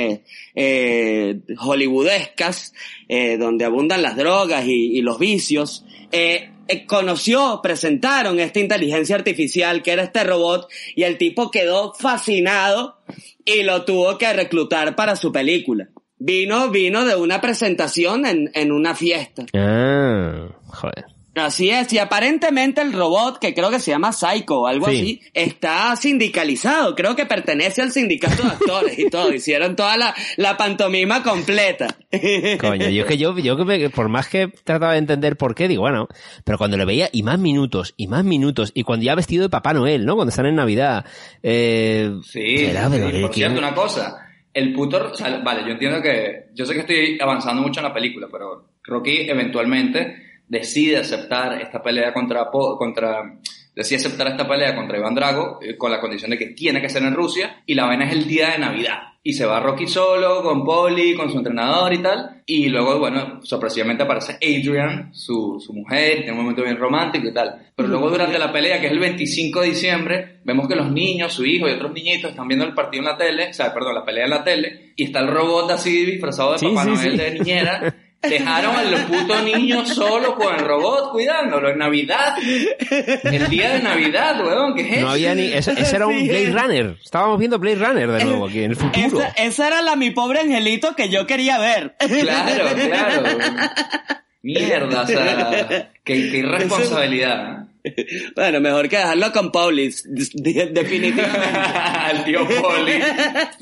eh, 0.55 1.39
hollywoodescas, 1.57 2.73
eh, 3.07 3.37
donde 3.37 3.65
abundan 3.65 4.01
las 4.01 4.15
drogas 4.15 4.65
y, 4.65 4.97
y 4.97 5.01
los 5.01 5.19
vicios, 5.19 5.85
eh, 6.11 6.51
eh, 6.67 6.85
conoció, 6.85 7.61
presentaron 7.63 8.39
esta 8.39 8.59
inteligencia 8.59 9.15
artificial 9.15 9.81
que 9.83 9.91
era 9.91 10.03
este 10.03 10.23
robot 10.23 10.67
y 10.95 11.03
el 11.03 11.17
tipo 11.17 11.49
quedó 11.49 11.93
fascinado 11.93 12.99
y 13.45 13.63
lo 13.63 13.85
tuvo 13.85 14.17
que 14.17 14.31
reclutar 14.33 14.95
para 14.95 15.15
su 15.15 15.31
película. 15.31 15.89
Vino, 16.19 16.69
vino 16.69 17.05
de 17.05 17.15
una 17.15 17.39
presentación 17.39 18.25
en, 18.25 18.51
en 18.53 18.71
una 18.71 18.95
fiesta. 18.95 19.45
Ah, 19.53 20.47
joder. 20.65 21.16
Así 21.45 21.69
es, 21.69 21.91
y 21.93 21.99
aparentemente 21.99 22.81
el 22.81 22.93
robot, 22.93 23.39
que 23.39 23.53
creo 23.53 23.69
que 23.69 23.79
se 23.79 23.91
llama 23.91 24.11
Psycho 24.11 24.61
o 24.61 24.67
algo 24.67 24.87
Sí. 24.87 24.95
así, 24.95 25.21
está 25.33 25.95
sindicalizado. 25.95 26.95
Creo 26.95 27.15
que 27.15 27.25
pertenece 27.25 27.81
al 27.81 27.91
sindicato 27.91 28.43
de 28.43 28.49
actores 28.49 28.99
y 28.99 29.09
todo. 29.09 29.33
Hicieron 29.33 29.75
toda 29.75 29.97
la, 29.97 30.15
la 30.37 30.57
pantomima 30.57 31.23
completa. 31.23 31.87
Coño, 32.59 32.89
yo 32.89 33.03
es 33.03 33.07
que 33.07 33.17
yo, 33.17 33.37
yo 33.37 33.57
que 33.57 33.65
me- 33.65 33.89
por 33.89 34.09
más 34.09 34.27
que 34.27 34.47
trataba 34.63 34.93
de 34.93 34.99
entender 34.99 35.37
por 35.37 35.55
qué, 35.55 35.67
digo, 35.67 35.81
bueno, 35.81 36.07
pero 36.43 36.57
cuando 36.57 36.77
le 36.77 36.85
veía, 36.85 37.09
y 37.11 37.23
más 37.23 37.39
minutos, 37.39 37.93
y 37.97 38.07
más 38.07 38.23
minutos, 38.23 38.71
y 38.73 38.83
cuando 38.83 39.05
ya 39.05 39.15
vestido 39.15 39.43
de 39.43 39.49
Papá 39.49 39.73
Noel, 39.73 40.05
¿no? 40.05 40.15
Cuando 40.15 40.29
están 40.29 40.45
en 40.47 40.55
Navidad. 40.55 41.05
Eh, 41.43 42.11
Sí, 42.23 42.39
¿qué- 42.41 43.19
por 43.21 43.33
cierto, 43.33 43.59
una 43.59 43.73
cosa. 43.73 44.15
El 44.53 44.73
puto, 44.73 45.11
o 45.11 45.15
sea, 45.15 45.39
vale, 45.43 45.61
yo 45.65 45.73
entiendo 45.73 46.01
que, 46.01 46.45
yo 46.55 46.65
sé 46.65 46.73
que 46.73 46.79
estoy 46.79 47.17
avanzando 47.21 47.61
mucho 47.61 47.79
en 47.79 47.85
la 47.85 47.93
película, 47.93 48.27
pero 48.31 48.69
Rocky 48.83 49.29
eventualmente 49.29 50.23
decide 50.47 50.97
aceptar 50.97 51.61
esta 51.61 51.81
pelea 51.81 52.13
contra, 52.13 52.49
contra, 52.51 53.37
decide 53.75 53.99
aceptar 53.99 54.27
esta 54.27 54.47
pelea 54.47 54.75
contra 54.75 54.97
Iván 54.97 55.15
Drago 55.15 55.59
eh, 55.61 55.77
con 55.77 55.91
la 55.91 55.99
condición 55.99 56.31
de 56.31 56.37
que 56.37 56.47
tiene 56.47 56.81
que 56.81 56.89
ser 56.89 57.03
en 57.03 57.13
Rusia 57.13 57.63
y 57.65 57.75
la 57.75 57.85
vaina 57.85 58.05
es 58.05 58.13
el 58.13 58.27
día 58.27 58.51
de 58.51 58.59
Navidad. 58.59 58.99
Y 59.23 59.33
se 59.33 59.45
va 59.45 59.59
Rocky 59.59 59.87
solo, 59.87 60.41
con 60.41 60.63
Polly, 60.63 61.13
con 61.13 61.29
su 61.29 61.39
entrenador 61.39 61.91
y 61.93 61.97
tal. 61.97 62.43
Y 62.45 62.69
luego, 62.69 62.97
bueno, 62.97 63.41
sorpresivamente 63.43 64.03
aparece 64.03 64.35
Adrian, 64.35 65.13
su, 65.13 65.59
su 65.59 65.73
mujer, 65.73 66.19
tiene 66.19 66.31
un 66.31 66.37
momento 66.37 66.63
bien 66.63 66.77
romántico 66.77 67.27
y 67.27 67.33
tal. 67.33 67.71
Pero 67.75 67.89
luego 67.89 68.09
durante 68.09 68.39
la 68.39 68.53
pelea, 68.53 68.79
que 68.79 68.85
es 68.85 68.93
el 68.93 68.99
25 68.99 69.59
de 69.59 69.67
diciembre, 69.67 70.39
vemos 70.45 70.65
que 70.69 70.77
los 70.77 70.89
niños, 70.89 71.33
su 71.33 71.43
hijo 71.43 71.67
y 71.67 71.73
otros 71.73 71.91
niñitos 71.91 72.31
están 72.31 72.47
viendo 72.47 72.65
el 72.65 72.73
partido 72.73 73.03
en 73.03 73.09
la 73.09 73.17
tele, 73.17 73.49
o 73.49 73.53
sea, 73.53 73.73
perdón, 73.73 73.95
la 73.95 74.05
pelea 74.05 74.23
en 74.23 74.29
la 74.29 74.45
tele, 74.45 74.93
y 74.95 75.03
está 75.03 75.19
el 75.19 75.27
robot 75.27 75.71
así 75.71 76.05
disfrazado 76.05 76.53
de 76.53 76.59
Sí, 76.59 76.67
Papá 76.67 76.83
sí, 76.85 76.89
Noel 76.91 77.11
sí. 77.11 77.17
de 77.17 77.31
niñera. 77.31 77.95
Dejaron 78.29 78.75
a 78.75 78.83
los 78.83 78.99
putos 79.01 79.43
niños 79.43 79.89
solos 79.89 80.33
con 80.35 80.55
el 80.55 80.61
robot 80.65 81.11
cuidándolo 81.11 81.69
en 81.69 81.77
Navidad. 81.77 82.35
El 83.23 83.47
día 83.49 83.73
de 83.73 83.81
Navidad, 83.81 84.39
weón, 84.45 84.75
¿qué 84.75 84.81
es 84.81 84.91
eso? 84.93 85.01
No 85.01 85.09
había 85.11 85.35
ni, 85.35 85.45
ese, 85.53 85.71
ese 85.73 85.95
era 85.95 86.07
un 86.07 86.17
Sí. 86.17 86.27
Blade 86.29 86.51
Runner. 86.51 86.97
Estábamos 87.03 87.37
viendo 87.39 87.59
Blade 87.59 87.75
Runner 87.75 88.11
de 88.11 88.25
nuevo 88.25 88.47
aquí 88.47 88.63
en 88.63 88.71
el 88.71 88.77
futuro. 88.77 89.21
Esa, 89.21 89.27
esa 89.37 89.67
era 89.67 89.81
la 89.81 89.95
mi 89.95 90.11
pobre 90.11 90.39
angelito 90.39 90.95
que 90.95 91.09
yo 91.09 91.27
quería 91.27 91.57
ver. 91.59 91.95
Claro, 91.99 92.65
claro. 92.75 93.23
Mierda, 94.41 95.01
o 95.01 95.07
sea, 95.07 95.89
qué, 96.03 96.29
qué 96.31 96.37
irresponsabilidad. 96.37 97.66
Bueno, 98.35 98.59
mejor 98.61 98.87
que 98.89 98.97
dejarlo 98.97 99.31
con 99.31 99.51
Paulis, 99.51 100.03
de- 100.33 100.69
definitivamente. 100.71 101.47
El 102.11 102.23
tío 102.23 102.47
Poli 102.61 102.93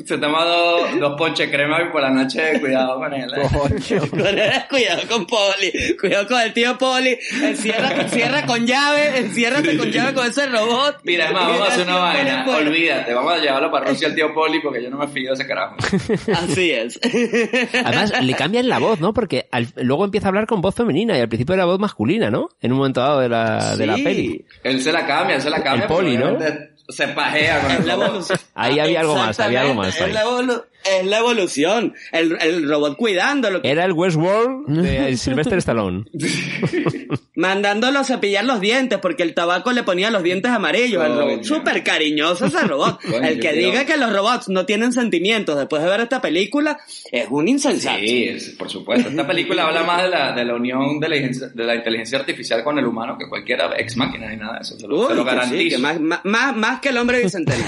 se 0.05 0.17
toma 0.17 0.43
dos, 0.45 0.99
dos 0.99 1.15
ponches 1.17 1.49
crema 1.49 1.81
y 1.81 1.91
por 1.91 2.01
la 2.01 2.09
noche 2.11 2.59
cuidado 2.59 2.97
con 2.99 3.13
él. 3.13 3.29
¿eh? 3.35 4.63
cuidado 4.69 5.01
con 5.09 5.25
Poli, 5.25 5.71
cuidado 5.99 6.27
con 6.27 6.41
el 6.41 6.53
tío 6.53 6.77
Poli, 6.77 7.17
encierra, 7.41 8.01
encierra 8.01 8.45
con 8.45 8.65
llave, 8.65 9.17
enciérrate 9.19 9.77
con 9.77 9.89
llave 9.91 10.13
con 10.13 10.27
ese 10.27 10.45
robot. 10.47 10.97
Mira, 11.03 11.25
es 11.27 11.33
más, 11.33 11.47
vamos 11.47 11.61
a 11.61 11.71
hacer 11.71 11.83
una 11.87 11.97
vaina. 11.97 12.45
Olvídate, 12.47 13.13
vamos 13.13 13.33
a 13.33 13.37
llevarlo 13.37 13.71
para 13.71 13.85
Rusia 13.89 14.07
al 14.07 14.15
tío 14.15 14.33
Poli 14.33 14.59
porque 14.61 14.83
yo 14.83 14.89
no 14.89 14.97
me 14.97 15.07
fío 15.07 15.29
de 15.29 15.33
ese 15.35 15.47
carajo. 15.47 15.75
Así 16.33 16.71
es. 16.71 16.99
Además, 17.83 18.13
le 18.23 18.33
cambian 18.33 18.67
la 18.69 18.79
voz, 18.79 18.99
¿no? 18.99 19.13
Porque 19.13 19.47
al- 19.51 19.67
luego 19.77 20.05
empieza 20.05 20.27
a 20.27 20.29
hablar 20.29 20.45
con 20.47 20.61
voz 20.61 20.75
femenina 20.75 21.17
y 21.17 21.21
al 21.21 21.29
principio 21.29 21.55
era 21.55 21.65
voz 21.65 21.79
masculina, 21.79 22.29
¿no? 22.29 22.49
En 22.61 22.71
un 22.71 22.77
momento 22.77 23.01
dado 23.01 23.19
de 23.19 23.29
la, 23.29 23.75
de 23.75 23.85
la 23.87 23.97
Sí. 24.15 24.45
Él 24.63 24.81
se 24.81 24.91
la 24.91 25.05
cambia, 25.05 25.35
él 25.35 25.41
se 25.41 25.49
la 25.49 25.61
cambia. 25.63 25.83
El 25.83 25.87
Poli, 25.87 26.17
¿no? 26.17 26.37
Se 26.89 27.07
pajea 27.09 27.61
con 27.61 27.71
el 27.77 27.85
la. 27.85 28.23
Ahí 28.53 28.79
había 28.79 28.99
algo 29.01 29.15
más, 29.15 29.39
había 29.39 29.61
algo 29.61 29.73
más 29.75 29.99
ahí. 29.99 30.13
Es 30.85 31.05
la, 31.05 31.17
evolución. 31.19 31.93
El, 32.11 32.37
el 32.41 32.69
robot 32.69 32.95
cuidándolo, 32.97 33.61
Era 33.63 33.85
el 33.85 33.91
Westworld 33.93 34.67
de 34.83 35.17
Sylvester 35.17 35.57
Stallone. 35.57 36.05
mandándolo 37.35 37.99
a 37.99 38.03
cepillar 38.05 38.45
los 38.45 38.61
dientes 38.61 38.99
porque 38.99 39.23
el 39.23 39.33
tabaco 39.33 39.71
le 39.73 39.83
ponía 39.83 40.09
los 40.09 40.23
dientes 40.23 40.49
amarillos 40.51 41.03
al 41.03 41.17
robot. 41.17 41.31
Coño. 41.35 41.43
Súper 41.43 41.83
cariñoso 41.83 42.45
ese 42.45 42.61
robot. 42.61 43.01
Coño, 43.09 43.27
el 43.27 43.39
que 43.39 43.53
diga 43.53 43.85
que 43.85 43.97
los 43.97 44.13
robots 44.13 44.47
no 44.49 44.65
tienen 44.65 44.93
sentimientos 44.93 45.57
después 45.57 45.81
de 45.83 45.89
ver 45.89 45.99
esta 46.01 46.21
película 46.21 46.77
es 47.11 47.27
un 47.29 47.47
insensato. 47.47 47.99
Sí, 47.99 48.23
es- 48.25 48.49
por 48.51 48.69
supuesto. 48.69 49.09
Esta 49.09 49.27
película 49.27 49.65
habla 49.67 49.83
más 49.83 50.03
de 50.03 50.09
la, 50.09 50.31
de 50.33 50.45
la 50.45 50.55
unión 50.55 50.99
de 50.99 51.09
la, 51.09 51.15
inteligencia- 51.17 51.47
de 51.53 51.63
la 51.63 51.75
inteligencia 51.75 52.19
artificial 52.19 52.63
con 52.63 52.77
el 52.79 52.85
humano 52.85 53.17
que 53.17 53.27
cualquiera 53.27 53.71
ex 53.77 53.97
máquina 53.97 54.29
ni 54.29 54.37
nada 54.37 54.53
de 54.55 54.59
eso. 54.61 54.79
Se 54.79 54.87
lo, 54.87 55.01
Uy, 55.01 55.07
se 55.09 55.15
lo 55.15 55.25
que 55.25 55.31
sí, 55.31 55.35
garantizo. 55.35 55.75
que 55.77 55.81
más- 55.81 56.23
más, 56.23 56.55
más 56.55 56.79
que 56.79 56.89
el 56.89 56.97
hombre 56.97 57.21
bicentenario. 57.21 57.65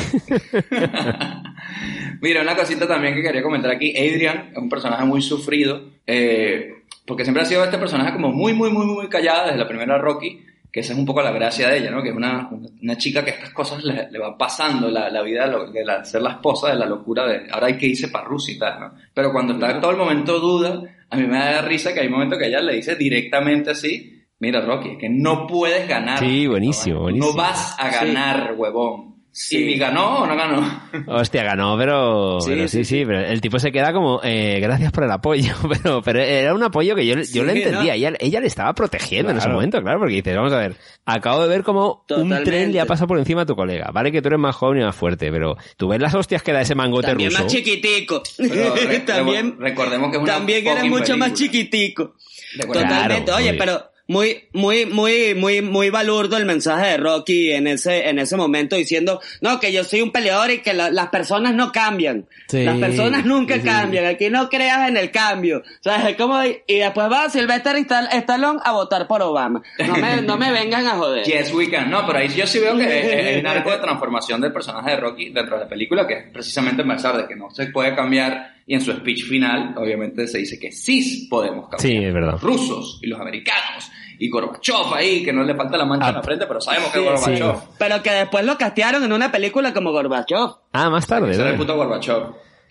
Mira, 2.22 2.42
una 2.42 2.56
cosita 2.56 2.88
también 2.88 3.07
que 3.16 3.22
quería 3.22 3.42
comentar 3.44 3.72
aquí. 3.72 3.92
Adrian 3.98 4.50
es 4.52 4.58
un 4.58 4.70
personaje 4.70 5.04
muy 5.06 5.22
sufrido, 5.22 5.82
eh, 6.06 6.74
porque 7.06 7.24
siempre 7.24 7.44
ha 7.44 7.46
sido 7.46 7.64
este 7.64 7.78
personaje 7.78 8.14
como 8.14 8.32
muy, 8.32 8.54
muy, 8.54 8.70
muy, 8.72 8.86
muy 8.86 9.08
callada 9.08 9.46
desde 9.48 9.58
la 9.60 9.68
primera 9.68 9.98
Rocky, 9.98 10.42
que 10.72 10.82
esa 10.82 10.94
es 10.94 11.00
un 11.00 11.06
poco 11.06 11.22
la 11.22 11.32
gracia 11.32 11.70
de 11.70 11.78
ella, 11.80 11.90
¿no? 11.92 12.04
Que 12.04 12.10
es 12.10 12.16
una, 12.16 12.50
una, 12.82 12.98
chica 12.98 13.24
que 13.24 13.32
estas 13.32 13.52
cosas 13.52 13.84
le, 13.84 14.12
le 14.12 14.20
va 14.20 14.38
pasando, 14.38 14.90
la, 14.90 15.10
la 15.10 15.22
vida 15.22 15.46
de, 15.46 15.52
lo- 15.52 15.72
de 15.72 15.84
la- 15.86 16.04
ser 16.06 16.22
la 16.22 16.32
esposa 16.32 16.70
de 16.70 16.76
la 16.76 16.86
locura 16.86 17.26
de 17.26 17.50
ahora 17.52 17.68
hay 17.68 17.78
que 17.78 17.88
irse 17.88 18.10
para 18.10 18.26
Rusia 18.26 18.54
y 18.54 18.60
tal, 18.60 18.80
¿no? 18.80 18.92
Pero 19.14 19.32
cuando 19.32 19.54
está 19.54 19.72
en 19.72 19.80
todo 19.82 19.92
el 19.92 19.98
momento 19.98 20.40
duda, 20.40 20.82
a 21.10 21.16
mí 21.16 21.26
me 21.26 21.38
da 21.38 21.62
risa 21.62 21.94
que 21.94 22.02
hay 22.02 22.10
momentos 22.10 22.38
que 22.38 22.48
ella 22.48 22.60
le 22.62 22.74
dice 22.76 22.96
directamente 22.96 23.72
así, 23.72 24.22
mira 24.40 24.60
Rocky, 24.62 24.90
es 24.92 24.98
que 24.98 25.10
no 25.10 25.48
puedes 25.48 25.88
ganar. 25.88 26.20
Sí, 26.20 26.46
buenísimo, 26.46 26.98
No 26.98 27.02
buenísimo. 27.04 27.34
vas 27.34 27.76
a 27.80 27.90
ganar, 27.90 28.54
huevón. 28.58 29.07
Sí. 29.40 29.58
¿Y 29.58 29.78
ganó 29.78 30.22
o 30.24 30.26
no 30.26 30.36
ganó? 30.36 30.82
Hostia, 31.06 31.44
ganó, 31.44 31.78
pero 31.78 32.42
Sí, 32.42 32.50
pero 32.56 32.68
sí, 32.68 32.84
sí, 32.84 32.86
sí, 32.86 33.06
pero 33.06 33.20
el 33.20 33.40
tipo 33.40 33.60
se 33.60 33.72
queda 33.72 33.94
como, 33.94 34.20
eh, 34.24 34.60
gracias 34.60 34.92
por 34.92 35.04
el 35.04 35.12
apoyo, 35.12 35.54
pero, 35.84 36.02
pero 36.02 36.20
era 36.22 36.56
un 36.56 36.64
apoyo 36.64 36.96
que 36.96 37.06
yo, 37.06 37.14
yo 37.16 37.24
Sí, 37.24 37.40
le 37.44 37.52
entendía, 37.54 37.92
¿no? 37.92 37.92
ella, 37.94 38.14
ella 38.20 38.40
le 38.40 38.48
estaba 38.48 38.74
protegiendo 38.74 39.30
en 39.32 39.38
ese 39.38 39.48
momento, 39.48 39.80
claro, 39.84 40.00
porque 40.00 40.16
dices, 40.16 40.36
vamos 40.36 40.54
a 40.54 40.58
ver, 40.58 40.76
acabo 41.06 41.44
de 41.44 41.50
ver 41.50 41.62
como 41.64 42.04
un 42.10 42.44
tren 42.44 42.72
le 42.72 42.80
ha 42.82 42.88
pasado 42.88 43.08
por 43.08 43.20
encima 43.20 43.44
a 43.44 43.46
tu 43.46 43.56
colega, 43.56 43.92
vale 43.94 44.12
que 44.12 44.24
tú 44.24 44.30
eres 44.30 44.40
más 44.40 44.56
joven 44.56 44.82
y 44.82 44.84
más 44.86 44.96
fuerte, 44.96 45.32
pero 45.32 45.56
tú 45.78 45.88
ves 45.88 46.02
las 46.02 46.16
hostias 46.16 46.42
que 46.42 46.52
da 46.52 46.62
ese 46.62 46.74
mangote 46.74 47.08
También 47.10 47.30
ruso. 47.30 47.44
más 47.44 47.52
chiquitico. 47.52 48.24
Re- 48.40 49.00
también, 49.06 49.56
recordemos 49.60 50.10
que 50.10 50.18
es 50.18 50.24
una 50.24 50.34
también 50.34 50.66
fucking 50.66 50.90
mucho 50.90 51.16
más 51.16 51.34
chiquitico. 51.34 52.16
Totalmente. 52.60 53.24
Claro, 53.26 53.36
Oye, 53.38 53.54
pero 53.54 53.84
muy, 54.08 54.48
muy, 54.54 54.86
muy, 54.86 55.36
muy, 55.36 55.62
muy 55.62 55.90
balurdo 55.90 56.38
el 56.38 56.46
mensaje 56.46 56.88
de 56.92 56.98
Rocky 56.98 57.52
en 57.52 57.68
ese, 57.68 58.08
en 58.10 58.20
ese 58.20 58.38
momento 58.38 58.76
diciendo, 58.76 59.22
no, 59.42 59.60
que 59.60 59.72
yo 59.72 59.84
soy 59.84 60.02
un 60.02 60.12
peleador 60.12 60.50
y 60.52 60.60
que 60.60 60.74
la- 60.74 60.90
las 60.90 61.10
personas 61.10 61.54
no 61.54 61.72
cambian. 61.72 62.26
Sí, 62.48 62.64
las 62.64 62.78
personas 62.78 63.26
nunca 63.26 63.56
sí, 63.56 63.62
cambian. 63.62 64.06
Aquí 64.06 64.30
no 64.30 64.48
creas 64.50 64.88
en 64.90 64.98
el 64.98 65.12
cambio. 65.12 65.60
O 65.60 65.84
sea, 65.84 66.10
es 66.10 66.16
como, 66.16 66.42
y 66.44 66.78
después 66.80 67.12
va 67.12 67.30
Sylvester 67.30 67.76
Stall- 67.78 68.10
Stallone 68.14 68.60
a 68.64 68.72
votar 68.72 69.08
por 69.08 69.22
Obama. 69.22 69.62
No 69.86 69.96
me, 69.98 70.22
no 70.22 70.38
me 70.38 70.52
vengan 70.52 70.88
a 70.88 70.92
joder. 70.92 71.26
Yes, 71.28 71.54
we 71.54 71.70
can. 71.70 71.90
No, 71.90 72.06
pero 72.08 72.20
ahí 72.20 72.30
yo 72.30 72.48
sí 72.48 72.60
veo 72.60 72.78
que 72.78 72.84
es 73.00 73.36
es 73.36 73.40
un 73.42 73.48
arco 73.48 73.72
de 73.72 73.78
transformación 73.80 74.40
del 74.42 74.54
personaje 74.54 74.92
de 74.92 74.98
Rocky 74.98 75.30
dentro 75.30 75.58
de 75.58 75.64
la 75.66 75.70
película, 75.70 76.08
que 76.08 76.14
es 76.14 76.24
precisamente 76.32 76.84
pensar 76.84 77.18
de 77.18 77.28
que 77.28 77.36
no 77.36 77.50
se 77.52 77.66
puede 77.68 77.94
cambiar. 77.96 78.57
Y 78.70 78.74
en 78.76 78.82
su 78.82 78.92
speech 78.92 79.24
final, 79.24 79.74
obviamente, 79.78 80.28
se 80.28 80.40
dice 80.40 80.60
que 80.60 80.72
sí 80.74 81.28
podemos 81.30 81.70
cambiar. 81.70 81.80
Sí, 81.82 81.96
es 81.96 82.14
verdad. 82.14 82.34
Los 82.34 82.42
rusos 82.44 83.00
y 83.02 83.08
los 83.08 83.20
americanos. 83.20 83.90
Y 84.20 84.30
Gorbachev 84.30 84.94
ahí, 84.94 85.24
que 85.24 85.32
no 85.32 85.44
le 85.44 85.56
falta 85.56 85.78
la 85.78 85.86
mancha 85.86 86.10
en 86.10 86.16
la 86.16 86.22
frente, 86.24 86.46
pero 86.48 86.60
sabemos 86.60 86.92
que 86.92 87.00
es 87.00 87.22
Sí, 87.22 87.36
sí. 87.36 87.42
Gorbachev. 87.42 87.70
Pero 87.80 88.04
que 88.04 88.12
después 88.12 88.44
lo 88.46 88.58
castearon 88.58 89.04
en 89.04 89.14
una 89.14 89.32
película 89.32 89.74
como 89.74 89.92
Gorbachev. 89.92 90.50
Ah, 90.74 90.90
más 90.90 91.08
tarde, 91.08 91.32
Ese 91.32 91.40
era 91.42 91.52
el 91.52 91.56
¿no? 91.56 91.62
puto 91.62 91.76
Gorbachev. 91.78 92.24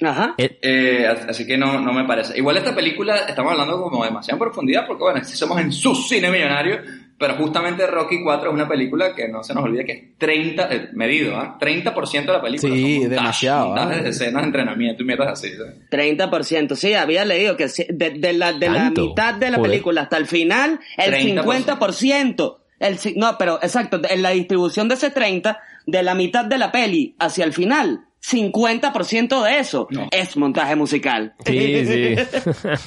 Ajá. 0.03 0.35
Eh, 0.37 0.59
Eh, 0.61 1.07
así 1.29 1.47
que 1.47 1.57
no, 1.57 1.81
no 1.81 1.93
me 1.95 2.05
parece. 2.05 2.37
Igual 2.37 2.59
esta 2.59 2.75
película 2.75 3.17
estamos 3.29 3.53
hablando 3.53 3.81
como 3.81 4.05
demasiado 4.05 4.37
en 4.37 4.41
profundidad 4.41 4.87
porque 4.87 5.03
bueno, 5.05 5.25
si 5.25 5.35
somos 5.35 5.59
en 5.59 5.73
su 5.73 5.95
cine 5.95 6.31
millonario, 6.31 6.81
pero 7.19 7.35
justamente 7.37 7.87
Rocky 7.87 8.23
4 8.23 8.49
es 8.49 8.55
una 8.55 8.69
película 8.69 9.15
que 9.15 9.29
no 9.29 9.43
se 9.43 9.55
nos 9.55 9.65
olvide 9.65 9.85
que 9.85 9.93
es 9.93 10.03
30, 10.19 10.69
eh, 10.75 10.89
medido, 10.93 11.37
¿ah? 11.37 11.57
30% 11.61 12.27
de 12.27 12.33
la 12.33 12.43
película. 12.43 12.75
Sí, 12.75 13.01
son 13.01 13.11
demasiado, 13.11 13.67
montajes 13.69 13.99
¿ah? 13.99 14.03
de 14.03 14.09
escenas 14.11 14.43
de 14.43 14.47
entrenamiento 14.47 15.03
y 15.03 15.07
mierdas 15.07 15.33
así. 15.33 15.51
¿sabes? 15.57 15.75
30%, 15.91 16.75
sí, 16.75 16.95
había 16.95 17.25
leído 17.25 17.57
que 17.57 17.67
de, 17.67 18.11
de 18.11 18.33
la, 18.33 18.53
de 18.53 18.69
la 18.69 18.75
¿Tanto? 18.85 19.07
mitad 19.09 19.35
de 19.35 19.51
la 19.51 19.57
Joder. 19.59 19.71
película 19.71 20.03
hasta 20.03 20.17
el 20.19 20.27
final, 20.27 20.81
el 20.99 21.13
30%. 21.43 21.45
50%. 21.79 22.57
El, 22.79 22.99
no, 23.17 23.39
pero 23.39 23.59
exacto, 23.63 24.01
en 24.09 24.21
la 24.23 24.31
distribución 24.31 24.89
de 24.89 24.97
ese 24.97 25.11
30, 25.11 25.59
de 25.87 26.03
la 26.03 26.15
mitad 26.15 26.45
de 26.45 26.59
la 26.59 26.71
peli 26.71 27.17
hacia 27.19 27.45
el 27.47 27.55
final, 27.55 28.03
50% 28.23 29.43
de 29.45 29.59
eso 29.59 29.87
No. 29.91 30.09
es 30.11 30.37
montaje 30.37 30.77
musical. 30.77 31.35
Sí, 31.47 31.87
sí. 31.87 32.15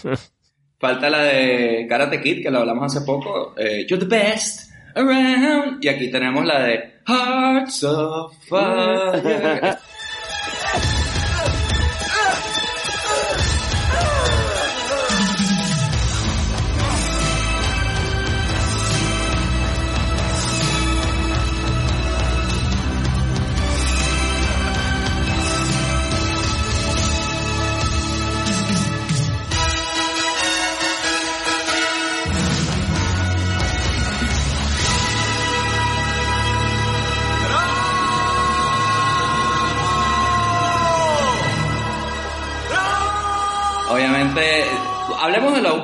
Falta 0.80 1.10
la 1.10 1.24
de 1.24 1.86
Karate 1.90 2.22
Kid, 2.22 2.42
que 2.42 2.50
lo 2.50 2.60
hablamos 2.60 2.96
hace 2.96 3.06
poco. 3.06 3.54
eh, 3.58 3.86
You're 3.88 4.06
the 4.06 4.10
best 4.10 4.72
around. 4.96 5.84
Y 5.84 5.88
aquí 5.90 6.10
tenemos 6.10 6.46
la 6.46 6.60
de 6.64 6.94
Hearts 7.06 7.84
of 7.84 8.34
Fire. 8.48 9.78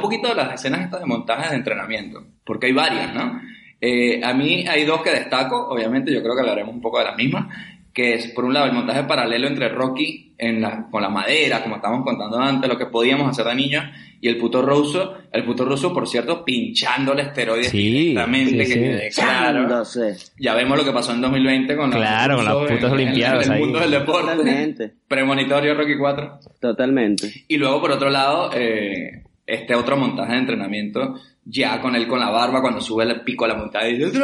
Poquito 0.06 0.30
de 0.30 0.36
las 0.36 0.54
escenas 0.54 0.82
estas 0.86 1.00
de 1.02 1.06
montajes 1.06 1.50
de 1.52 1.58
entrenamiento, 1.58 2.24
porque 2.46 2.68
hay 2.68 2.74
varias, 2.74 3.14
¿no? 3.14 3.42
Eh, 3.82 4.22
a 4.24 4.34
mí 4.34 4.66
hay 4.68 4.86
dos 4.86 5.02
que 5.02 5.12
destaco, 5.12 5.68
obviamente 5.70 6.12
yo 6.14 6.22
creo 6.24 6.34
que 6.36 6.42
hablaremos 6.42 6.74
un 6.74 6.82
poco 6.82 7.00
de 7.00 7.06
las 7.06 7.18
mismas, 7.18 7.48
que 7.94 8.14
es 8.16 8.28
por 8.30 8.44
un 8.46 8.54
lado 8.54 8.66
el 8.66 8.74
montaje 8.74 9.04
paralelo 9.04 9.48
entre 9.48 9.70
Rocky 9.70 10.34
en 10.38 10.62
la, 10.62 10.88
con 10.92 11.02
la 11.02 11.08
madera, 11.10 11.62
como 11.64 11.76
estábamos 11.78 12.04
contando 12.06 12.38
antes, 12.40 12.70
lo 12.70 12.78
que 12.78 12.88
podíamos 12.88 13.30
hacer 13.30 13.46
de 13.46 13.56
niños, 13.56 13.86
y 14.20 14.28
el 14.28 14.38
puto 14.38 14.62
ruso, 14.62 15.14
el 15.32 15.46
puto 15.46 15.64
ruso, 15.64 15.94
por 15.94 16.06
cierto, 16.08 16.44
pinchándole 16.44 17.22
esteroides 17.22 17.70
Sí, 17.70 17.90
directamente, 17.90 18.66
sí, 18.66 18.74
que 18.74 19.12
sí. 19.12 19.22
claro. 19.22 19.84
Ya 20.40 20.56
vemos 20.56 20.78
lo 20.78 20.84
que 20.84 20.92
pasó 20.92 21.14
en 21.14 21.22
2020 21.22 21.76
con 21.78 21.90
los 21.92 22.00
Claro, 22.00 22.36
con 22.38 22.46
las 22.46 22.54
putas 22.56 22.72
en- 22.80 22.86
en- 22.86 22.92
olimpiadas 22.92 23.48
en 23.48 23.54
el 23.54 23.60
mundo 23.60 23.80
del 23.80 23.92
deporte. 23.92 24.32
Totalmente. 24.36 24.94
Premonitorio 25.08 25.74
Rocky 25.76 25.98
4. 25.98 26.40
Totalmente. 26.60 27.46
Y 27.48 27.58
luego, 27.58 27.80
por 27.80 27.92
otro 27.92 28.10
lado, 28.10 28.50
eh, 28.54 29.24
este 29.46 29.76
otro 29.76 29.98
montaje 29.98 30.34
de 30.34 30.40
entrenamiento, 30.40 31.16
ya 31.44 31.82
con 31.82 31.96
él 31.96 32.08
con 32.08 32.20
la 32.20 32.30
barba, 32.30 32.62
cuando 32.62 32.82
sube 32.82 33.04
el 33.04 33.22
pico 33.22 33.46
a 33.46 33.50
la 33.50 33.56
montaña 33.56 33.90
y 33.90 33.98
dice, 33.98 34.24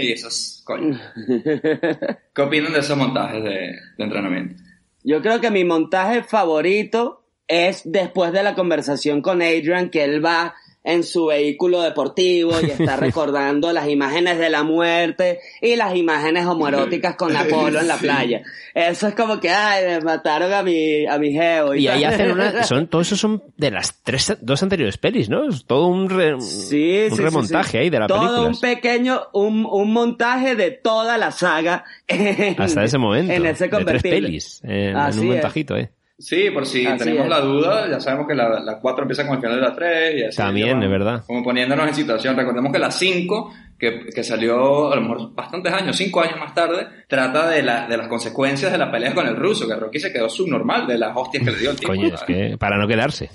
Y 0.00 0.12
esos, 0.12 0.62
coño. 0.64 0.98
¿Qué 2.34 2.42
opinan 2.42 2.72
de 2.72 2.78
esos 2.78 2.96
montajes 2.96 3.42
de, 3.42 3.50
de 3.50 4.04
entrenamiento? 4.04 4.62
Yo 5.02 5.20
creo 5.20 5.40
que 5.40 5.50
mi 5.50 5.64
montaje 5.64 6.22
favorito 6.22 7.24
es 7.46 7.82
después 7.84 8.32
de 8.32 8.42
la 8.42 8.54
conversación 8.54 9.22
con 9.22 9.42
Adrian, 9.42 9.90
que 9.90 10.04
él 10.04 10.24
va 10.24 10.54
en 10.88 11.04
su 11.04 11.26
vehículo 11.26 11.82
deportivo 11.82 12.52
y 12.62 12.70
está 12.70 12.96
recordando 12.96 13.72
las 13.72 13.88
imágenes 13.88 14.38
de 14.38 14.48
la 14.48 14.62
muerte 14.62 15.40
y 15.60 15.76
las 15.76 15.94
imágenes 15.94 16.46
homoeróticas 16.46 17.14
con 17.16 17.36
Apolo 17.36 17.80
en 17.80 17.88
la 17.88 17.96
playa. 17.98 18.42
Eso 18.74 19.08
es 19.08 19.14
como 19.14 19.38
que, 19.38 19.50
ay, 19.50 19.84
me 19.86 20.00
mataron 20.00 20.52
a 20.52 20.62
mi, 20.62 21.04
a 21.06 21.18
mi 21.18 21.32
geo. 21.32 21.74
Y 21.74 21.88
ahí 21.88 22.02
tal. 22.02 22.14
hacen 22.14 22.30
una. 22.30 22.62
Son, 22.64 22.86
todo 22.86 23.02
eso 23.02 23.16
son 23.16 23.42
de 23.56 23.70
las 23.70 24.02
tres, 24.02 24.36
dos 24.40 24.62
anteriores 24.62 24.96
pelis, 24.98 25.28
¿no? 25.28 25.48
Es 25.48 25.64
todo 25.66 25.88
un, 25.88 26.08
re- 26.08 26.40
Sí, 26.40 27.08
un 27.10 27.16
sí, 27.16 27.22
remontaje 27.22 27.70
sí. 27.72 27.76
ahí 27.78 27.90
de 27.90 27.98
la 27.98 28.06
Todo 28.06 28.20
película. 28.20 28.48
un 28.48 28.60
pequeño, 28.60 29.22
un, 29.32 29.66
un 29.70 29.92
montaje 29.92 30.54
de 30.54 30.70
toda 30.70 31.18
la 31.18 31.32
saga. 31.32 31.84
en- 32.06 32.60
Hasta 32.60 32.84
ese 32.84 32.98
momento. 32.98 33.32
En 33.32 33.44
ese 33.46 33.64
de 33.64 33.70
tres 33.70 33.70
convertible. 33.70 34.20
pelis. 34.20 34.60
en 34.64 34.96
un 34.96 35.26
montajito, 35.26 35.76
¿eh? 35.76 35.90
Sí, 36.20 36.50
por 36.50 36.66
si 36.66 36.84
Así 36.84 36.98
tenemos 36.98 37.24
es. 37.26 37.30
la 37.30 37.40
duda, 37.40 37.88
ya 37.88 38.00
sabemos 38.00 38.26
que 38.26 38.34
la, 38.34 38.58
la 38.60 38.80
4 38.80 39.02
empieza 39.02 39.24
con 39.24 39.36
el 39.36 39.40
final 39.40 39.54
de 39.56 39.62
la 39.62 39.72
3 39.74 40.14
y 40.16 40.24
así. 40.24 40.36
También, 40.36 40.70
como- 40.70 40.82
es 40.84 40.90
verdad. 40.90 41.22
Como 41.26 41.42
poniéndonos 41.44 41.86
en 41.88 41.94
situación. 41.94 42.36
Recordemos 42.36 42.72
que 42.72 42.78
la 42.80 42.90
5, 42.90 43.52
que, 43.78 44.06
que 44.12 44.24
salió 44.24 44.92
a 44.92 44.96
lo 44.96 45.02
mejor 45.02 45.32
bastantes 45.34 45.72
años, 45.72 45.96
5 45.96 46.20
años 46.20 46.38
más 46.40 46.52
tarde, 46.54 46.88
trata 47.06 47.48
de, 47.48 47.62
la, 47.62 47.86
de 47.86 47.96
las 47.96 48.08
consecuencias 48.08 48.72
de 48.72 48.78
la 48.78 48.90
pelea 48.90 49.14
con 49.14 49.28
el 49.28 49.36
ruso, 49.36 49.68
que 49.68 49.76
Rocky 49.76 50.00
se 50.00 50.12
quedó 50.12 50.28
subnormal 50.28 50.88
de 50.88 50.98
las 50.98 51.16
hostias 51.16 51.44
que 51.44 51.52
le 51.52 51.58
dio 51.58 51.70
el 51.70 51.76
tipo. 51.76 51.92
Coño, 51.92 52.08
es 52.12 52.22
que 52.22 52.56
para 52.58 52.76
no 52.78 52.88
quedarse. 52.88 53.30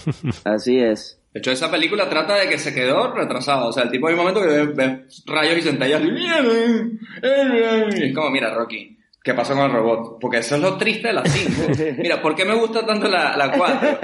Así 0.44 0.78
es. 0.78 1.18
De 1.32 1.38
hecho, 1.40 1.52
esa 1.52 1.70
película 1.70 2.06
trata 2.08 2.34
de 2.36 2.48
que 2.50 2.58
se 2.58 2.74
quedó 2.74 3.12
retrasado. 3.14 3.68
O 3.68 3.72
sea, 3.72 3.84
el 3.84 3.90
tipo 3.90 4.08
hay 4.08 4.14
un 4.14 4.20
momento 4.20 4.40
que 4.42 4.46
ve, 4.48 4.66
ve 4.66 5.04
rayos 5.26 5.56
y 5.58 5.62
centellas. 5.62 6.02
Y 6.02 6.08
es 8.04 8.14
como, 8.14 8.30
mira, 8.30 8.54
Rocky, 8.54 8.95
¿qué 9.26 9.34
pasó 9.34 9.54
con 9.54 9.64
el 9.66 9.72
robot? 9.72 10.18
Porque 10.20 10.38
eso 10.38 10.54
es 10.54 10.62
lo 10.62 10.76
triste 10.78 11.08
de 11.08 11.14
la 11.14 11.24
5. 11.26 11.62
Mira, 11.98 12.22
¿por 12.22 12.34
qué 12.36 12.44
me 12.44 12.54
gusta 12.54 12.86
tanto 12.86 13.08
la, 13.08 13.36
la 13.36 13.50
4? 13.50 13.98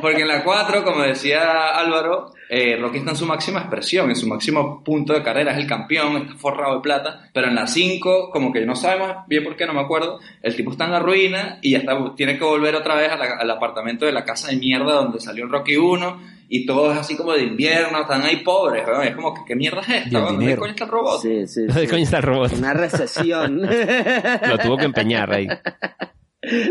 Porque 0.00 0.22
en 0.22 0.28
la 0.28 0.42
4, 0.42 0.82
como 0.82 1.02
decía 1.02 1.68
Álvaro, 1.78 2.32
eh, 2.48 2.76
Rocky 2.80 2.98
está 2.98 3.10
en 3.10 3.16
su 3.16 3.26
máxima 3.26 3.60
expresión, 3.60 4.08
en 4.08 4.16
su 4.16 4.26
máximo 4.26 4.82
punto 4.82 5.12
de 5.12 5.22
carrera, 5.22 5.52
es 5.52 5.58
el 5.58 5.66
campeón, 5.66 6.16
está 6.16 6.34
forrado 6.34 6.76
de 6.76 6.80
plata. 6.80 7.28
Pero 7.34 7.48
en 7.48 7.54
la 7.54 7.66
5, 7.66 8.30
como 8.30 8.52
que 8.52 8.64
no 8.64 8.74
sabemos 8.74 9.14
bien 9.26 9.44
por 9.44 9.54
qué, 9.54 9.66
no 9.66 9.74
me 9.74 9.80
acuerdo, 9.82 10.18
el 10.42 10.56
tipo 10.56 10.70
está 10.70 10.86
en 10.86 10.92
la 10.92 11.00
ruina 11.00 11.58
y 11.60 11.72
ya 11.72 11.78
está, 11.78 11.96
tiene 12.16 12.38
que 12.38 12.44
volver 12.44 12.74
otra 12.74 12.94
vez 12.94 13.10
la- 13.18 13.36
al 13.38 13.50
apartamento 13.50 14.06
de 14.06 14.12
la 14.12 14.24
casa 14.24 14.48
de 14.48 14.56
mierda 14.56 14.94
donde 14.94 15.20
salió 15.20 15.44
el 15.44 15.50
Rocky 15.50 15.76
1 15.76 16.33
y 16.48 16.66
todo 16.66 16.92
es 16.92 16.98
así 16.98 17.16
como 17.16 17.32
de 17.32 17.42
invierno, 17.42 18.02
están 18.02 18.22
ahí 18.22 18.36
pobres, 18.38 18.86
weón. 18.86 19.06
es 19.06 19.14
como 19.14 19.34
que 19.34 19.40
qué 19.46 19.56
mierda 19.56 19.80
es 19.80 20.06
esta? 20.06 20.20
¿dónde 20.20 20.56
coño 20.56 20.70
está 20.70 20.84
el 20.84 20.90
robot? 20.90 21.22
Sí, 21.22 21.46
sí. 21.46 21.60
¿Dónde 21.66 21.82
sí. 21.82 21.88
coño 21.88 22.02
está 22.02 22.16
el 22.18 22.22
robot? 22.22 22.52
Una 22.52 22.74
recesión. 22.74 23.62
Lo 23.62 24.58
tuvo 24.58 24.76
que 24.76 24.84
empeñar 24.84 25.32
ahí. 25.32 25.48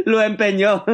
Lo 0.06 0.22
empeñó. 0.22 0.86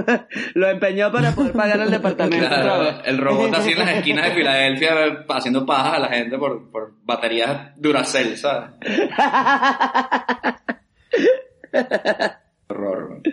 Lo 0.53 0.69
empeñó 0.69 1.11
para 1.11 1.31
poder 1.31 1.51
pagar 1.51 1.81
el 1.81 1.91
departamento 1.91 2.47
Claro, 2.47 3.03
el 3.03 3.17
robot 3.17 3.53
así 3.55 3.71
en 3.71 3.79
las 3.79 3.89
esquinas 3.89 4.25
de 4.25 4.31
Filadelfia 4.31 5.25
haciendo 5.29 5.65
pajas 5.65 5.95
a 5.95 5.99
la 5.99 6.07
gente 6.07 6.37
por, 6.37 6.71
por 6.71 6.93
baterías 7.03 7.73
Duracell, 7.75 8.37
¿sabes? 8.37 8.69
Horror. 12.69 13.09
weón. 13.09 13.23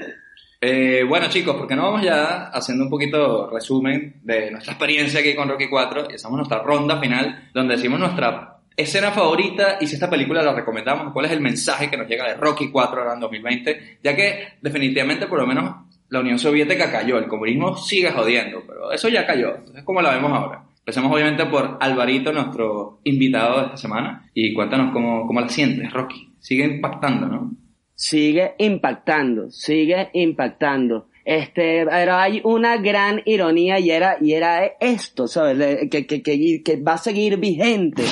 Eh, 0.68 1.04
bueno 1.04 1.28
chicos, 1.28 1.54
¿por 1.54 1.68
qué 1.68 1.76
no 1.76 1.84
vamos 1.84 2.02
ya 2.02 2.46
haciendo 2.46 2.82
un 2.82 2.90
poquito 2.90 3.48
resumen 3.48 4.16
de 4.24 4.50
nuestra 4.50 4.72
experiencia 4.72 5.20
aquí 5.20 5.36
con 5.36 5.48
Rocky 5.48 5.68
4 5.68 6.08
y 6.10 6.14
hacemos 6.14 6.38
nuestra 6.38 6.58
ronda 6.58 6.98
final 6.98 7.50
donde 7.54 7.76
decimos 7.76 8.00
nuestra 8.00 8.58
escena 8.76 9.12
favorita 9.12 9.78
y 9.80 9.86
si 9.86 9.94
esta 9.94 10.10
película 10.10 10.42
la 10.42 10.52
recomendamos, 10.52 11.12
cuál 11.12 11.26
es 11.26 11.30
el 11.30 11.40
mensaje 11.40 11.88
que 11.88 11.96
nos 11.96 12.08
llega 12.08 12.26
de 12.26 12.34
Rocky 12.34 12.72
4 12.72 13.00
ahora 13.00 13.14
en 13.14 13.20
2020, 13.20 13.98
ya 14.02 14.16
que 14.16 14.54
definitivamente 14.60 15.28
por 15.28 15.38
lo 15.38 15.46
menos 15.46 15.72
la 16.08 16.18
Unión 16.18 16.40
Soviética 16.40 16.90
cayó, 16.90 17.18
el 17.18 17.28
comunismo 17.28 17.76
sigue 17.76 18.10
jodiendo, 18.10 18.64
pero 18.66 18.90
eso 18.90 19.08
ya 19.08 19.24
cayó, 19.24 19.54
entonces 19.54 19.84
¿cómo 19.84 20.02
la 20.02 20.10
vemos 20.10 20.32
ahora? 20.32 20.64
Empecemos 20.80 21.12
obviamente 21.12 21.46
por 21.46 21.78
Alvarito, 21.80 22.32
nuestro 22.32 22.98
invitado 23.04 23.60
de 23.60 23.64
esta 23.66 23.76
semana, 23.76 24.28
y 24.34 24.52
cuéntanos 24.52 24.92
cómo, 24.92 25.28
cómo 25.28 25.40
la 25.40 25.48
sientes, 25.48 25.92
Rocky. 25.92 26.32
Sigue 26.40 26.64
impactando, 26.64 27.26
¿no? 27.26 27.52
Sigue 27.96 28.54
impactando, 28.58 29.50
sigue 29.50 30.10
impactando. 30.12 31.08
Este, 31.24 31.84
pero 31.86 32.14
hay 32.14 32.40
una 32.44 32.76
gran 32.76 33.20
ironía 33.24 33.80
y 33.80 33.90
era, 33.90 34.16
y 34.20 34.34
era 34.34 34.64
esto, 34.78 35.26
¿sabes? 35.26 35.90
Que, 35.90 36.06
que, 36.06 36.22
que 36.22 36.76
va 36.76 36.92
a 36.92 36.98
seguir 36.98 37.38
vigente. 37.38 38.04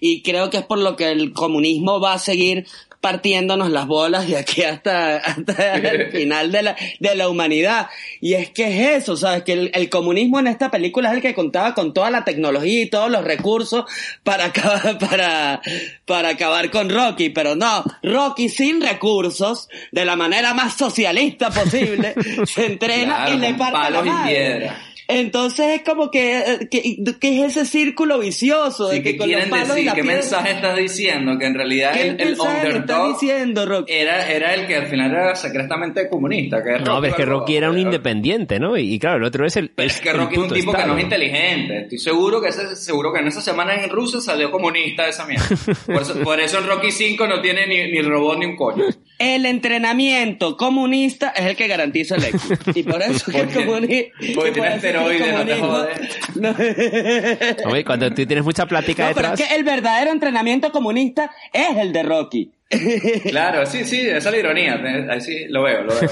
Y 0.00 0.22
creo 0.22 0.48
que 0.48 0.58
es 0.58 0.64
por 0.64 0.78
lo 0.78 0.96
que 0.96 1.10
el 1.10 1.34
comunismo 1.34 2.00
va 2.00 2.14
a 2.14 2.18
seguir 2.18 2.66
partiéndonos 3.02 3.68
las 3.70 3.88
bolas 3.88 4.28
de 4.28 4.38
aquí 4.38 4.62
hasta, 4.62 5.16
hasta 5.16 5.74
el 5.74 6.12
final 6.12 6.52
de 6.52 6.62
la, 6.62 6.76
de 7.00 7.14
la 7.16 7.28
humanidad. 7.28 7.88
Y 8.20 8.34
es 8.34 8.50
que 8.50 8.68
es 8.68 9.02
eso, 9.02 9.16
¿sabes? 9.16 9.42
Que 9.42 9.54
el, 9.54 9.70
el 9.74 9.90
comunismo 9.90 10.38
en 10.38 10.46
esta 10.46 10.70
película 10.70 11.10
es 11.10 11.16
el 11.16 11.20
que 11.20 11.34
contaba 11.34 11.74
con 11.74 11.92
toda 11.92 12.10
la 12.12 12.24
tecnología 12.24 12.82
y 12.82 12.88
todos 12.88 13.10
los 13.10 13.24
recursos 13.24 13.86
para 14.22 14.46
acabar, 14.46 14.98
para, 15.10 15.60
para 16.06 16.28
acabar 16.30 16.70
con 16.70 16.88
Rocky. 16.88 17.30
Pero 17.30 17.56
no, 17.56 17.82
Rocky 18.04 18.48
sin 18.48 18.80
recursos, 18.80 19.68
de 19.90 20.04
la 20.04 20.14
manera 20.14 20.54
más 20.54 20.74
socialista 20.76 21.50
posible, 21.50 22.14
se 22.46 22.66
entrena 22.66 23.16
Claro, 23.16 23.34
y 23.34 23.38
le 23.38 23.54
parte 23.54 23.90
la 23.90 24.00
y 24.00 24.28
piedra. 24.28 24.91
Entonces 25.20 25.66
es 25.76 25.82
como 25.82 26.10
que, 26.10 26.38
eh, 26.38 26.68
que, 26.70 26.96
que 27.20 27.40
es 27.44 27.56
ese 27.56 27.66
círculo 27.66 28.18
vicioso 28.18 28.88
de 28.88 28.96
Sí, 28.96 29.02
que 29.02 29.12
¿Qué 29.12 29.16
con 29.18 29.26
los 29.30 29.34
quieren 29.36 29.50
palos 29.50 29.66
y 29.66 29.70
decir? 29.70 29.84
la 29.86 29.94
¿Qué 29.94 30.02
piedra- 30.02 30.16
mensaje 30.16 30.50
estás 30.52 30.76
diciendo? 30.76 31.38
Que 31.38 31.46
en 31.46 31.54
realidad 31.54 31.92
¿Qué 31.92 32.02
el, 32.02 32.08
el 32.20 32.28
mensaje 32.28 32.50
me 32.50 32.58
estás 32.78 32.80
underdog 32.98 33.20
diciendo, 33.20 33.66
Rocky? 33.66 33.92
era, 33.92 34.30
era 34.30 34.54
el 34.54 34.66
que 34.66 34.76
al 34.76 34.86
final 34.86 35.10
era 35.12 35.34
secretamente 35.36 36.08
comunista. 36.08 36.62
Que 36.62 36.78
No, 36.80 37.00
pero 37.00 37.06
es 37.06 37.14
que 37.14 37.24
Rocky 37.24 37.56
era 37.56 37.68
un 37.70 37.74
Balboa. 37.76 37.92
independiente, 37.92 38.58
¿no? 38.60 38.76
Y, 38.76 38.94
y 38.94 38.98
claro, 38.98 39.18
el 39.18 39.24
otro 39.24 39.46
es 39.46 39.56
el. 39.56 39.70
Pero 39.70 39.86
es 39.88 40.00
que 40.00 40.12
Rocky 40.12 40.34
es 40.34 40.40
un 40.40 40.48
tipo 40.52 40.72
que 40.72 40.78
Estado. 40.78 40.92
no 40.92 40.98
es 40.98 41.04
inteligente. 41.04 41.80
Estoy 41.82 41.98
seguro 41.98 42.40
que 42.40 42.48
ese, 42.48 42.76
seguro 42.76 43.12
que 43.12 43.20
en 43.20 43.28
esa 43.28 43.40
semana 43.40 43.74
en 43.74 43.90
Rusia 43.90 44.20
salió 44.20 44.50
comunista 44.50 45.08
esa 45.08 45.26
mierda. 45.26 45.46
Por 45.86 46.02
eso, 46.02 46.18
por 46.20 46.40
eso 46.40 46.58
el 46.58 46.66
Rocky 46.66 46.90
5 46.90 47.26
no 47.26 47.40
tiene 47.40 47.66
ni, 47.66 47.90
ni 47.90 48.00
robot 48.02 48.38
ni 48.38 48.46
un 48.46 48.56
coño. 48.56 48.84
El 49.18 49.46
entrenamiento 49.46 50.56
comunista 50.56 51.30
es 51.30 51.46
el 51.46 51.56
que 51.56 51.66
garantiza 51.68 52.16
el 52.16 52.24
éxito. 52.24 52.70
Y 52.74 52.82
por 52.82 53.00
eso 53.02 53.30
que 53.30 53.38
el 53.40 53.48
Porque- 53.66 54.12
no 56.36 56.54
te 56.54 57.62
Hombre, 57.64 57.84
cuando 57.84 58.08
tú 58.10 58.26
tienes 58.26 58.44
mucha 58.44 58.66
plática 58.66 59.08
No, 59.08 59.14
pero 59.14 59.30
detrás. 59.30 59.40
es 59.40 59.48
que 59.48 59.54
el 59.56 59.64
verdadero 59.64 60.10
entrenamiento 60.10 60.70
comunista 60.72 61.30
es 61.52 61.76
el 61.76 61.92
de 61.92 62.02
Rocky. 62.02 62.52
Claro, 63.30 63.66
sí, 63.66 63.84
sí, 63.84 64.00
esa 64.00 64.16
es 64.28 64.32
la 64.32 64.38
ironía. 64.38 64.80
Ahí 65.10 65.20
sí 65.20 65.46
lo 65.48 65.62
veo, 65.62 65.82
lo 65.82 65.94
veo. 65.94 66.10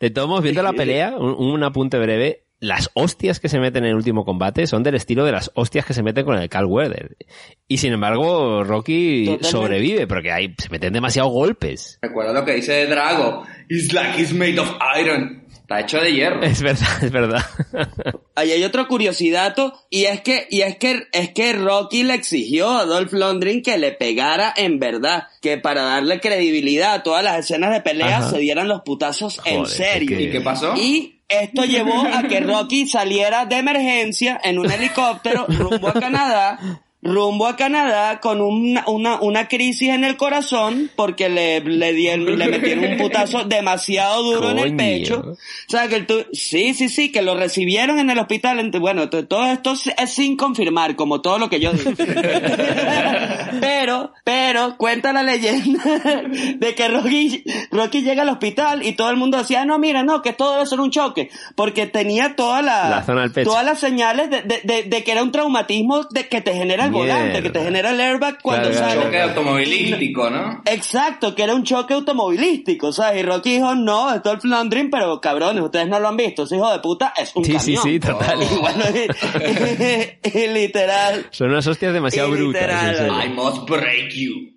De 0.00 0.10
todos 0.10 0.28
modos, 0.28 0.42
viendo 0.42 0.62
la 0.62 0.72
pelea, 0.72 1.14
un, 1.16 1.34
un 1.38 1.62
apunte 1.64 1.98
breve. 1.98 2.44
Las 2.60 2.90
hostias 2.94 3.38
que 3.38 3.48
se 3.48 3.60
meten 3.60 3.84
en 3.84 3.90
el 3.90 3.94
último 3.94 4.24
combate 4.24 4.66
son 4.66 4.82
del 4.82 4.96
estilo 4.96 5.24
de 5.24 5.30
las 5.30 5.52
hostias 5.54 5.84
que 5.86 5.94
se 5.94 6.02
meten 6.02 6.24
con 6.24 6.36
el 6.36 6.48
Carl 6.48 6.66
Weather. 6.66 7.16
Y 7.68 7.78
sin 7.78 7.92
embargo, 7.92 8.64
Rocky 8.64 9.26
Totalmente. 9.26 9.48
sobrevive 9.48 10.06
porque 10.08 10.32
hay, 10.32 10.54
se 10.58 10.68
meten 10.68 10.92
demasiados 10.92 11.30
golpes. 11.30 12.00
Recuerda 12.02 12.32
lo 12.32 12.44
que 12.44 12.54
dice 12.54 12.84
Drago. 12.86 13.44
It's 13.68 13.92
like 13.92 14.20
it's 14.20 14.32
made 14.32 14.58
of 14.58 14.68
iron. 15.00 15.44
Está 15.68 15.80
hecho 15.80 16.00
de 16.00 16.14
hierro. 16.14 16.42
Es 16.42 16.62
verdad, 16.62 17.04
es 17.04 17.10
verdad. 17.12 17.44
Ahí 18.34 18.52
hay 18.52 18.64
otra 18.64 18.86
curiosidad 18.86 19.54
y 19.90 20.04
es 20.04 20.22
que 20.22 20.46
y 20.48 20.62
es 20.62 20.78
que 20.78 21.02
es 21.12 21.28
que 21.34 21.52
Rocky 21.52 22.04
le 22.04 22.14
exigió 22.14 22.70
a 22.70 22.86
Dolph 22.86 23.12
Lundgren 23.12 23.60
que 23.60 23.76
le 23.76 23.92
pegara 23.92 24.54
en 24.56 24.78
verdad, 24.78 25.24
que 25.42 25.58
para 25.58 25.82
darle 25.82 26.20
credibilidad 26.20 26.94
a 26.94 27.02
todas 27.02 27.22
las 27.22 27.40
escenas 27.40 27.70
de 27.72 27.82
pelea 27.82 28.16
Ajá. 28.16 28.30
se 28.30 28.38
dieran 28.38 28.66
los 28.66 28.80
putazos 28.80 29.42
en 29.44 29.66
serio. 29.66 30.12
es 30.12 30.16
que- 30.16 30.22
¿Y 30.24 30.30
qué 30.30 30.40
pasó? 30.40 30.74
Y 30.74 31.20
esto 31.28 31.66
llevó 31.66 32.00
a 32.14 32.22
que 32.22 32.40
Rocky 32.40 32.88
saliera 32.88 33.44
de 33.44 33.56
emergencia 33.58 34.40
en 34.42 34.58
un 34.58 34.70
helicóptero 34.72 35.44
rumbo 35.48 35.88
a 35.88 35.92
Canadá 35.92 36.58
rumbo 37.00 37.46
a 37.46 37.54
Canadá 37.54 38.18
con 38.18 38.40
una, 38.40 38.82
una, 38.88 39.20
una 39.20 39.46
crisis 39.46 39.90
en 39.90 40.02
el 40.02 40.16
corazón 40.16 40.90
porque 40.96 41.28
le, 41.28 41.60
le, 41.60 41.92
dieron- 41.92 42.36
le 42.36 42.48
metieron 42.48 42.84
un 42.92 42.96
putazo 42.98 43.44
demasiado 43.44 44.22
duro 44.24 44.50
en 44.50 44.58
el 44.58 44.74
pecho. 44.76 45.22
O 45.34 45.36
sea, 45.70 45.86
que 45.88 45.94
el 45.94 46.06
tu- 46.06 46.26
sí, 46.32 46.74
sí, 46.74 46.88
sí, 46.88 47.12
que 47.12 47.22
lo 47.22 47.36
recibieron 47.36 48.00
en 48.00 48.10
el 48.10 48.18
hospital. 48.18 48.68
Bueno, 48.80 49.08
todo 49.08 49.46
esto 49.46 49.74
es 49.74 50.10
sin 50.10 50.36
confirmar, 50.36 50.96
como 50.96 51.20
todo 51.20 51.38
lo 51.38 51.48
que 51.48 51.60
yo 51.60 51.72
digo. 51.72 51.92
pero, 53.60 54.12
pero, 54.24 54.76
cuenta 54.76 55.12
la 55.12 55.22
leyenda 55.22 55.82
de 56.56 56.74
que 56.74 56.88
Rocky, 56.88 57.44
Rocky 57.70 58.02
llega 58.02 58.22
al 58.22 58.28
hospital 58.28 58.84
y 58.84 58.92
todo 58.92 59.10
el 59.10 59.16
mundo 59.16 59.38
decía, 59.38 59.62
"Ah, 59.62 59.64
no, 59.64 59.78
mira, 59.78 60.02
no, 60.02 60.22
que 60.22 60.32
todo 60.32 60.54
debe 60.54 60.66
ser 60.66 60.80
un 60.80 60.90
choque. 60.90 61.30
Porque 61.54 61.86
tenía 61.86 62.34
toda 62.36 62.62
la, 62.62 62.88
La 62.90 63.02
zona 63.04 63.22
del 63.22 63.32
pecho. 63.32 63.50
todas 63.50 63.64
las 63.64 63.78
señales 63.78 64.30
de, 64.30 64.42
de, 64.42 64.60
de, 64.64 64.82
de 64.84 65.04
que 65.04 65.12
era 65.12 65.22
un 65.22 65.32
traumatismo 65.32 66.02
de 66.10 66.28
que 66.28 66.40
te 66.40 66.54
genera 66.54 66.87
el 66.88 66.92
volante, 66.92 67.42
que 67.42 67.50
te 67.50 67.62
genera 67.62 67.90
el 67.90 68.00
airbag 68.00 68.38
cuando 68.42 68.70
Claro, 68.70 68.86
sale. 68.88 69.02
Choque 69.02 69.20
automovilístico, 69.20 70.30
¿no? 70.30 70.62
Exacto, 70.64 71.34
que 71.34 71.42
era 71.44 71.54
un 71.54 71.64
choque 71.64 71.94
automovilístico, 71.94 72.92
¿sabes? 72.92 73.20
Y 73.20 73.22
Rocky 73.24 73.54
dijo, 73.56 73.74
no, 73.74 74.14
esto 74.14 74.30
es 74.30 74.34
el 74.36 74.40
Flandrin, 74.42 74.90
pero 74.90 75.20
cabrones, 75.20 75.62
ustedes 75.62 75.88
no 75.88 75.98
lo 76.00 76.08
han 76.08 76.16
visto, 76.16 76.42
ese 76.44 76.56
hijo 76.56 76.70
de 76.70 76.78
puta 76.80 77.12
es 77.16 77.34
un 77.36 77.44
Sí, 77.44 77.52
sí, 77.58 77.74
camión. 77.74 77.82
sí, 77.84 78.00
total. 78.00 78.38
Y 78.50 78.56
bueno, 78.58 78.84
y- 78.94 80.28
y 80.38 80.46
literal. 80.48 81.26
Son 81.30 81.50
unas 81.50 81.66
hostias 81.66 81.92
demasiado 81.92 82.28
Y 82.28 82.32
brutas. 82.32 82.62
literal, 82.62 82.88
en 82.90 82.96
serio. 82.96 83.22
I 83.24 83.28
must 83.30 83.68
break 83.68 84.12
you. 84.14 84.48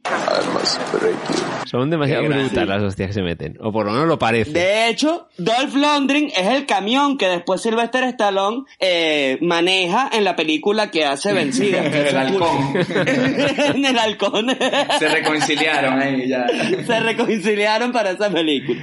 Son 1.65 1.89
demasiado 1.89 2.23
brutas 2.25 2.67
las 2.67 2.81
hostias 2.83 3.07
que 3.09 3.13
se 3.13 3.21
meten. 3.21 3.57
O 3.61 3.71
por 3.71 3.85
lo 3.85 3.91
menos 3.93 4.07
lo 4.07 4.17
parece. 4.19 4.51
De 4.51 4.89
hecho, 4.89 5.27
Dolph 5.37 5.73
Lundgren 5.75 6.27
es 6.35 6.47
el 6.47 6.65
camión 6.65 7.17
que 7.17 7.27
después 7.27 7.61
Sylvester 7.61 8.03
Stallone 8.05 8.63
eh, 8.79 9.37
maneja 9.41 10.09
en 10.11 10.23
la 10.23 10.35
película 10.35 10.91
que 10.91 11.05
hace 11.05 11.33
Vencida. 11.33 11.81
halcón. 12.27 12.73
en 13.75 13.85
el 13.85 13.97
halcón. 13.99 14.47
Se 14.99 15.07
reconciliaron 15.07 15.99
ahí 15.99 16.27
ya. 16.27 16.45
se 16.85 16.99
reconciliaron 16.99 17.91
para 17.91 18.11
esa 18.11 18.29
película. 18.29 18.79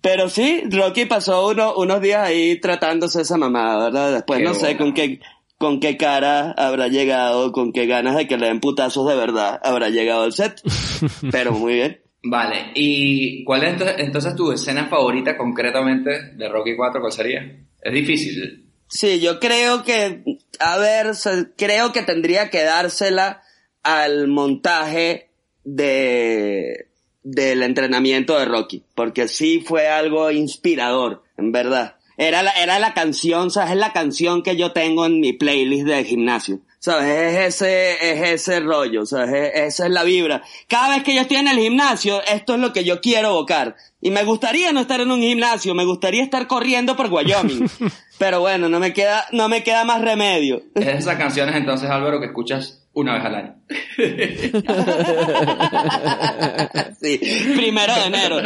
Pero 0.00 0.28
sí, 0.28 0.62
Rocky 0.70 1.04
pasó 1.04 1.48
uno- 1.48 1.74
unos 1.76 2.00
días 2.00 2.26
ahí 2.26 2.58
tratándose 2.60 3.22
esa 3.22 3.36
mamada, 3.36 3.84
¿verdad? 3.84 4.12
Después 4.14 4.38
Qué 4.38 4.44
no 4.44 4.54
sé 4.54 4.76
con 4.76 4.94
qué, 4.94 5.20
con 5.58 5.80
qué 5.80 5.96
cara 5.96 6.52
habrá 6.52 6.88
llegado, 6.88 7.52
con 7.52 7.72
qué 7.72 7.86
ganas 7.86 8.16
de 8.16 8.26
que 8.26 8.38
le 8.38 8.46
den 8.46 8.60
putazos 8.60 9.08
de 9.08 9.16
verdad 9.16 9.60
habrá 9.62 9.88
llegado 9.90 10.22
al 10.22 10.32
set. 10.32 10.60
Pero 11.30 11.52
muy 11.52 11.74
bien. 11.74 12.00
Vale, 12.28 12.72
¿y 12.74 13.44
cuál 13.44 13.62
es 13.64 13.70
entonces, 13.72 13.96
entonces 13.98 14.34
tu 14.34 14.50
escena 14.50 14.86
favorita 14.86 15.36
concretamente 15.36 16.32
de 16.34 16.48
Rocky 16.48 16.74
4? 16.76 17.00
¿Cuál 17.00 17.12
sería? 17.12 17.40
Es 17.80 17.92
difícil. 17.92 18.65
Sí, 18.88 19.20
yo 19.20 19.40
creo 19.40 19.82
que, 19.82 20.22
a 20.60 20.78
ver, 20.78 21.12
creo 21.56 21.92
que 21.92 22.02
tendría 22.02 22.50
que 22.50 22.62
dársela 22.62 23.42
al 23.82 24.28
montaje 24.28 25.28
de 25.64 26.86
del 27.22 27.64
entrenamiento 27.64 28.38
de 28.38 28.44
Rocky, 28.44 28.84
porque 28.94 29.26
sí 29.26 29.60
fue 29.66 29.88
algo 29.88 30.30
inspirador, 30.30 31.24
en 31.36 31.50
verdad. 31.50 31.96
Era 32.18 32.42
la, 32.44 32.52
era 32.52 32.78
la 32.78 32.94
canción, 32.94 33.50
¿sabes? 33.50 33.72
Es 33.72 33.76
la 33.76 33.92
canción 33.92 34.44
que 34.44 34.56
yo 34.56 34.72
tengo 34.72 35.04
en 35.06 35.18
mi 35.20 35.32
playlist 35.32 35.86
de 35.86 36.04
gimnasio. 36.04 36.60
¿Sabes? 36.78 37.08
Es 37.34 37.56
ese, 37.62 38.12
es 38.12 38.28
ese 38.42 38.60
rollo, 38.60 39.04
¿sabes? 39.06 39.50
Es- 39.54 39.74
esa 39.74 39.86
es 39.86 39.90
la 39.92 40.04
vibra. 40.04 40.42
Cada 40.68 40.90
vez 40.94 41.02
que 41.02 41.16
yo 41.16 41.22
estoy 41.22 41.38
en 41.38 41.48
el 41.48 41.58
gimnasio, 41.58 42.22
esto 42.28 42.54
es 42.54 42.60
lo 42.60 42.72
que 42.72 42.84
yo 42.84 43.00
quiero 43.00 43.30
evocar. 43.30 43.74
Y 44.00 44.10
me 44.12 44.22
gustaría 44.22 44.72
no 44.72 44.80
estar 44.80 45.00
en 45.00 45.10
un 45.10 45.20
gimnasio, 45.20 45.74
me 45.74 45.84
gustaría 45.84 46.22
estar 46.22 46.46
corriendo 46.46 46.96
por 46.96 47.12
Wyoming. 47.12 47.68
Pero 48.18 48.40
bueno, 48.40 48.68
no 48.68 48.80
me 48.80 48.92
queda, 48.92 49.26
no 49.32 49.48
me 49.48 49.62
queda 49.62 49.84
más 49.84 50.00
remedio. 50.00 50.62
Es 50.74 50.86
esas 50.86 51.16
canciones 51.16 51.54
entonces, 51.56 51.90
Álvaro, 51.90 52.20
que 52.20 52.26
escuchas 52.26 52.86
una 52.92 53.14
vez 53.14 53.24
al 53.24 53.34
año. 53.34 53.54
Sí, 56.98 57.20
primero 57.54 57.92
de 57.94 58.06
enero. 58.06 58.38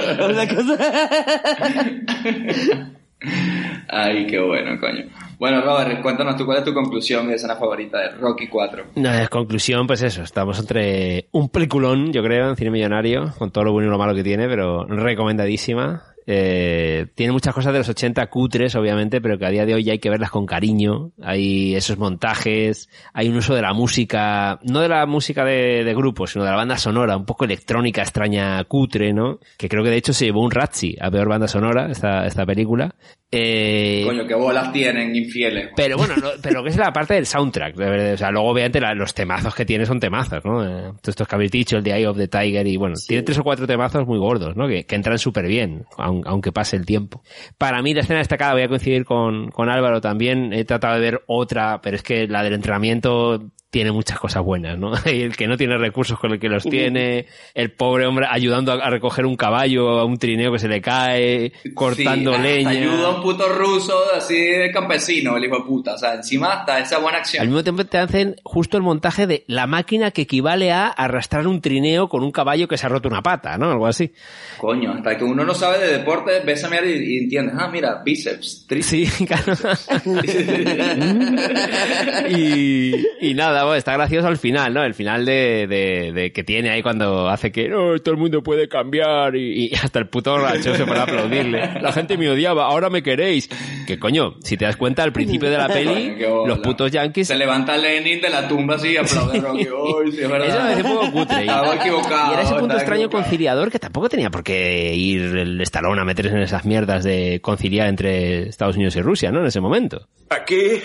Ay, 3.89 4.27
qué 4.27 4.41
bueno, 4.41 4.79
coño. 4.81 5.05
Bueno, 5.39 5.63
Robert, 5.63 6.03
cuéntanos 6.03 6.37
tú 6.37 6.45
cuál 6.45 6.59
es 6.59 6.65
tu 6.65 6.75
conclusión 6.75 7.29
de 7.29 7.35
escena 7.35 7.57
favorita 7.57 7.99
de 7.99 8.11
Rocky 8.11 8.49
4. 8.49 8.85
No, 8.97 9.15
en 9.15 9.27
conclusión, 9.29 9.87
pues 9.87 10.03
eso, 10.03 10.23
estamos 10.23 10.59
entre 10.59 11.29
un 11.33 11.49
peliculón, 11.49 12.13
yo 12.13 12.23
creo, 12.23 12.51
en 12.51 12.57
cine 12.57 12.71
millonario, 12.71 13.33
con 13.39 13.51
todo 13.51 13.65
lo 13.65 13.73
bueno 13.73 13.89
y 13.89 13.91
lo 13.91 13.99
malo 13.99 14.15
que 14.15 14.23
tiene, 14.23 14.49
pero 14.49 14.85
recomendadísima. 14.85 16.03
Eh, 16.27 17.07
tiene 17.15 17.33
muchas 17.33 17.55
cosas 17.55 17.73
de 17.73 17.79
los 17.81 17.89
80 17.89 18.27
cutres, 18.29 18.75
obviamente, 18.77 19.21
pero 19.21 19.39
que 19.39 19.47
a 19.47 19.51
día 19.51 19.67
de 19.67 19.75
hoy 19.75 19.85
ya 19.85 19.93
hay 19.93 19.99
que 19.99 20.11
verlas 20.11 20.31
con 20.31 20.47
cariño. 20.47 21.11
Hay 21.23 21.75
esos 21.75 21.99
montajes, 21.99 22.89
hay 23.13 23.29
un 23.29 23.37
uso 23.37 23.55
de 23.55 23.63
la 23.63 23.73
música, 23.73 24.59
no 24.63 24.81
de 24.81 24.89
la 24.89 25.07
música 25.07 25.45
de, 25.45 25.83
de 25.85 25.95
grupo, 25.95 26.27
sino 26.27 26.45
de 26.45 26.51
la 26.51 26.57
banda 26.57 26.77
sonora, 26.79 27.17
un 27.17 27.25
poco 27.27 27.45
electrónica, 27.45 28.03
extraña, 28.03 28.63
cutre, 28.65 29.13
¿no? 29.13 29.39
Que 29.59 29.69
creo 29.69 29.83
que 29.83 29.91
de 29.91 29.97
hecho 29.97 30.13
se 30.13 30.27
llevó 30.27 30.43
un 30.45 30.51
Razzie 30.51 30.97
a 31.01 31.11
peor 31.11 31.29
banda 31.29 31.49
sonora, 31.49 31.91
esta, 31.91 32.27
esta 32.27 32.45
película. 32.47 32.95
Eh, 33.33 34.03
Coño, 34.05 34.27
qué 34.27 34.35
bolas 34.35 34.73
tienen, 34.73 35.15
infieles. 35.15 35.69
pero 35.77 35.97
bueno, 35.97 36.17
lo- 36.17 36.33
pero 36.43 36.65
que 36.65 36.71
es 36.71 36.77
la 36.77 36.93
parte 36.93 37.15
del 37.15 37.27
soundtrack, 37.27 37.77
de 37.77 37.85
verdad. 37.89 38.15
O 38.15 38.17
sea, 38.17 38.31
luego 38.33 38.49
obviamente 38.49 38.81
la- 38.81 38.93
los 38.95 39.15
temazos 39.15 39.55
que 39.55 39.65
tiene 39.65 39.87
son 39.87 40.01
temazos, 40.01 40.45
¿no? 40.45 40.65
Eh, 40.65 40.83
todos 41.01 41.09
estos 41.11 41.29
que 41.29 41.35
habéis 41.37 41.53
dicho, 41.53 41.77
el 41.77 41.85
The 41.85 41.95
Eye 41.95 42.07
of 42.09 42.17
the 42.17 42.27
Tiger 42.27 42.67
y 42.67 42.77
bueno, 42.77 42.97
tiene 43.07 43.23
tres 43.23 43.39
o 43.39 43.45
cuatro 43.45 43.69
temazos 43.69 44.05
muy 44.05 44.19
gordos, 44.19 44.57
¿no? 44.57 44.67
Que, 44.67 44.85
que 44.85 44.97
entran 44.97 45.17
súper 45.17 45.47
bien, 45.47 45.85
aun- 45.97 46.10
aunque 46.25 46.53
pase 46.53 46.77
el 46.77 46.87
tiempo. 46.87 47.23
Para 47.59 47.83
mí 47.83 47.95
la 47.95 48.01
escena 48.01 48.19
destacada, 48.19 48.53
voy 48.53 48.63
a 48.63 48.69
coincidir 48.69 49.05
con, 49.05 49.51
con 49.51 49.69
Álvaro 49.69 50.01
también, 50.01 50.53
he 50.53 50.65
tratado 50.65 50.95
de 50.95 51.01
ver 51.01 51.23
otra, 51.27 51.81
pero 51.81 51.97
es 51.97 52.03
que 52.03 52.27
la 52.27 52.43
del 52.43 52.55
entrenamiento 52.55 53.51
tiene 53.71 53.93
muchas 53.93 54.19
cosas 54.19 54.43
buenas, 54.43 54.77
¿no? 54.77 54.93
El 55.05 55.37
que 55.37 55.47
no 55.47 55.57
tiene 55.57 55.79
recursos 55.79 56.19
con 56.19 56.33
el 56.33 56.41
que 56.41 56.49
los 56.49 56.65
tiene, 56.65 57.27
el 57.55 57.71
pobre 57.71 58.07
hombre 58.07 58.27
ayudando 58.29 58.73
a, 58.73 58.91
recoger 58.91 59.25
un 59.25 59.37
caballo, 59.37 60.01
a 60.01 60.05
un 60.05 60.19
trineo 60.19 60.51
que 60.53 60.59
se 60.59 60.67
le 60.69 60.81
cae, 60.81 61.53
cortando 61.75 62.35
Sí, 62.35 62.43
leña. 62.43 62.71
Ayuda 62.71 63.07
a 63.07 63.11
un 63.17 63.23
puto 63.23 63.49
ruso 63.49 63.95
así 64.15 64.35
de 64.35 64.71
campesino, 64.73 65.37
el 65.37 65.45
hijo 65.45 65.59
de 65.59 65.65
puta. 65.65 65.95
O 65.95 65.99
sea, 65.99 66.15
encima 66.15 66.55
está 66.61 66.81
esa 66.81 66.99
buena 66.99 67.19
Al 67.19 67.23
acción. 67.23 67.47
mismo 67.47 67.63
tiempo 67.63 67.85
te 67.85 67.99
hacen 67.99 68.35
justo 68.43 68.77
el 68.77 68.83
montaje 68.83 69.27
de 69.29 69.45
la 69.47 69.69
máquina 69.69 70.11
que 70.11 70.23
equivale 70.23 70.73
a 70.73 70.89
arrastrar 70.89 71.47
un 71.47 71.61
trineo 71.61 72.09
con 72.09 72.25
un 72.25 72.33
caballo 72.33 72.67
que 72.67 72.77
se 72.77 72.87
ha 72.87 72.89
roto 72.89 73.09
una 73.09 73.23
pata, 73.23 73.57
¿no? 73.57 73.71
Algo 73.71 73.87
así. 73.87 74.13
Coño, 74.59 74.93
hasta 74.93 75.17
que 75.17 75.23
uno 75.25 75.45
no 75.45 75.55
sabe 75.55 75.79
de 75.79 75.99
deporte, 75.99 76.41
ves 76.45 76.65
a 76.65 76.69
mirar 76.71 76.87
y, 76.87 77.15
y 77.15 77.19
entiendes, 77.25 77.55
ah, 77.57 77.69
mira, 77.69 78.03
bíceps, 78.05 78.67
tríceps. 78.67 79.13
Sí, 79.15 79.27
claro. 79.27 79.55
y, 82.31 82.95
y 83.21 83.35
nada, 83.35 83.60
bueno, 83.65 83.77
está 83.77 83.93
gracioso 83.95 84.29
al 84.29 84.37
final, 84.37 84.73
¿no? 84.75 84.83
El 84.85 84.95
final 84.95 85.25
de, 85.25 85.67
de- 85.69 86.13
de 86.13 86.33
que 86.33 86.45
tiene 86.45 86.71
ahí 86.71 86.83
cuando 86.83 87.29
hace 87.29 87.51
que 87.53 87.69
"No, 87.69 87.99
todo 88.01 88.15
el 88.15 88.21
mundo 88.21 88.43
puede 88.43 88.69
cambiar 88.69 89.37
y, 89.37 89.67
y 89.67 89.75
hasta 89.75 89.99
el 89.99 90.09
puto 90.09 90.33
borracho 90.33 90.75
se 90.75 90.85
pone 90.85 91.01
a 91.01 91.03
aplaudirle. 91.05 91.81
La 91.81 91.93
gente 91.93 92.17
me 92.17 92.29
odiaba, 92.31 92.67
ahora 92.67 92.91
me 92.91 93.03
queréis. 93.03 93.49
Que 93.87 93.99
coño, 93.99 94.35
si 94.43 94.57
te 94.57 94.65
das 94.65 94.77
cuenta 94.77 95.03
al 95.03 95.13
principio 95.13 95.51
de 95.51 95.59
la 95.59 95.69
peli, 95.69 96.17
los 96.47 96.59
putos 96.61 96.91
yankees 96.93 97.29
Se 97.29 97.35
levanta 97.37 97.77
Lenin 97.77 98.21
de 98.21 98.29
la 98.31 98.47
tumba 98.49 98.77
así 98.77 98.89
y 98.93 98.97
aplaude 98.97 99.39
a 99.39 99.43
Rocky. 99.43 99.69
Uy, 99.71 100.13
sí, 100.13 100.21
es 100.23 100.29
verdad. 100.31 100.49
Eso 100.49 100.59
me 100.59 100.63
parece 100.65 100.83
un 100.83 100.95
poco 100.95 101.13
cutre. 101.13 101.37
Y- 101.37 101.41
Estaba 101.49 101.75
equivocado. 101.77 102.31
Y 102.31 102.33
era 102.35 102.43
ese 102.43 102.55
punto 102.55 102.75
extraño 102.77 103.01
equivocado. 103.05 103.23
conciliador 103.25 103.71
que 103.71 103.79
tampoco 103.79 104.09
tenía 104.09 104.31
por 104.31 104.43
qué 104.45 104.95
ir 104.95 105.23
el 105.37 105.61
Stallone 105.63 106.01
a 106.01 106.05
meterse 106.05 106.33
en 106.35 106.43
esas 106.43 106.65
mierdas 106.65 107.05
de 107.05 107.41
conciliar 107.43 107.89
entre 107.89 108.49
Estados 108.49 108.77
Unidos 108.77 108.97
y 108.97 109.01
Rusia, 109.03 109.31
¿no? 109.33 109.41
En 109.41 109.47
ese 109.47 109.61
momento. 109.61 110.07
Aquí 110.29 110.81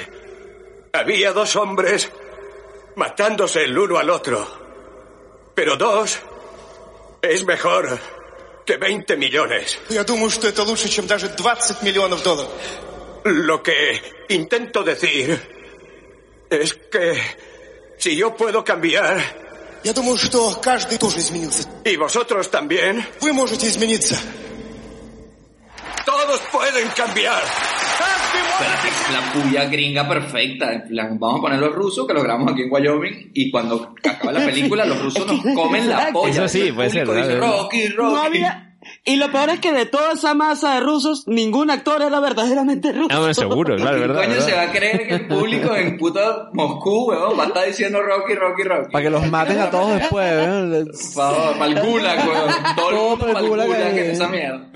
había 0.94 1.34
dos 1.34 1.56
hombres 1.56 2.12
matándose 2.97 3.65
el 3.65 3.77
uno 3.79 3.99
al 3.99 4.11
otro. 4.11 4.47
Pero 5.55 5.77
dos 5.77 6.19
es 7.23 7.45
mejor 7.45 7.99
que 8.67 8.77
20 8.77 9.17
millones. 9.17 9.79
Я 9.89 10.05
думаю, 10.05 10.31
что 10.31 10.49
это 10.49 10.63
лучше, 10.63 10.89
чем 10.89 11.07
даже 11.07 11.29
20 11.29 11.83
миллионов 11.83 12.23
долларов. 12.23 12.51
Lo 13.25 13.63
que 13.63 14.01
intento 14.29 14.83
decir 14.83 15.39
es 16.49 16.73
que 16.91 17.21
si 17.99 18.17
yo 18.17 18.35
puedo 18.35 18.65
cambiar 18.65 19.21
Я 19.83 19.93
думаю, 19.95 20.17
что 20.19 20.59
каждый 20.61 20.99
тоже 20.99 21.21
изменился. 21.21 21.67
y 21.85 21.97
vosotros 21.97 22.51
también, 22.51 23.05
Вы 23.21 23.33
можете 23.33 23.67
измениться. 23.69 24.17
todos 26.07 26.41
pueden 26.53 26.89
cambiar. 26.91 27.43
Pero 28.58 28.72
es 28.88 29.12
la 29.12 29.34
puya 29.34 29.66
gringa 29.66 30.08
perfecta. 30.08 30.72
En 30.74 30.88
plan, 30.88 31.20
vamos 31.20 31.40
a 31.40 31.42
poner 31.42 31.60
los 31.60 31.74
rusos 31.74 32.08
que 32.08 32.14
lo 32.14 32.24
grabamos 32.24 32.54
aquí 32.54 32.64
en 32.64 32.72
Wyoming 32.72 33.32
y 33.34 33.52
cuando 33.52 33.94
acaba 34.04 34.32
la 34.32 34.46
película 34.46 34.86
los 34.86 35.02
rusos 35.02 35.28
nos 35.28 35.42
comen 35.54 35.90
la 35.90 36.10
polla. 36.12 36.32
Eso 36.32 36.48
sí, 36.48 36.72
puede 36.72 36.90
ser, 36.90 37.08
dice. 37.08 37.36
Rocky, 37.36 37.88
Rocky. 37.90 38.14
No 38.14 38.22
había, 38.22 38.65
Y 39.04 39.18
lo 39.18 39.32
peor 39.32 39.50
es 39.50 39.60
que 39.60 39.72
de 39.72 39.86
toda 39.86 40.14
esa 40.14 40.34
masa 40.34 40.76
de 40.76 40.80
rusos, 40.82 41.28
ningún 41.28 41.70
actor 41.70 42.02
era 42.02 42.20
verdaderamente 42.20 42.92
ruso. 42.92 43.10
Ah, 43.12 43.20
bueno, 43.20 43.34
seguro, 43.34 43.76
claro, 43.76 43.98
es 43.98 44.02
¿Qué 44.02 44.08
verdad. 44.08 44.22
coño 44.24 44.34
verdad. 44.34 44.46
se 44.46 44.54
va 44.54 44.62
a 44.62 44.72
creer 44.72 45.08
que 45.08 45.14
el 45.16 45.28
público 45.28 45.76
en 45.76 45.98
puta 45.98 46.50
Moscú, 46.54 47.10
weón, 47.10 47.38
va 47.38 47.44
a 47.44 47.48
estar 47.48 47.66
diciendo 47.68 48.02
Rocky, 48.02 48.34
Rocky, 48.36 48.64
Rocky? 48.64 48.92
Para 48.92 49.04
que 49.04 49.10
los 49.10 49.30
maten 49.30 49.60
a 49.60 49.70
todos 49.70 49.96
después, 50.00 50.32
¿eh? 50.32 50.86
Por 50.86 51.14
favor, 51.14 51.58
para 51.58 51.72
el 51.72 51.88
gulag, 51.88 52.28
weón. 52.28 52.50
Todo 52.76 52.90
el 52.90 52.96
mundo 52.96 53.26
para 53.28 53.40
el 53.40 53.48
gulag 53.48 53.94
que 53.94 54.12
esa 54.12 54.28
mierda. 54.28 54.68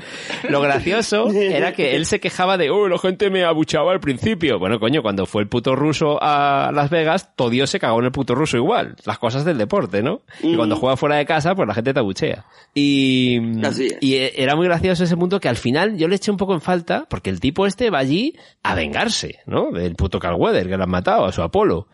Lo 0.50 0.62
gracioso 0.62 1.30
era 1.34 1.74
que 1.74 1.96
él 1.96 2.06
se 2.06 2.20
quejaba 2.20 2.58
de, 2.58 2.70
oh, 2.70 2.88
la 2.88 2.98
gente 2.98 3.30
me 3.30 3.44
abuchaba 3.44 3.92
al 3.92 4.00
principio. 4.00 4.60
Bueno, 4.60 4.80
coño, 4.80 5.02
cuando 5.02 5.26
fue 5.26 5.42
el 5.42 5.48
puto 5.48 5.76
ruso 5.76 6.18
a 6.22 6.72
Las 6.74 6.90
Vegas, 6.90 7.32
todo 7.36 7.50
Dios 7.50 7.70
se 7.70 7.80
cagó 7.80 8.00
en 8.00 8.06
el 8.06 8.12
puto 8.12 8.36
ruso 8.36 8.58
igual. 8.58 8.96
Las 9.06 9.20
cosas 9.20 9.46
del 9.46 9.58
deporte, 9.58 10.02
¿no? 10.02 10.22
Y 10.42 10.56
cuando 10.56 10.76
juega 10.76 10.98
fuera 10.98 11.16
de 11.16 11.26
casa, 11.26 11.56
pues 11.56 11.68
la 11.68 11.74
gente 11.74 11.94
te 11.94 12.00
abuchea. 12.00 12.46
Y, 12.74 13.40
Así 13.64 13.88
es. 13.88 13.98
Y 14.02 14.16
e- 14.16 14.34
era 14.42 14.56
muy 14.56 14.66
gracioso 14.68 15.04
ese 15.04 15.18
punto 15.18 15.40
que 15.40 15.50
al 15.50 15.58
final 15.58 15.98
yo 15.98 16.08
le 16.08 16.16
eché 16.16 16.32
un 16.32 16.38
poco 16.38 16.54
en 16.54 16.62
falta, 16.62 17.06
porque 17.10 17.30
el 17.30 17.40
tipo 17.40 17.66
este 17.66 17.90
va 17.90 18.00
allí 18.00 18.36
a 18.64 18.76
vengarse, 18.76 19.40
¿no? 19.46 19.72
Del 19.72 19.96
puto 19.96 20.20
Carl 20.20 20.36
Weather, 20.40 20.68
que 20.68 20.78
lo 20.78 20.84
han 20.84 20.90
matado, 20.90 21.26
a 21.26 21.32
su 21.32 21.42
Apolo. 21.42 21.88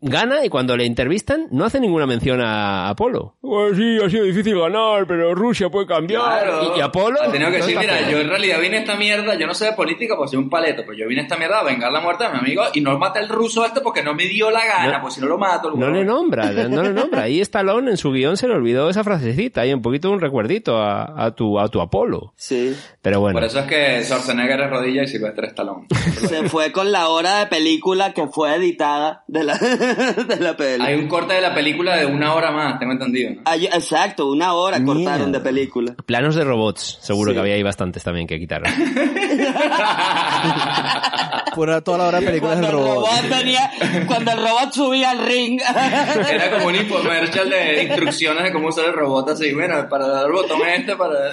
Gana 0.00 0.44
y 0.44 0.48
cuando 0.48 0.76
le 0.76 0.86
entrevistan 0.86 1.48
no 1.50 1.64
hace 1.64 1.80
ninguna 1.80 2.06
mención 2.06 2.40
a 2.40 2.88
Apolo. 2.88 3.34
Pues 3.40 3.76
sí, 3.76 3.98
ha 4.04 4.08
sido 4.10 4.24
difícil 4.24 4.58
ganar, 4.58 5.06
pero 5.06 5.34
Rusia 5.34 5.68
puede 5.68 5.86
cambiar. 5.86 6.22
Claro. 6.22 6.72
Y, 6.74 6.78
y 6.78 6.80
Apolo... 6.82 7.20
Ha 7.20 7.30
tenido 7.30 7.50
que 7.50 7.58
¿dónde 7.58 7.74
decir, 7.74 7.78
mira, 7.78 8.10
yo 8.10 8.18
en 8.18 8.28
realidad 8.28 8.60
vine 8.60 8.76
a 8.78 8.80
esta 8.80 8.96
mierda, 8.96 9.34
yo 9.38 9.46
no 9.46 9.54
sé 9.54 9.66
de 9.66 9.72
política 9.72 10.14
porque 10.16 10.30
soy 10.30 10.38
un 10.38 10.50
paleto, 10.50 10.82
pero 10.86 10.94
yo 10.98 11.06
vine 11.08 11.20
a 11.20 11.24
esta 11.24 11.36
mierda 11.36 11.60
a 11.60 11.64
vengar 11.64 11.92
la 11.92 12.00
muerte 12.00 12.24
de 12.24 12.30
mi 12.30 12.38
amigo 12.38 12.62
y 12.74 12.80
no 12.80 12.98
maté 12.98 13.18
al 13.20 13.28
ruso 13.28 13.64
este 13.64 13.80
porque 13.80 14.02
no 14.02 14.14
me 14.14 14.24
dio 14.26 14.50
la 14.50 14.64
gana, 14.64 14.96
No. 14.98 15.02
pues 15.02 15.14
si 15.14 15.20
no 15.20 15.26
lo 15.26 15.38
mato. 15.38 15.70
lo 15.70 15.76
No 15.76 15.90
le 15.90 16.04
nombra, 16.04 16.50
no 16.52 16.82
le 16.82 16.92
nombra. 16.92 17.22
Ahí 17.22 17.40
Stallone 17.40 17.90
en 17.90 17.96
su 17.96 18.10
guion 18.12 18.36
se 18.36 18.48
le 18.48 18.54
olvidó 18.54 18.88
esa 18.90 19.04
frasecita, 19.04 19.62
ahí 19.62 19.72
un 19.72 19.82
poquito 19.82 20.10
un 20.10 20.20
recuerdito 20.20 20.76
a, 20.78 21.24
a 21.24 21.34
tu 21.34 21.58
a 21.58 21.68
tu 21.68 21.80
Apolo. 21.80 22.32
Sí. 22.36 22.76
Pero 23.00 23.20
bueno, 23.20 23.34
Por 23.36 23.44
eso 23.44 23.60
es 23.60 23.66
que 23.66 24.02
Schwarzenegger 24.04 24.60
es 24.60 24.70
rodilla 24.70 25.02
y 25.02 25.08
Silvestre 25.08 25.48
es 25.48 25.54
talón. 25.54 25.86
Se 26.28 26.48
fue 26.48 26.72
con 26.72 26.92
la 26.92 27.08
hora 27.08 27.38
de 27.40 27.46
película 27.46 28.12
que 28.12 28.26
fue 28.28 28.54
editada 28.54 29.24
de 29.26 29.44
la, 29.44 29.58
de 30.28 30.36
la 30.40 30.56
peli. 30.56 30.84
Hay 30.84 30.94
un 30.94 31.08
corte 31.08 31.34
de 31.34 31.40
la 31.40 31.54
película 31.54 31.96
de 31.96 32.06
una 32.06 32.34
hora 32.34 32.50
más, 32.50 32.78
tengo 32.78 32.92
entendido. 32.92 33.34
¿no? 33.36 33.42
Ay, 33.44 33.66
exacto, 33.66 34.30
una 34.30 34.52
hora 34.54 34.82
cortaron 34.84 35.32
de 35.32 35.40
película. 35.40 35.94
planos 36.06 36.34
de 36.34 36.44
robots, 36.44 36.98
seguro 37.00 37.30
Sí. 37.30 37.34
que 37.34 37.40
había 37.40 37.54
ahí 37.54 37.62
bastantes 37.62 38.02
también 38.02 38.26
que 38.26 38.38
quitaron. 38.38 38.72
Pura 41.54 41.80
toda 41.82 41.98
la 41.98 42.04
hora 42.08 42.20
de 42.20 42.26
películas 42.26 42.56
del 42.56 42.66
el 42.66 42.72
robot. 42.72 43.06
robot 43.06 43.28
venía, 43.28 43.70
cuando 44.06 44.32
el 44.32 44.38
robot 44.38 44.72
subía 44.72 45.10
al 45.10 45.18
ring. 45.26 45.60
Era 46.30 46.50
como 46.50 46.66
un 46.68 46.76
infomercial 46.76 47.50
de 47.50 47.82
instrucciones 47.84 48.44
de 48.44 48.52
cómo 48.52 48.68
usar 48.68 48.86
el 48.86 48.92
robot 48.94 49.28
así, 49.30 49.52
bueno, 49.52 49.86
para 49.88 50.06
dar 50.08 50.26
el 50.26 50.32
botón 50.32 50.60
este, 50.66 50.96
para... 50.96 51.32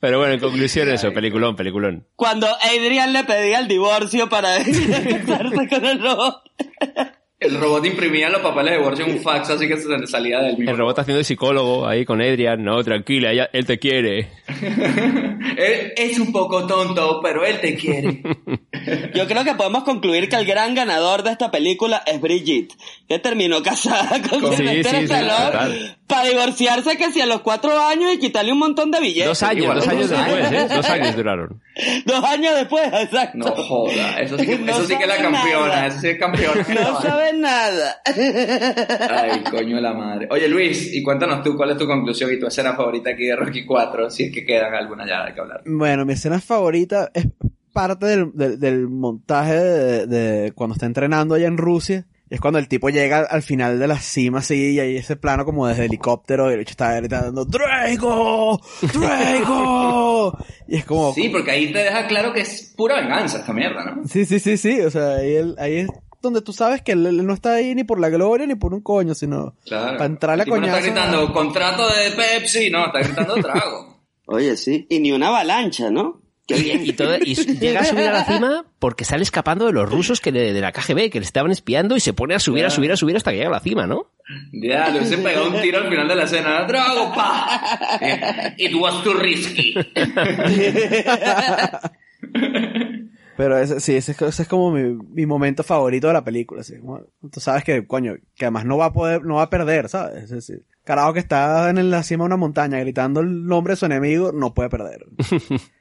Pero 0.00 0.18
bueno, 0.18 0.32
en 0.32 0.40
conclusión 0.40 0.88
eso, 0.88 1.12
peliculón, 1.12 1.56
peliculón. 1.56 2.06
Cuando 2.16 2.46
Adrian 2.46 3.12
le 3.12 3.24
pedía 3.24 3.60
el 3.60 3.68
divorcio 3.68 4.30
para 4.30 4.56
casarse 4.64 5.68
con 5.68 5.84
el 5.84 6.02
robot. 6.02 6.42
El 7.40 7.58
robot 7.58 7.86
imprimía 7.86 8.28
los 8.28 8.42
papeles 8.42 8.72
de 8.72 8.78
divorcio 8.78 9.06
en 9.06 9.12
un 9.12 9.22
fax, 9.22 9.48
así 9.48 9.66
que 9.66 9.78
se 9.78 9.88
le 9.88 10.06
salía 10.06 10.40
del 10.40 10.58
mismo. 10.58 10.70
El 10.72 10.76
robot 10.76 10.98
haciendo 10.98 11.16
de 11.18 11.24
psicólogo 11.24 11.86
ahí 11.86 12.04
con 12.04 12.20
Adrian, 12.20 12.62
no, 12.62 12.84
tranquila, 12.84 13.32
ella- 13.32 13.48
él 13.54 13.64
te 13.64 13.78
quiere. 13.78 14.28
Él 15.56 15.92
es 15.96 16.18
un 16.18 16.32
poco 16.32 16.66
tonto, 16.66 17.20
pero 17.22 17.44
él 17.44 17.60
te 17.60 17.74
quiere. 17.76 18.22
Yo 19.14 19.26
creo 19.26 19.42
que 19.44 19.54
podemos 19.54 19.84
concluir 19.84 20.28
que 20.28 20.36
el 20.36 20.44
gran 20.46 20.74
ganador 20.74 21.22
de 21.22 21.30
esta 21.32 21.50
película 21.50 22.02
es 22.06 22.20
Brigitte, 22.20 22.74
que 23.08 23.18
terminó 23.18 23.62
casada 23.62 24.20
con 24.28 24.40
Sí, 24.50 24.56
Sylvester 24.56 25.08
sí, 25.08 25.94
para 26.06 26.24
divorciarse 26.24 26.96
casi 26.98 27.20
a 27.20 27.26
los 27.26 27.40
cuatro 27.40 27.78
años 27.78 28.12
y 28.12 28.18
quitarle 28.18 28.52
un 28.52 28.58
montón 28.58 28.90
de 28.90 29.00
billetes. 29.00 29.26
Dos 29.26 29.42
años, 29.42 29.62
igual, 29.64 29.78
dos 29.78 29.88
años 29.88 30.10
después. 30.10 30.52
¿eh? 30.52 30.68
Dos 30.74 30.90
años 30.90 31.16
duraron. 31.16 31.62
Dos 32.06 32.24
años 32.24 32.54
después, 32.56 32.86
exacto. 32.86 33.38
No 33.38 33.50
joda, 33.52 34.20
eso 34.20 34.38
sí 34.38 34.46
que, 34.46 34.58
No 34.58 34.72
eso 34.72 34.84
sí 34.84 34.96
que 34.96 35.02
es 35.02 35.08
la 35.08 35.16
campeona, 35.16 35.66
nada. 35.68 35.86
eso 35.86 36.00
sí 36.00 36.08
es 36.08 36.18
campeona. 36.18 36.66
No 36.74 37.00
sabe 37.00 37.32
nada. 37.34 37.96
Ay, 38.06 39.42
coño 39.50 39.76
de 39.76 39.82
la 39.82 39.94
madre. 39.94 40.28
Oye, 40.30 40.48
Luis, 40.48 40.92
y 40.94 41.02
cuéntanos 41.02 41.42
tú 41.42 41.56
cuál 41.56 41.70
es 41.70 41.76
tu 41.78 41.86
conclusión 41.86 42.32
y 42.32 42.38
tu 42.38 42.46
escena 42.46 42.74
favorita 42.74 43.10
aquí 43.10 43.24
de 43.26 43.36
Rocky 43.36 43.64
4, 43.64 44.10
si 44.10 44.24
es 44.24 44.32
que 44.32 44.44
quedan 44.44 44.74
alguna 44.74 45.06
ya 45.06 45.24
de 45.26 45.34
que 45.34 45.40
hablar. 45.40 45.62
Bueno, 45.66 46.04
mi 46.04 46.12
escena 46.14 46.40
favorita 46.40 47.10
es 47.14 47.26
parte 47.72 48.06
del, 48.06 48.30
del, 48.34 48.58
del 48.58 48.88
montaje 48.88 49.54
de, 49.54 50.06
de 50.06 50.52
cuando 50.52 50.74
está 50.74 50.86
entrenando 50.86 51.34
allá 51.34 51.46
en 51.46 51.56
Rusia. 51.56 52.06
Y 52.30 52.34
es 52.36 52.40
cuando 52.40 52.60
el 52.60 52.68
tipo 52.68 52.90
llega 52.90 53.22
al 53.28 53.42
final 53.42 53.80
de 53.80 53.88
la 53.88 53.98
cima 53.98 54.38
así 54.38 54.74
y 54.74 54.78
hay 54.80 54.96
ese 54.96 55.16
plano 55.16 55.44
como 55.44 55.66
desde 55.66 55.86
helicóptero 55.86 56.48
y 56.50 56.54
el 56.54 56.60
hecho 56.60 56.70
está 56.70 56.94
gritando 56.94 57.44
¡Drago! 57.44 58.60
¡Drago! 58.92 60.38
y 60.68 60.76
es 60.76 60.84
como... 60.84 61.12
Sí, 61.12 61.28
porque 61.28 61.50
ahí 61.50 61.72
te 61.72 61.80
deja 61.80 62.06
claro 62.06 62.32
que 62.32 62.40
es 62.42 62.72
pura 62.76 63.00
venganza 63.00 63.38
esta 63.38 63.52
mierda, 63.52 63.84
¿no? 63.84 64.06
Sí, 64.06 64.24
sí, 64.24 64.38
sí, 64.38 64.56
sí. 64.56 64.80
O 64.80 64.90
sea, 64.90 65.16
ahí, 65.16 65.34
él- 65.34 65.56
ahí 65.58 65.76
es 65.78 65.88
donde 66.22 66.42
tú 66.42 66.52
sabes 66.52 66.82
que 66.82 66.92
él, 66.92 67.26
no 67.26 67.32
está 67.34 67.54
ahí 67.54 67.74
ni 67.74 67.82
por 67.84 67.98
la 67.98 68.10
gloria 68.10 68.46
ni 68.46 68.54
por 68.54 68.74
un 68.74 68.80
coño, 68.82 69.14
sino 69.14 69.54
Claro. 69.64 69.92
para 69.98 70.04
entrarle 70.06 70.42
a 70.42 70.44
El 70.44 70.50
tipo 70.50 70.60
no 70.60 70.66
está 70.66 70.80
gritando 70.80 71.32
contrato 71.32 71.88
de 71.88 72.10
Pepsi, 72.12 72.70
no, 72.70 72.86
está 72.86 73.00
gritando 73.00 73.34
trago. 73.36 74.00
Oye, 74.26 74.56
sí. 74.56 74.86
Y 74.88 75.00
ni 75.00 75.10
una 75.12 75.28
avalancha, 75.28 75.90
¿no? 75.90 76.20
Qué 76.54 76.62
bien. 76.62 76.84
Y, 76.86 76.92
todo, 76.92 77.16
y 77.16 77.34
llega 77.34 77.80
a 77.80 77.84
subir 77.84 78.04
a 78.08 78.12
la 78.12 78.24
cima 78.24 78.64
porque 78.78 79.04
sale 79.04 79.22
escapando 79.22 79.66
de 79.66 79.72
los 79.72 79.88
rusos 79.90 80.20
que 80.20 80.32
le- 80.32 80.52
de 80.52 80.60
la 80.60 80.72
KGB, 80.72 81.10
que 81.10 81.20
le 81.20 81.26
estaban 81.26 81.50
espiando 81.50 81.96
y 81.96 82.00
se 82.00 82.12
pone 82.12 82.34
a 82.34 82.38
subir, 82.38 82.64
a 82.64 82.70
subir, 82.70 82.90
a 82.92 82.96
subir 82.96 83.16
hasta 83.16 83.30
que 83.30 83.36
llega 83.38 83.48
a 83.48 83.52
la 83.52 83.60
cima, 83.60 83.86
¿no? 83.86 84.06
Ya, 84.52 84.88
le 84.90 84.98
hubiesen 84.98 85.22
pegado 85.22 85.50
un 85.50 85.60
tiro 85.60 85.78
al 85.78 85.88
final 85.88 86.06
de 86.08 86.14
la 86.14 86.24
escena. 86.24 86.64
¡Drago, 86.64 87.12
pa! 87.14 88.54
It 88.58 88.74
was 88.74 89.02
too 89.02 89.14
risky. 89.14 89.74
Pero 93.36 93.58
ese, 93.58 93.80
sí, 93.80 93.94
ese, 93.96 94.12
es- 94.12 94.20
ese 94.22 94.42
es 94.42 94.48
como 94.48 94.70
mi, 94.70 94.82
mi 95.14 95.24
momento 95.26 95.62
favorito 95.62 96.08
de 96.08 96.12
la 96.12 96.24
película. 96.24 96.60
Así, 96.60 96.78
como, 96.78 97.00
tú 97.32 97.40
sabes 97.40 97.64
que, 97.64 97.86
coño, 97.86 98.14
que 98.36 98.44
además 98.44 98.66
no 98.66 98.76
va 98.76 98.86
a 98.86 98.92
poder, 98.92 99.24
no 99.24 99.36
va 99.36 99.42
a 99.44 99.50
perder, 99.50 99.88
¿sabes? 99.88 100.24
Es 100.24 100.30
decir, 100.30 100.64
carajo 100.84 101.14
que 101.14 101.20
está 101.20 101.70
en 101.70 101.90
la 101.90 102.02
cima 102.02 102.24
de 102.24 102.26
una 102.26 102.36
montaña 102.36 102.78
gritando 102.80 103.20
el 103.20 103.46
nombre 103.46 103.72
de 103.72 103.76
su 103.78 103.86
enemigo, 103.86 104.32
no 104.32 104.52
puede 104.52 104.68
perder. 104.68 105.06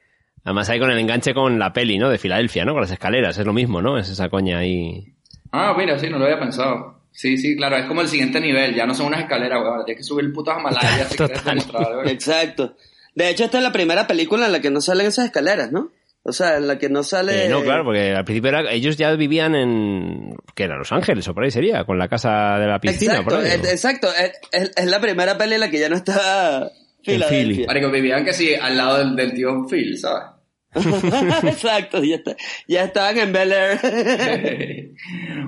Además 0.49 0.67
ahí 0.69 0.79
con 0.79 0.89
el 0.89 0.97
enganche 0.97 1.33
con 1.35 1.59
la 1.59 1.71
peli, 1.71 1.99
¿no? 1.99 2.09
De 2.09 2.17
Filadelfia, 2.17 2.65
¿no? 2.65 2.71
Con 2.73 2.81
las 2.81 2.89
escaleras, 2.91 3.37
es 3.37 3.45
lo 3.45 3.53
mismo, 3.53 3.83
¿no? 3.83 3.99
Es 3.99 4.09
esa 4.09 4.29
coña 4.29 4.57
ahí. 4.57 5.13
Ah, 5.51 5.75
mira, 5.77 5.99
sí, 5.99 6.09
no 6.09 6.17
lo 6.17 6.25
había 6.25 6.39
pensado. 6.39 7.03
Sí, 7.11 7.37
sí, 7.37 7.55
claro, 7.55 7.77
es 7.77 7.85
como 7.85 8.01
el 8.01 8.07
siguiente 8.07 8.39
nivel. 8.41 8.73
Ya 8.73 8.87
no 8.87 8.95
son 8.95 9.07
unas 9.07 9.21
escaleras, 9.21 9.61
weón. 9.61 9.85
Tienes 9.85 9.99
que 10.01 10.07
subir 10.07 10.25
el 10.25 10.31
puto 10.31 10.51
Himalaya 10.57 11.05
si 11.09 11.17
quieres 11.17 11.43
demostrar. 11.45 12.07
Exacto. 12.07 12.75
De 13.13 13.29
hecho, 13.29 13.43
esta 13.45 13.57
es 13.59 13.63
la 13.63 13.71
primera 13.71 14.07
película 14.07 14.47
en 14.47 14.51
la 14.53 14.59
que 14.59 14.71
no 14.71 14.81
salen 14.81 15.05
esas 15.07 15.25
escaleras, 15.25 15.71
¿no? 15.71 15.91
O 16.23 16.31
sea, 16.31 16.57
en 16.57 16.67
la 16.67 16.77
que 16.79 16.89
no 16.89 17.03
sale... 17.03 17.45
Eh, 17.45 17.49
no, 17.49 17.61
claro, 17.61 17.83
porque 17.83 18.13
al 18.13 18.25
principio 18.25 18.49
era, 18.49 18.71
ellos 18.71 18.97
ya 18.97 19.11
vivían 19.13 19.53
en... 19.55 20.35
¿Qué 20.55 20.63
era? 20.63 20.77
Los 20.77 20.91
Ángeles 20.91 21.27
o 21.27 21.33
por 21.33 21.43
ahí 21.43 21.51
sería, 21.51 21.83
con 21.85 21.97
la 21.99 22.07
casa 22.07 22.57
de 22.59 22.67
la 22.67 22.79
piscina. 22.79 23.13
Exacto, 23.17 23.29
por 23.35 23.39
ahí, 23.45 23.57
¿no? 23.57 23.63
es, 23.65 23.71
exacto. 23.71 24.07
Es, 24.13 24.31
es- 24.51 24.71
es 24.75 24.85
la 24.85 24.99
primera 24.99 25.37
peli 25.37 25.53
en 25.55 25.59
la 25.61 25.69
que 25.69 25.79
ya 25.79 25.89
no 25.89 25.95
está 25.95 26.69
Filadelfia. 27.03 27.65
Marico, 27.67 27.89
vivían 27.89 28.25
que 28.25 28.33
sí, 28.33 28.53
al 28.53 28.75
lado 28.77 28.97
del, 28.99 29.15
del 29.15 29.33
tío 29.33 29.65
Phil, 29.67 29.97
¿sabes? 29.97 30.23
Exacto, 30.73 32.03
ya, 32.03 32.15
está, 32.15 32.35
ya 32.67 32.83
estaban 32.83 33.17
en 33.17 33.33
Bel 33.33 33.51
Air. 33.51 34.91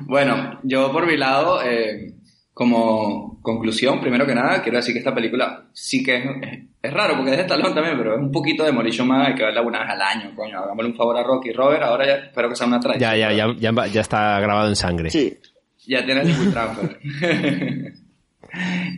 bueno, 0.08 0.60
yo 0.64 0.92
por 0.92 1.06
mi 1.06 1.18
lado, 1.18 1.62
eh, 1.64 2.14
como 2.54 3.40
conclusión, 3.42 4.02
primero 4.02 4.26
que 4.26 4.36
nada, 4.36 4.62
quiero 4.62 4.78
decir 4.78 4.94
que 4.94 5.00
esta 5.00 5.14
película 5.14 5.66
sí 5.74 6.04
que 6.04 6.18
es, 6.18 6.26
es, 6.42 6.60
es 6.82 6.94
raro, 6.94 7.16
porque 7.16 7.32
es 7.32 7.38
de 7.38 7.44
Stallone 7.44 7.76
también, 7.76 7.98
pero 7.98 8.16
es 8.16 8.20
un 8.20 8.32
poquito 8.32 8.64
de 8.64 8.72
Demolition 8.72 9.08
Man, 9.08 9.22
hay 9.22 9.36
que 9.36 9.44
verla 9.44 9.62
una 9.62 9.82
vez 9.82 9.90
al 9.90 10.02
año, 10.02 10.36
coño, 10.36 10.58
hagámosle 10.58 10.92
un 10.92 10.98
favor 10.98 11.18
a 11.18 11.24
Rocky 11.24 11.52
Robert, 11.52 11.84
ahora 11.84 12.06
ya 12.06 12.16
espero 12.16 12.50
que 12.50 12.56
sea 12.56 12.68
una 12.68 12.80
tradición. 12.80 13.12
Ya, 13.12 13.32
ya, 13.32 13.32
ya, 13.32 13.56
ya, 13.72 13.88
ya 13.88 14.02
está 14.02 14.40
grabado 14.40 14.70
en 14.70 14.76
sangre. 14.76 15.10
Sí. 15.12 15.38
Ya 15.86 16.06
tienes 16.06 16.40
el 16.40 16.52
transfer. 16.52 17.00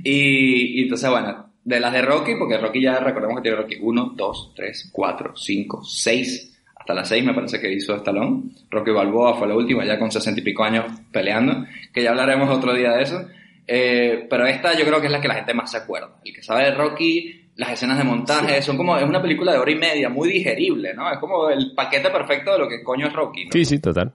y, 0.04 0.80
y 0.80 0.84
entonces, 0.84 1.10
bueno, 1.10 1.43
de 1.64 1.80
las 1.80 1.94
de 1.94 2.02
Rocky, 2.02 2.36
porque 2.36 2.58
Rocky 2.58 2.82
ya 2.82 3.00
recordemos 3.00 3.38
que 3.38 3.44
tiene 3.44 3.58
Rocky 3.58 3.78
1, 3.82 4.14
2, 4.16 4.54
3, 4.56 4.90
4, 4.92 5.34
5, 5.36 5.84
6, 5.84 6.54
hasta 6.76 6.94
las 6.94 7.08
6 7.08 7.24
me 7.24 7.34
parece 7.34 7.60
que 7.60 7.72
hizo 7.72 7.96
Stallone. 7.96 8.44
Rocky 8.70 8.92
Balboa 8.92 9.36
fue 9.36 9.48
la 9.48 9.56
última, 9.56 9.86
ya 9.86 9.98
con 9.98 10.12
60 10.12 10.42
y 10.42 10.44
pico 10.44 10.64
años 10.64 10.86
peleando, 11.12 11.66
que 11.94 12.04
ya 12.04 12.10
hablaremos 12.10 12.50
otro 12.50 12.74
día 12.74 12.92
de 12.92 13.04
eso. 13.04 13.26
Eh, 13.66 14.28
pero 14.30 14.46
esta 14.46 14.78
yo 14.78 14.86
creo 14.86 15.00
que 15.00 15.06
es 15.06 15.12
la 15.12 15.22
que 15.22 15.30
la 15.30 15.36
gente 15.36 15.54
más 15.54 15.72
se 15.72 15.78
acuerda. 15.78 16.18
El 16.26 16.34
que 16.34 16.44
sabe 16.44 16.66
de 16.66 16.72
Rocky, 16.72 17.44
las 17.56 17.72
escenas 17.72 17.98
de 17.98 18.04
montaje, 18.04 18.62
son 18.62 18.76
como, 18.76 18.98
es 18.98 19.04
una 19.04 19.22
película 19.22 19.54
de 19.54 19.60
hora 19.60 19.72
y 19.72 19.76
media, 19.76 20.10
muy 20.10 20.28
digerible, 20.28 20.94
¿no? 20.94 21.10
Es 21.10 21.20
como 21.20 21.50
el 21.50 21.74
paquete 21.74 22.10
perfecto 22.10 22.52
de 22.52 22.60
lo 22.60 22.68
que 22.68 22.84
coño 22.84 23.08
es 23.08 23.14
Rocky. 23.14 23.46
¿no? 23.46 23.52
Sí, 23.54 23.64
sí, 23.64 23.80
total. 23.80 24.12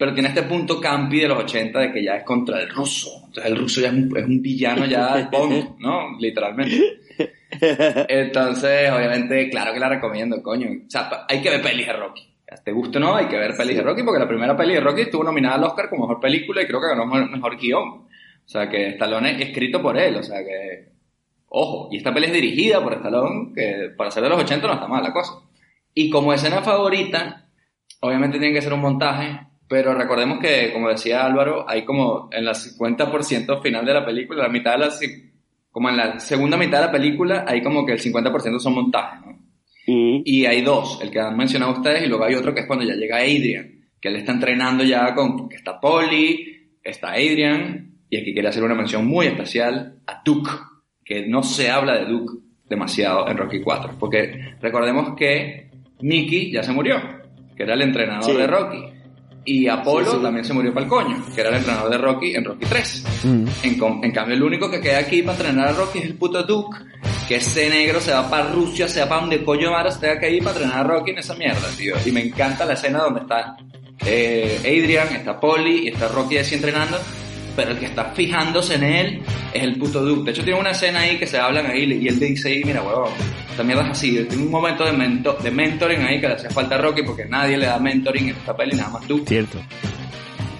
Pero 0.00 0.14
tiene 0.14 0.30
este 0.30 0.44
punto 0.44 0.80
campi 0.80 1.20
de 1.20 1.28
los 1.28 1.44
80 1.44 1.78
de 1.78 1.92
que 1.92 2.02
ya 2.02 2.14
es 2.14 2.24
contra 2.24 2.58
el 2.58 2.70
ruso. 2.70 3.10
Entonces 3.26 3.44
el 3.44 3.58
ruso 3.58 3.82
ya 3.82 3.88
es 3.88 3.92
un, 3.92 4.16
es 4.16 4.24
un 4.24 4.40
villano 4.40 4.86
ya 4.86 5.28
Bond, 5.30 5.78
¿no? 5.78 6.18
Literalmente. 6.18 7.00
Entonces, 8.08 8.90
obviamente, 8.90 9.50
claro 9.50 9.74
que 9.74 9.78
la 9.78 9.90
recomiendo, 9.90 10.42
coño. 10.42 10.68
O 10.86 10.90
sea, 10.90 11.26
hay 11.28 11.42
que 11.42 11.50
ver 11.50 11.60
pelis 11.60 11.86
de 11.86 11.92
Rocky. 11.92 12.22
Te 12.64 12.72
gusta 12.72 12.98
o 12.98 13.02
no, 13.02 13.14
hay 13.14 13.26
que 13.26 13.36
ver 13.36 13.54
pelis 13.54 13.76
de 13.76 13.82
Rocky, 13.82 14.02
porque 14.02 14.18
la 14.18 14.26
primera 14.26 14.56
peli 14.56 14.72
de 14.72 14.80
Rocky 14.80 15.02
estuvo 15.02 15.22
nominada 15.22 15.56
al 15.56 15.64
Oscar 15.64 15.90
como 15.90 16.06
mejor 16.06 16.20
película 16.20 16.62
y 16.62 16.66
creo 16.66 16.80
que 16.80 16.88
ganó 16.88 17.04
mejor, 17.04 17.30
mejor 17.30 17.58
guion. 17.58 17.88
O 17.88 18.08
sea, 18.46 18.70
que 18.70 18.88
Stallone 18.88 19.32
es 19.32 19.48
escrito 19.48 19.82
por 19.82 19.98
él, 19.98 20.16
o 20.16 20.22
sea 20.22 20.38
que 20.42 20.90
Ojo, 21.52 21.88
y 21.90 21.96
esta 21.98 22.14
peli 22.14 22.26
es 22.26 22.32
dirigida 22.32 22.82
por 22.82 22.94
Stallone, 22.94 23.52
que 23.52 23.90
para 23.96 24.10
ser 24.10 24.22
de 24.22 24.28
los 24.28 24.40
80 24.40 24.66
no 24.66 24.74
está 24.74 24.86
mal 24.86 25.02
la 25.02 25.12
cosa. 25.12 25.32
Y 25.92 26.08
como 26.08 26.32
escena 26.32 26.62
favorita, 26.62 27.48
obviamente 28.00 28.38
tiene 28.38 28.54
que 28.54 28.62
ser 28.62 28.72
un 28.72 28.80
montaje, 28.80 29.49
pero 29.70 29.94
recordemos 29.94 30.40
que, 30.40 30.72
como 30.72 30.88
decía 30.88 31.24
Álvaro, 31.24 31.64
hay 31.68 31.84
como 31.84 32.28
en 32.32 32.44
la 32.44 32.52
50% 32.52 33.62
final 33.62 33.86
de 33.86 33.94
la 33.94 34.04
película, 34.04 34.42
la 34.42 34.48
mitad 34.48 34.72
de 34.72 34.78
la, 34.78 34.90
como 35.70 35.88
en 35.88 35.96
la 35.96 36.18
segunda 36.18 36.56
mitad 36.56 36.80
de 36.80 36.86
la 36.86 36.92
película, 36.92 37.44
hay 37.46 37.62
como 37.62 37.86
que 37.86 37.92
el 37.92 38.00
50% 38.00 38.58
son 38.58 38.74
montajes, 38.74 39.20
¿no? 39.24 39.38
Y 40.24 40.44
hay 40.44 40.62
dos, 40.62 41.00
el 41.02 41.10
que 41.12 41.20
han 41.20 41.36
mencionado 41.36 41.72
ustedes, 41.72 42.02
y 42.04 42.08
luego 42.08 42.24
hay 42.24 42.34
otro 42.34 42.52
que 42.52 42.60
es 42.62 42.66
cuando 42.66 42.84
ya 42.84 42.94
llega 42.94 43.18
Adrian, 43.18 43.70
que 44.00 44.08
él 44.08 44.16
está 44.16 44.32
entrenando 44.32 44.82
ya 44.82 45.14
con, 45.14 45.48
que 45.48 45.54
está 45.56 45.80
Polly, 45.80 46.76
está 46.82 47.12
Adrian, 47.12 47.92
y 48.08 48.16
aquí 48.18 48.32
quiere 48.32 48.48
hacer 48.48 48.64
una 48.64 48.74
mención 48.74 49.06
muy 49.06 49.26
especial 49.26 50.00
a 50.06 50.20
Duke, 50.24 50.50
que 51.04 51.26
no 51.28 51.42
se 51.44 51.70
habla 51.70 51.96
de 51.98 52.06
Duke 52.06 52.34
demasiado 52.68 53.28
en 53.28 53.36
Rocky 53.36 53.60
4, 53.60 53.94
porque 54.00 54.54
recordemos 54.60 55.14
que 55.16 55.70
Mickey 56.00 56.50
ya 56.52 56.62
se 56.64 56.72
murió, 56.72 56.96
que 57.56 57.62
era 57.62 57.74
el 57.74 57.82
entrenador 57.82 58.24
Sí. 58.24 58.36
de 58.36 58.46
Rocky, 58.46 58.78
y 59.44 59.68
Apolo 59.68 60.10
Sí, 60.10 60.16
sí. 60.16 60.22
también 60.22 60.44
se 60.44 60.52
murió 60.52 60.72
para 60.72 60.84
el 60.84 60.90
coño, 60.90 61.24
que 61.34 61.40
era 61.40 61.50
el 61.50 61.56
entrenador 61.56 61.90
de 61.90 61.98
Rocky 61.98 62.34
en 62.34 62.44
Rocky 62.44 62.66
3. 62.66 63.04
Mm. 63.24 63.46
En, 64.02 64.12
cambio, 64.12 64.34
el 64.34 64.42
único 64.42 64.70
que 64.70 64.80
queda 64.80 64.98
aquí 64.98 65.22
para 65.22 65.38
entrenar 65.38 65.68
a 65.68 65.72
Rocky 65.72 65.98
es 65.98 66.04
el 66.04 66.14
puto 66.14 66.42
Duke, 66.42 66.76
que 67.26 67.36
ese 67.36 67.70
negro 67.70 68.00
se 68.00 68.12
va 68.12 68.28
para 68.28 68.50
Rusia, 68.50 68.88
se 68.88 69.00
va 69.00 69.08
para 69.08 69.20
donde 69.22 69.44
coño 69.44 69.70
maro 69.70 69.90
se 69.90 70.00
tenga 70.00 70.18
que 70.18 70.30
ir 70.30 70.42
para 70.42 70.56
entrenar 70.56 70.84
a 70.84 70.88
Rocky 70.88 71.12
en 71.12 71.18
esa 71.18 71.34
mierda, 71.34 71.68
tío. 71.76 71.94
Y 72.04 72.12
me 72.12 72.22
encanta 72.22 72.64
la 72.64 72.74
escena 72.74 73.00
donde 73.00 73.20
está 73.20 73.56
eh, 74.04 74.58
Adrian, 74.60 75.08
está 75.14 75.38
Polly 75.38 75.84
y 75.84 75.88
está 75.88 76.08
Rocky 76.08 76.38
así 76.38 76.54
entrenando, 76.54 76.98
pero 77.56 77.72
el 77.72 77.78
que 77.78 77.86
está 77.86 78.06
fijándose 78.06 78.74
en 78.76 78.84
él 78.84 79.22
es 79.52 79.62
el 79.62 79.76
puto 79.78 80.02
Duke. 80.04 80.24
De 80.24 80.30
hecho, 80.32 80.44
tiene 80.44 80.58
una 80.60 80.70
escena 80.70 81.00
ahí 81.00 81.18
que 81.18 81.26
se 81.26 81.38
hablan 81.38 81.66
ahí 81.66 81.84
y 81.84 82.08
él 82.08 82.18
le 82.18 82.26
dice 82.26 82.48
ahí, 82.48 82.62
mira, 82.64 82.82
huevón, 82.82 83.10
esta 83.50 83.62
mierda 83.62 83.84
es 83.84 83.90
así. 83.90 84.24
Tiene 84.28 84.44
un 84.44 84.50
momento 84.50 84.84
de, 84.84 84.92
mento- 84.92 85.36
de 85.38 85.50
mentoring 85.50 86.02
ahí 86.02 86.20
que 86.20 86.28
le 86.28 86.34
hacía 86.34 86.50
falta 86.50 86.76
a 86.76 86.78
Rocky 86.78 87.02
porque 87.02 87.24
nadie 87.26 87.56
le 87.58 87.66
da 87.66 87.78
mentoring 87.78 88.28
en 88.30 88.36
esta 88.36 88.56
peli, 88.56 88.76
nada 88.76 88.90
más 88.90 89.08
Duke 89.08 89.24
Cierto. 89.28 89.58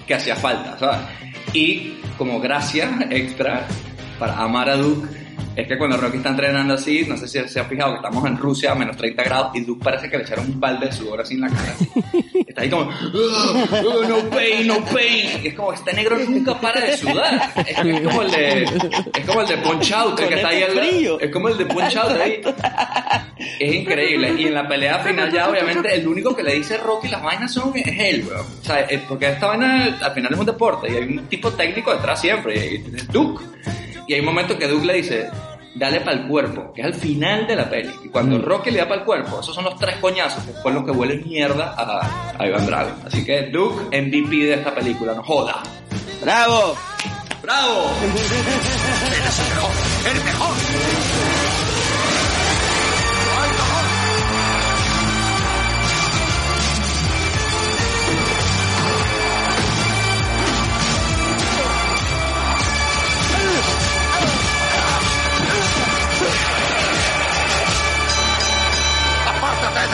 que 0.07 0.13
hacía 0.13 0.35
falta, 0.35 0.77
¿sabes? 0.77 0.99
Y 1.53 1.93
como 2.17 2.39
gracia 2.39 2.89
extra 3.09 3.65
para 4.19 4.37
amar 4.37 4.69
a 4.69 4.75
Duke, 4.77 5.07
es 5.55 5.67
que 5.67 5.77
cuando 5.77 5.97
Rocky 5.97 6.17
está 6.17 6.29
entrenando 6.29 6.73
así, 6.75 7.05
no 7.07 7.17
sé 7.17 7.27
si 7.27 7.39
se 7.49 7.59
ha 7.59 7.65
fijado 7.65 7.91
que 7.91 7.97
estamos 7.97 8.25
en 8.25 8.37
Rusia 8.37 8.71
a 8.71 8.75
menos 8.75 8.95
30 8.97 9.23
grados 9.23 9.51
y 9.55 9.61
Duke 9.61 9.83
parece 9.83 10.09
que 10.09 10.17
le 10.17 10.23
echaron 10.23 10.45
un 10.45 10.59
balde 10.59 10.85
de 10.87 10.91
sudor 10.93 11.21
así 11.21 11.33
en 11.35 11.41
la 11.41 11.49
cara. 11.49 11.75
Está 12.47 12.63
ahí 12.63 12.69
como, 12.69 12.83
"Ugh, 12.83 13.85
ugh, 13.85 14.07
no 14.09 14.17
pain, 14.29 14.67
no 14.67 14.83
pain. 14.85 15.29
Y 15.43 15.47
es 15.47 15.53
como, 15.53 15.71
este 15.71 15.93
negro 15.93 16.17
nunca 16.17 16.59
para 16.59 16.81
de 16.81 16.97
sudar. 16.97 17.53
Es, 17.65 17.77
es 17.77 18.01
como 18.01 18.21
el 18.23 18.31
de, 18.31 18.63
es 18.63 19.25
como 19.25 19.41
el 19.41 19.47
de 19.47 19.57
Punch 19.57 19.91
Out, 19.93 20.19
el 20.19 20.27
que 20.27 20.35
está 20.35 20.47
ahí 20.49 20.63
ese 20.63 20.71
al. 20.71 21.21
Es 21.21 21.31
como 21.31 21.47
el 21.47 21.57
de 21.57 21.65
Punch 21.65 21.95
Out 21.95 22.11
ahí. 22.21 22.41
Es 23.59 23.73
increíble. 23.73 24.33
Y 24.37 24.47
en 24.47 24.53
la 24.53 24.67
pelea 24.67 24.99
final 24.99 25.31
ya, 25.31 25.49
obviamente, 25.49 25.93
el 25.95 26.05
único 26.07 26.35
que 26.35 26.43
le 26.43 26.55
dice 26.55 26.77
Rocky 26.77 27.07
las 27.07 27.23
vainas 27.23 27.53
son 27.53 27.71
es 27.75 27.87
él, 27.87 28.25
weón. 28.29 28.45
O 28.61 28.63
sea, 28.65 28.81
es- 28.81 29.01
porque 29.01 29.29
esta 29.29 29.47
vaina 29.47 29.97
al 30.01 30.11
final 30.13 30.33
es 30.33 30.39
un 30.39 30.45
deporte 30.45 30.91
y 30.91 30.95
hay 30.97 31.03
un 31.03 31.25
tipo 31.27 31.51
técnico 31.51 31.93
detrás 31.93 32.19
siempre, 32.19 32.53
y 32.55 32.95
es 32.97 33.07
Duke. 33.07 33.45
Y 34.11 34.13
hay 34.13 34.19
un 34.19 34.25
momento 34.25 34.59
que 34.59 34.67
Duke 34.67 34.85
le 34.85 34.95
dice, 34.95 35.29
dale 35.73 36.01
para 36.01 36.17
el 36.17 36.27
cuerpo, 36.27 36.73
que 36.73 36.81
es 36.81 36.87
al 36.87 36.93
final 36.93 37.47
de 37.47 37.55
la 37.55 37.69
peli. 37.69 37.93
Y 38.03 38.09
cuando 38.09 38.41
Rocky 38.41 38.69
le 38.69 38.79
da 38.79 38.89
para 38.89 38.99
el 38.99 39.05
cuerpo, 39.05 39.39
esos 39.39 39.55
son 39.55 39.63
los 39.63 39.77
tres 39.77 39.95
coñazos 40.01 40.43
que 40.43 40.51
fue 40.51 40.73
lo 40.73 40.83
que 40.83 40.91
huele 40.91 41.23
mierda 41.23 41.73
a, 41.77 42.35
a 42.37 42.45
Iván 42.45 42.65
Drago. 42.65 42.91
Así 43.05 43.23
que 43.23 43.43
Duke, 43.43 44.01
MVP 44.01 44.35
de 44.35 44.55
esta 44.55 44.75
película, 44.75 45.13
no 45.13 45.23
joda. 45.23 45.63
¡Bravo! 46.21 46.75
¡Bravo! 47.41 47.89
¡El 50.11 50.23
mejor! 50.25 50.51
¡Apártate, 50.51 51.30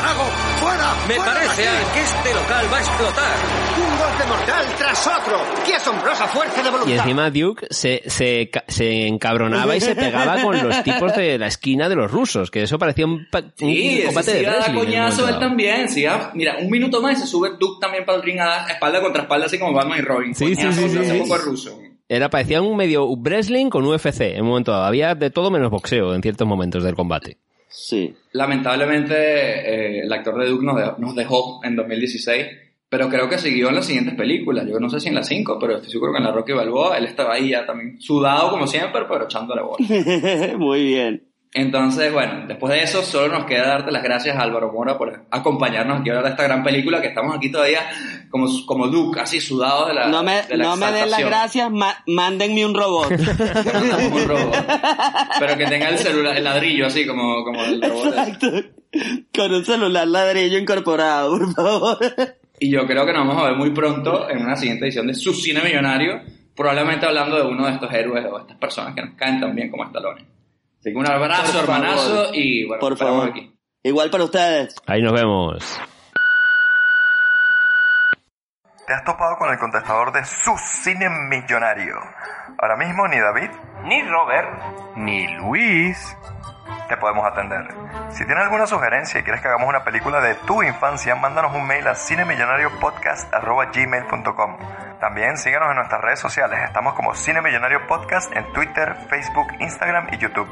Drago! 0.07 0.23
¡Fuera! 0.61 0.93
Me 1.07 1.15
¡Fuera 1.15 1.33
de 1.33 1.39
parece 1.47 1.67
aquí! 1.67 1.87
que 1.93 1.99
este 2.01 2.33
local 2.33 2.65
va 2.71 2.77
a 2.77 2.79
explotar. 2.79 3.35
¡Un 3.77 3.97
golpe 3.99 4.25
mortal 4.29 4.65
tras 4.77 5.07
otro! 5.07 5.37
¡Qué 5.65 5.75
asombrosa 5.75 6.27
fuerza 6.27 6.63
de 6.63 6.69
voluntad! 6.69 6.89
Y 6.93 6.97
encima 6.97 7.29
Duke 7.29 7.67
se, 7.69 8.03
se, 8.07 8.49
se 8.69 9.07
encabronaba 9.07 9.75
y 9.75 9.81
se 9.81 9.95
pegaba 9.95 10.41
con 10.41 10.63
los 10.65 10.81
tipos 10.83 11.13
de 11.15 11.37
la 11.37 11.47
esquina 11.47 11.89
de 11.89 11.95
los 11.95 12.09
rusos, 12.09 12.49
que 12.51 12.63
eso 12.63 12.79
parecía 12.79 13.05
un, 13.05 13.27
pa- 13.29 13.39
un 13.39 13.53
Sí, 13.57 14.03
combate 14.05 14.33
de 14.33 14.43
wrestling. 14.49 14.75
coñazo 14.75 15.27
él 15.27 15.39
también. 15.39 15.89
Sí, 15.89 16.03
da- 16.03 16.31
mira, 16.33 16.55
un 16.61 16.69
minuto 16.69 17.01
más 17.01 17.17
y 17.17 17.21
se 17.21 17.27
sube 17.27 17.49
Duke 17.59 17.79
también 17.81 18.05
para 18.05 18.17
el 18.19 18.23
ring 18.23 18.39
a 18.39 18.45
dar 18.45 18.71
espalda 18.71 19.01
contra 19.01 19.23
espalda, 19.23 19.45
así 19.47 19.59
como 19.59 19.73
Batman 19.73 19.99
y 19.99 20.01
Robin. 20.03 20.33
Sí, 20.35 20.55
sí, 20.55 20.55
Coñazo, 20.55 20.81
sí, 20.83 20.89
sí, 20.89 20.97
hace 20.99 21.11
sí. 21.15 21.19
poco 21.19 21.35
es 21.35 21.41
ruso. 21.43 21.79
Era, 22.09 22.29
parecía 22.29 22.61
un 22.61 22.77
medio 22.77 23.05
wrestling 23.09 23.69
con 23.69 23.85
UFC 23.85 24.21
en 24.21 24.43
un 24.43 24.47
momento 24.49 24.71
dado. 24.71 24.85
Había 24.85 25.15
de 25.15 25.29
todo 25.31 25.51
menos 25.51 25.69
boxeo 25.69 26.15
en 26.15 26.21
ciertos 26.21 26.47
momentos 26.47 26.81
del 26.85 26.95
combate. 26.95 27.39
Sí. 27.69 28.13
Lamentablemente, 28.31 29.15
eh, 29.15 30.01
el 30.03 30.11
actor 30.11 30.39
de 30.39 30.49
Duke 30.49 30.65
nos 30.65 30.77
dejó, 30.77 30.95
nos 30.97 31.15
dejó 31.15 31.59
en 31.63 31.75
2016, 31.75 32.47
pero 32.89 33.09
creo 33.09 33.29
que 33.29 33.37
siguió 33.37 33.69
en 33.69 33.75
las 33.75 33.85
siguientes 33.85 34.15
películas. 34.15 34.65
Yo 34.67 34.79
no 34.79 34.89
sé 34.89 34.99
si 34.99 35.09
en 35.09 35.15
las 35.15 35.27
5, 35.27 35.57
pero 35.59 35.75
estoy 35.75 35.91
seguro 35.91 36.13
que 36.13 36.19
en 36.19 36.23
la 36.23 36.31
Rocky 36.31 36.53
Balboa 36.53 36.97
él 36.97 37.05
estaba 37.05 37.33
ahí 37.33 37.49
ya 37.49 37.65
también 37.65 37.99
sudado 37.99 38.49
como 38.49 38.65
siempre, 38.65 39.01
pero 39.09 39.25
echándole 39.25 39.61
bola. 39.61 39.77
Muy 40.57 40.85
bien. 40.85 41.26
Entonces, 41.53 42.11
bueno, 42.13 42.45
después 42.47 42.71
de 42.73 42.83
eso, 42.83 43.01
solo 43.01 43.29
nos 43.33 43.45
queda 43.45 43.67
darte 43.67 43.91
las 43.91 44.03
gracias 44.03 44.35
a 44.37 44.41
Álvaro 44.41 44.71
Mora 44.71 44.97
por 44.97 45.25
acompañarnos 45.31 46.01
aquí 46.01 46.09
a 46.09 46.13
hablar 46.13 46.25
de 46.25 46.29
esta 46.31 46.43
gran 46.43 46.63
película 46.63 47.01
que 47.01 47.07
estamos 47.07 47.35
aquí 47.35 47.49
todavía 47.51 47.79
como, 48.29 48.47
como 48.65 48.87
Duke, 48.89 49.21
así 49.21 49.39
sudados 49.39 49.87
de 49.87 49.93
la 49.95 50.07
No 50.09 50.21
me, 50.23 50.43
de 50.43 50.57
la 50.57 50.65
no 50.65 50.75
me 50.75 50.91
den 50.91 51.09
las 51.09 51.19
gracias, 51.21 51.71
ma- 51.71 52.03
mándenme 52.05 52.65
un 52.65 52.75
robot. 52.75 53.07
Como 53.09 54.15
un 54.17 54.27
robot. 54.27 54.55
Pero 55.39 55.57
que 55.57 55.65
tenga 55.65 55.89
el 55.89 55.97
celular, 55.97 56.37
el 56.37 56.43
ladrillo 56.43 56.85
así 56.87 57.07
como, 57.07 57.43
como 57.43 57.63
el 57.63 57.81
robot. 57.81 58.13
ese. 58.43 58.71
Con 59.33 59.53
un 59.53 59.65
celular 59.65 60.07
ladrillo 60.07 60.57
incorporado, 60.59 61.37
por 61.37 61.53
favor. 61.53 61.97
Y 62.59 62.71
yo 62.71 62.85
creo 62.85 63.05
que 63.05 63.13
nos 63.13 63.25
vamos 63.27 63.41
a 63.41 63.47
ver 63.47 63.55
muy 63.55 63.71
pronto 63.71 64.29
en 64.29 64.39
una 64.43 64.55
siguiente 64.55 64.85
edición 64.85 65.07
de 65.07 65.13
Su 65.13 65.33
Cine 65.33 65.61
Millonario, 65.61 66.21
probablemente 66.55 67.05
hablando 67.05 67.35
de 67.37 67.43
uno 67.43 67.65
de 67.67 67.73
estos 67.73 67.91
héroes 67.93 68.25
o 68.31 68.39
estas 68.39 68.57
personas 68.57 68.93
que 68.95 69.01
nos 69.01 69.15
caen 69.15 69.39
tan 69.39 69.55
bien 69.55 69.69
como 69.71 69.85
Stallone. 69.85 70.25
Así 70.79 70.91
que 70.91 70.97
un 70.97 71.07
abrazo, 71.07 71.51
Por 71.53 71.61
hermanazo, 71.63 72.09
favor. 72.15 72.29
y 72.35 72.65
bueno, 72.67 72.79
Por 72.79 72.97
favor. 72.97 73.29
aquí. 73.29 73.53
Igual 73.83 74.09
para 74.09 74.23
ustedes. 74.25 74.75
Ahí 74.85 75.01
nos 75.01 75.13
vemos. 75.13 75.79
Te 78.85 78.93
has 78.93 79.03
topado 79.03 79.35
con 79.37 79.49
el 79.51 79.57
contestador 79.59 80.13
de 80.13 80.23
su 80.23 80.55
cine 80.57 81.09
millonario. 81.09 81.95
Ahora 82.59 82.77
mismo 82.77 83.07
ni 83.07 83.19
David, 83.19 83.49
ni 83.83 84.01
Robert, 84.03 84.95
ni 84.95 85.27
Luis 85.35 86.15
te 86.87 86.95
podemos 86.97 87.25
atender. 87.25 87.67
Si 88.09 88.25
tienes 88.25 88.43
alguna 88.43 88.67
sugerencia 88.67 89.19
y 89.19 89.23
quieres 89.23 89.41
que 89.41 89.47
hagamos 89.47 89.67
una 89.67 89.83
película 89.83 90.21
de 90.21 90.35
tu 90.35 90.61
infancia, 90.63 91.15
mándanos 91.15 91.53
un 91.53 91.67
mail 91.67 91.87
a 91.87 91.95
cinemillonariopodcast.gmail.com 91.95 94.57
También 94.99 95.37
síguenos 95.37 95.69
en 95.69 95.75
nuestras 95.75 96.01
redes 96.01 96.19
sociales. 96.19 96.59
Estamos 96.63 96.93
como 96.93 97.15
Cine 97.15 97.41
Millonario 97.41 97.85
Podcast 97.87 98.31
en 98.35 98.51
Twitter, 98.53 98.95
Facebook, 99.09 99.47
Instagram 99.59 100.07
y 100.11 100.17
YouTube. 100.17 100.47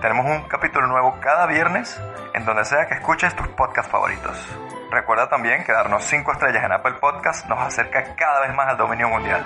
Tenemos 0.00 0.26
un 0.26 0.42
capítulo 0.48 0.86
nuevo 0.86 1.18
cada 1.20 1.46
viernes 1.46 2.00
en 2.34 2.44
donde 2.44 2.64
sea 2.64 2.86
que 2.86 2.94
escuches 2.94 3.34
tus 3.34 3.48
podcasts 3.48 3.90
favoritos. 3.90 4.58
Recuerda 4.90 5.28
también 5.28 5.64
que 5.64 5.72
darnos 5.72 6.04
5 6.04 6.32
estrellas 6.32 6.64
en 6.64 6.72
Apple 6.72 6.94
Podcast 7.00 7.48
nos 7.48 7.60
acerca 7.60 8.14
cada 8.14 8.40
vez 8.40 8.54
más 8.54 8.68
al 8.68 8.76
dominio 8.76 9.08
mundial. 9.08 9.44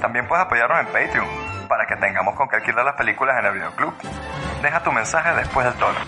También 0.00 0.26
puedes 0.28 0.44
apoyarnos 0.44 0.80
en 0.80 0.86
Patreon 0.86 1.26
para 1.68 1.86
que 1.86 1.96
tengamos 1.96 2.34
con 2.34 2.48
qué 2.48 2.56
alquilar 2.56 2.84
las 2.84 2.94
películas 2.94 3.36
en 3.38 3.46
el 3.46 3.52
videoclub. 3.54 3.94
Deja 4.62 4.82
tu 4.82 4.92
mensaje 4.92 5.34
después 5.36 5.66
del 5.66 5.74
tono. 5.74 5.98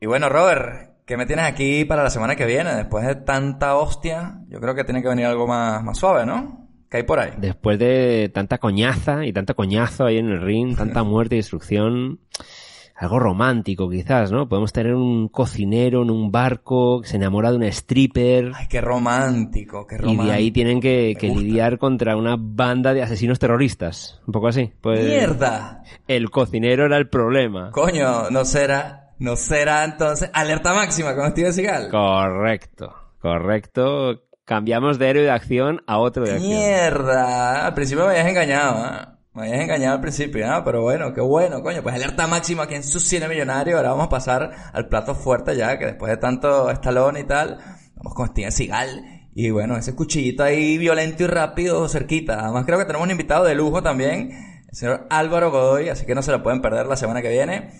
Y 0.00 0.06
bueno, 0.06 0.28
Robert, 0.28 0.90
¿qué 1.06 1.16
me 1.16 1.26
tienes 1.26 1.46
aquí 1.46 1.84
para 1.84 2.02
la 2.02 2.10
semana 2.10 2.36
que 2.36 2.46
viene? 2.46 2.74
Después 2.74 3.06
de 3.06 3.16
tanta 3.16 3.76
hostia, 3.76 4.40
yo 4.48 4.60
creo 4.60 4.74
que 4.74 4.84
tiene 4.84 5.02
que 5.02 5.08
venir 5.08 5.26
algo 5.26 5.46
más, 5.46 5.82
más 5.82 5.98
suave, 5.98 6.24
¿no? 6.24 6.68
¿Qué 6.90 6.98
hay 6.98 7.02
por 7.02 7.18
ahí? 7.18 7.32
Después 7.36 7.78
de 7.78 8.30
tanta 8.32 8.58
coñaza 8.58 9.24
y 9.26 9.32
tanto 9.32 9.54
coñazo 9.54 10.06
ahí 10.06 10.18
en 10.18 10.30
el 10.30 10.40
ring, 10.40 10.76
tanta 10.76 11.02
muerte 11.04 11.34
y 11.34 11.38
destrucción, 11.38 12.20
algo 13.00 13.18
romántico 13.20 13.88
quizás, 13.88 14.32
¿no? 14.32 14.48
Podemos 14.48 14.72
tener 14.72 14.94
un 14.94 15.28
cocinero 15.28 16.02
en 16.02 16.10
un 16.10 16.32
barco 16.32 17.00
que 17.00 17.08
se 17.08 17.16
enamora 17.16 17.50
de 17.50 17.56
una 17.56 17.68
stripper. 17.68 18.50
Ay, 18.54 18.66
qué 18.68 18.80
romántico, 18.80 19.86
qué 19.86 19.94
Y 19.94 19.98
romántico. 19.98 20.24
de 20.24 20.32
ahí 20.32 20.50
tienen 20.50 20.80
que, 20.80 21.16
que 21.18 21.28
lidiar 21.28 21.78
contra 21.78 22.16
una 22.16 22.34
banda 22.36 22.92
de 22.94 23.02
asesinos 23.02 23.38
terroristas. 23.38 24.20
Un 24.26 24.32
poco 24.32 24.48
así. 24.48 24.72
Pues, 24.80 25.04
¡Mierda! 25.04 25.82
El 26.08 26.30
cocinero 26.30 26.86
era 26.86 26.96
el 26.96 27.08
problema. 27.08 27.70
Coño, 27.70 28.30
no 28.30 28.44
será, 28.44 29.12
no 29.20 29.36
será 29.36 29.84
entonces 29.84 30.28
alerta 30.34 30.74
máxima 30.74 31.14
con 31.14 31.30
Steven 31.30 31.52
Seagal. 31.52 31.90
Correcto, 31.90 32.92
correcto. 33.20 34.22
Cambiamos 34.44 34.98
de 34.98 35.10
héroe 35.10 35.22
de 35.24 35.30
acción 35.30 35.82
a 35.86 35.98
otro 35.98 36.24
de 36.24 36.32
acción. 36.32 36.50
Mierda, 36.50 37.66
al 37.66 37.74
principio 37.74 38.04
me 38.06 38.10
habías 38.12 38.26
engañado, 38.28 38.86
¿eh? 38.86 39.17
Me 39.38 39.46
habías 39.46 39.62
engañado 39.62 39.94
al 39.94 40.00
principio, 40.00 40.46
¿no? 40.48 40.64
Pero 40.64 40.82
bueno, 40.82 41.14
qué 41.14 41.20
bueno, 41.20 41.62
coño. 41.62 41.80
Pues 41.82 41.94
alerta 41.94 42.26
máxima 42.26 42.64
aquí 42.64 42.74
en 42.74 42.82
su 42.82 42.98
cine 42.98 43.28
millonario. 43.28 43.76
Ahora 43.76 43.90
vamos 43.90 44.06
a 44.06 44.10
pasar 44.10 44.50
al 44.72 44.88
plato 44.88 45.14
fuerte 45.14 45.56
ya, 45.56 45.78
que 45.78 45.86
después 45.86 46.10
de 46.10 46.16
tanto 46.16 46.68
estalón 46.70 47.16
y 47.16 47.24
tal, 47.24 47.58
vamos 47.94 48.14
con 48.14 48.26
Steven 48.26 48.50
Seagal. 48.50 49.04
Y 49.34 49.50
bueno, 49.50 49.76
ese 49.76 49.94
cuchillito 49.94 50.42
ahí 50.42 50.76
violento 50.78 51.22
y 51.22 51.26
rápido 51.28 51.88
cerquita. 51.88 52.40
Además 52.40 52.64
creo 52.66 52.78
que 52.78 52.86
tenemos 52.86 53.04
un 53.04 53.12
invitado 53.12 53.44
de 53.44 53.54
lujo 53.54 53.80
también, 53.80 54.32
el 54.68 54.76
señor 54.76 55.06
Álvaro 55.10 55.52
Godoy, 55.52 55.88
así 55.88 56.04
que 56.04 56.16
no 56.16 56.22
se 56.22 56.32
lo 56.32 56.42
pueden 56.42 56.60
perder 56.60 56.86
la 56.86 56.96
semana 56.96 57.22
que 57.22 57.30
viene. 57.30 57.70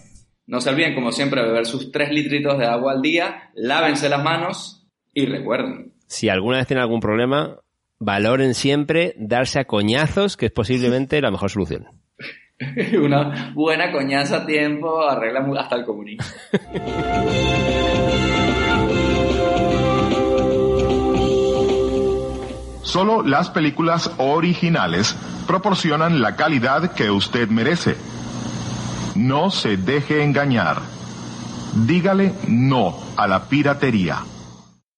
No 0.47 0.61
se 0.61 0.71
olviden, 0.71 0.95
como 0.95 1.11
siempre, 1.11 1.43
beber 1.43 1.67
sus 1.67 1.91
3 1.91 2.11
litritos 2.13 2.57
de 2.59 2.67
agua 2.67 2.93
al 2.93 3.03
día, 3.03 3.51
lávense 3.55 4.09
las 4.09 4.23
manos 4.23 4.89
y 5.13 5.27
recuerden. 5.27 5.95
Si 6.07 6.29
alguna 6.29 6.59
vez 6.59 6.69
tienen 6.69 6.85
algún 6.85 7.01
problema, 7.01 7.59
valoren 7.99 8.55
siempre 8.55 9.15
darse 9.17 9.61
a 9.61 9.65
coñazos, 9.65 10.37
que 10.37 10.47
es 10.47 10.53
posiblemente 10.53 11.21
la 11.21 11.31
mejor 11.31 11.51
solución. 11.51 11.89
Una 13.01 13.53
buena 13.55 13.93
coñaza 13.93 14.39
a 14.39 14.47
tiempo 14.47 15.01
arregla 15.03 15.47
hasta 15.61 15.77
el 15.77 15.85
comunismo. 15.85 16.25
Solo 22.83 23.23
las 23.23 23.51
películas 23.51 24.11
originales 24.17 25.15
proporcionan 25.47 26.23
la 26.23 26.37
calidad 26.37 26.95
que 26.95 27.11
usted 27.11 27.49
merece. 27.49 27.97
No 29.15 29.51
se 29.51 29.77
deje 29.77 30.25
engañar. 30.25 30.81
Dígale 31.87 32.33
no 32.49 32.97
a 33.17 33.29
la 33.29 33.45
piratería. 33.45 34.21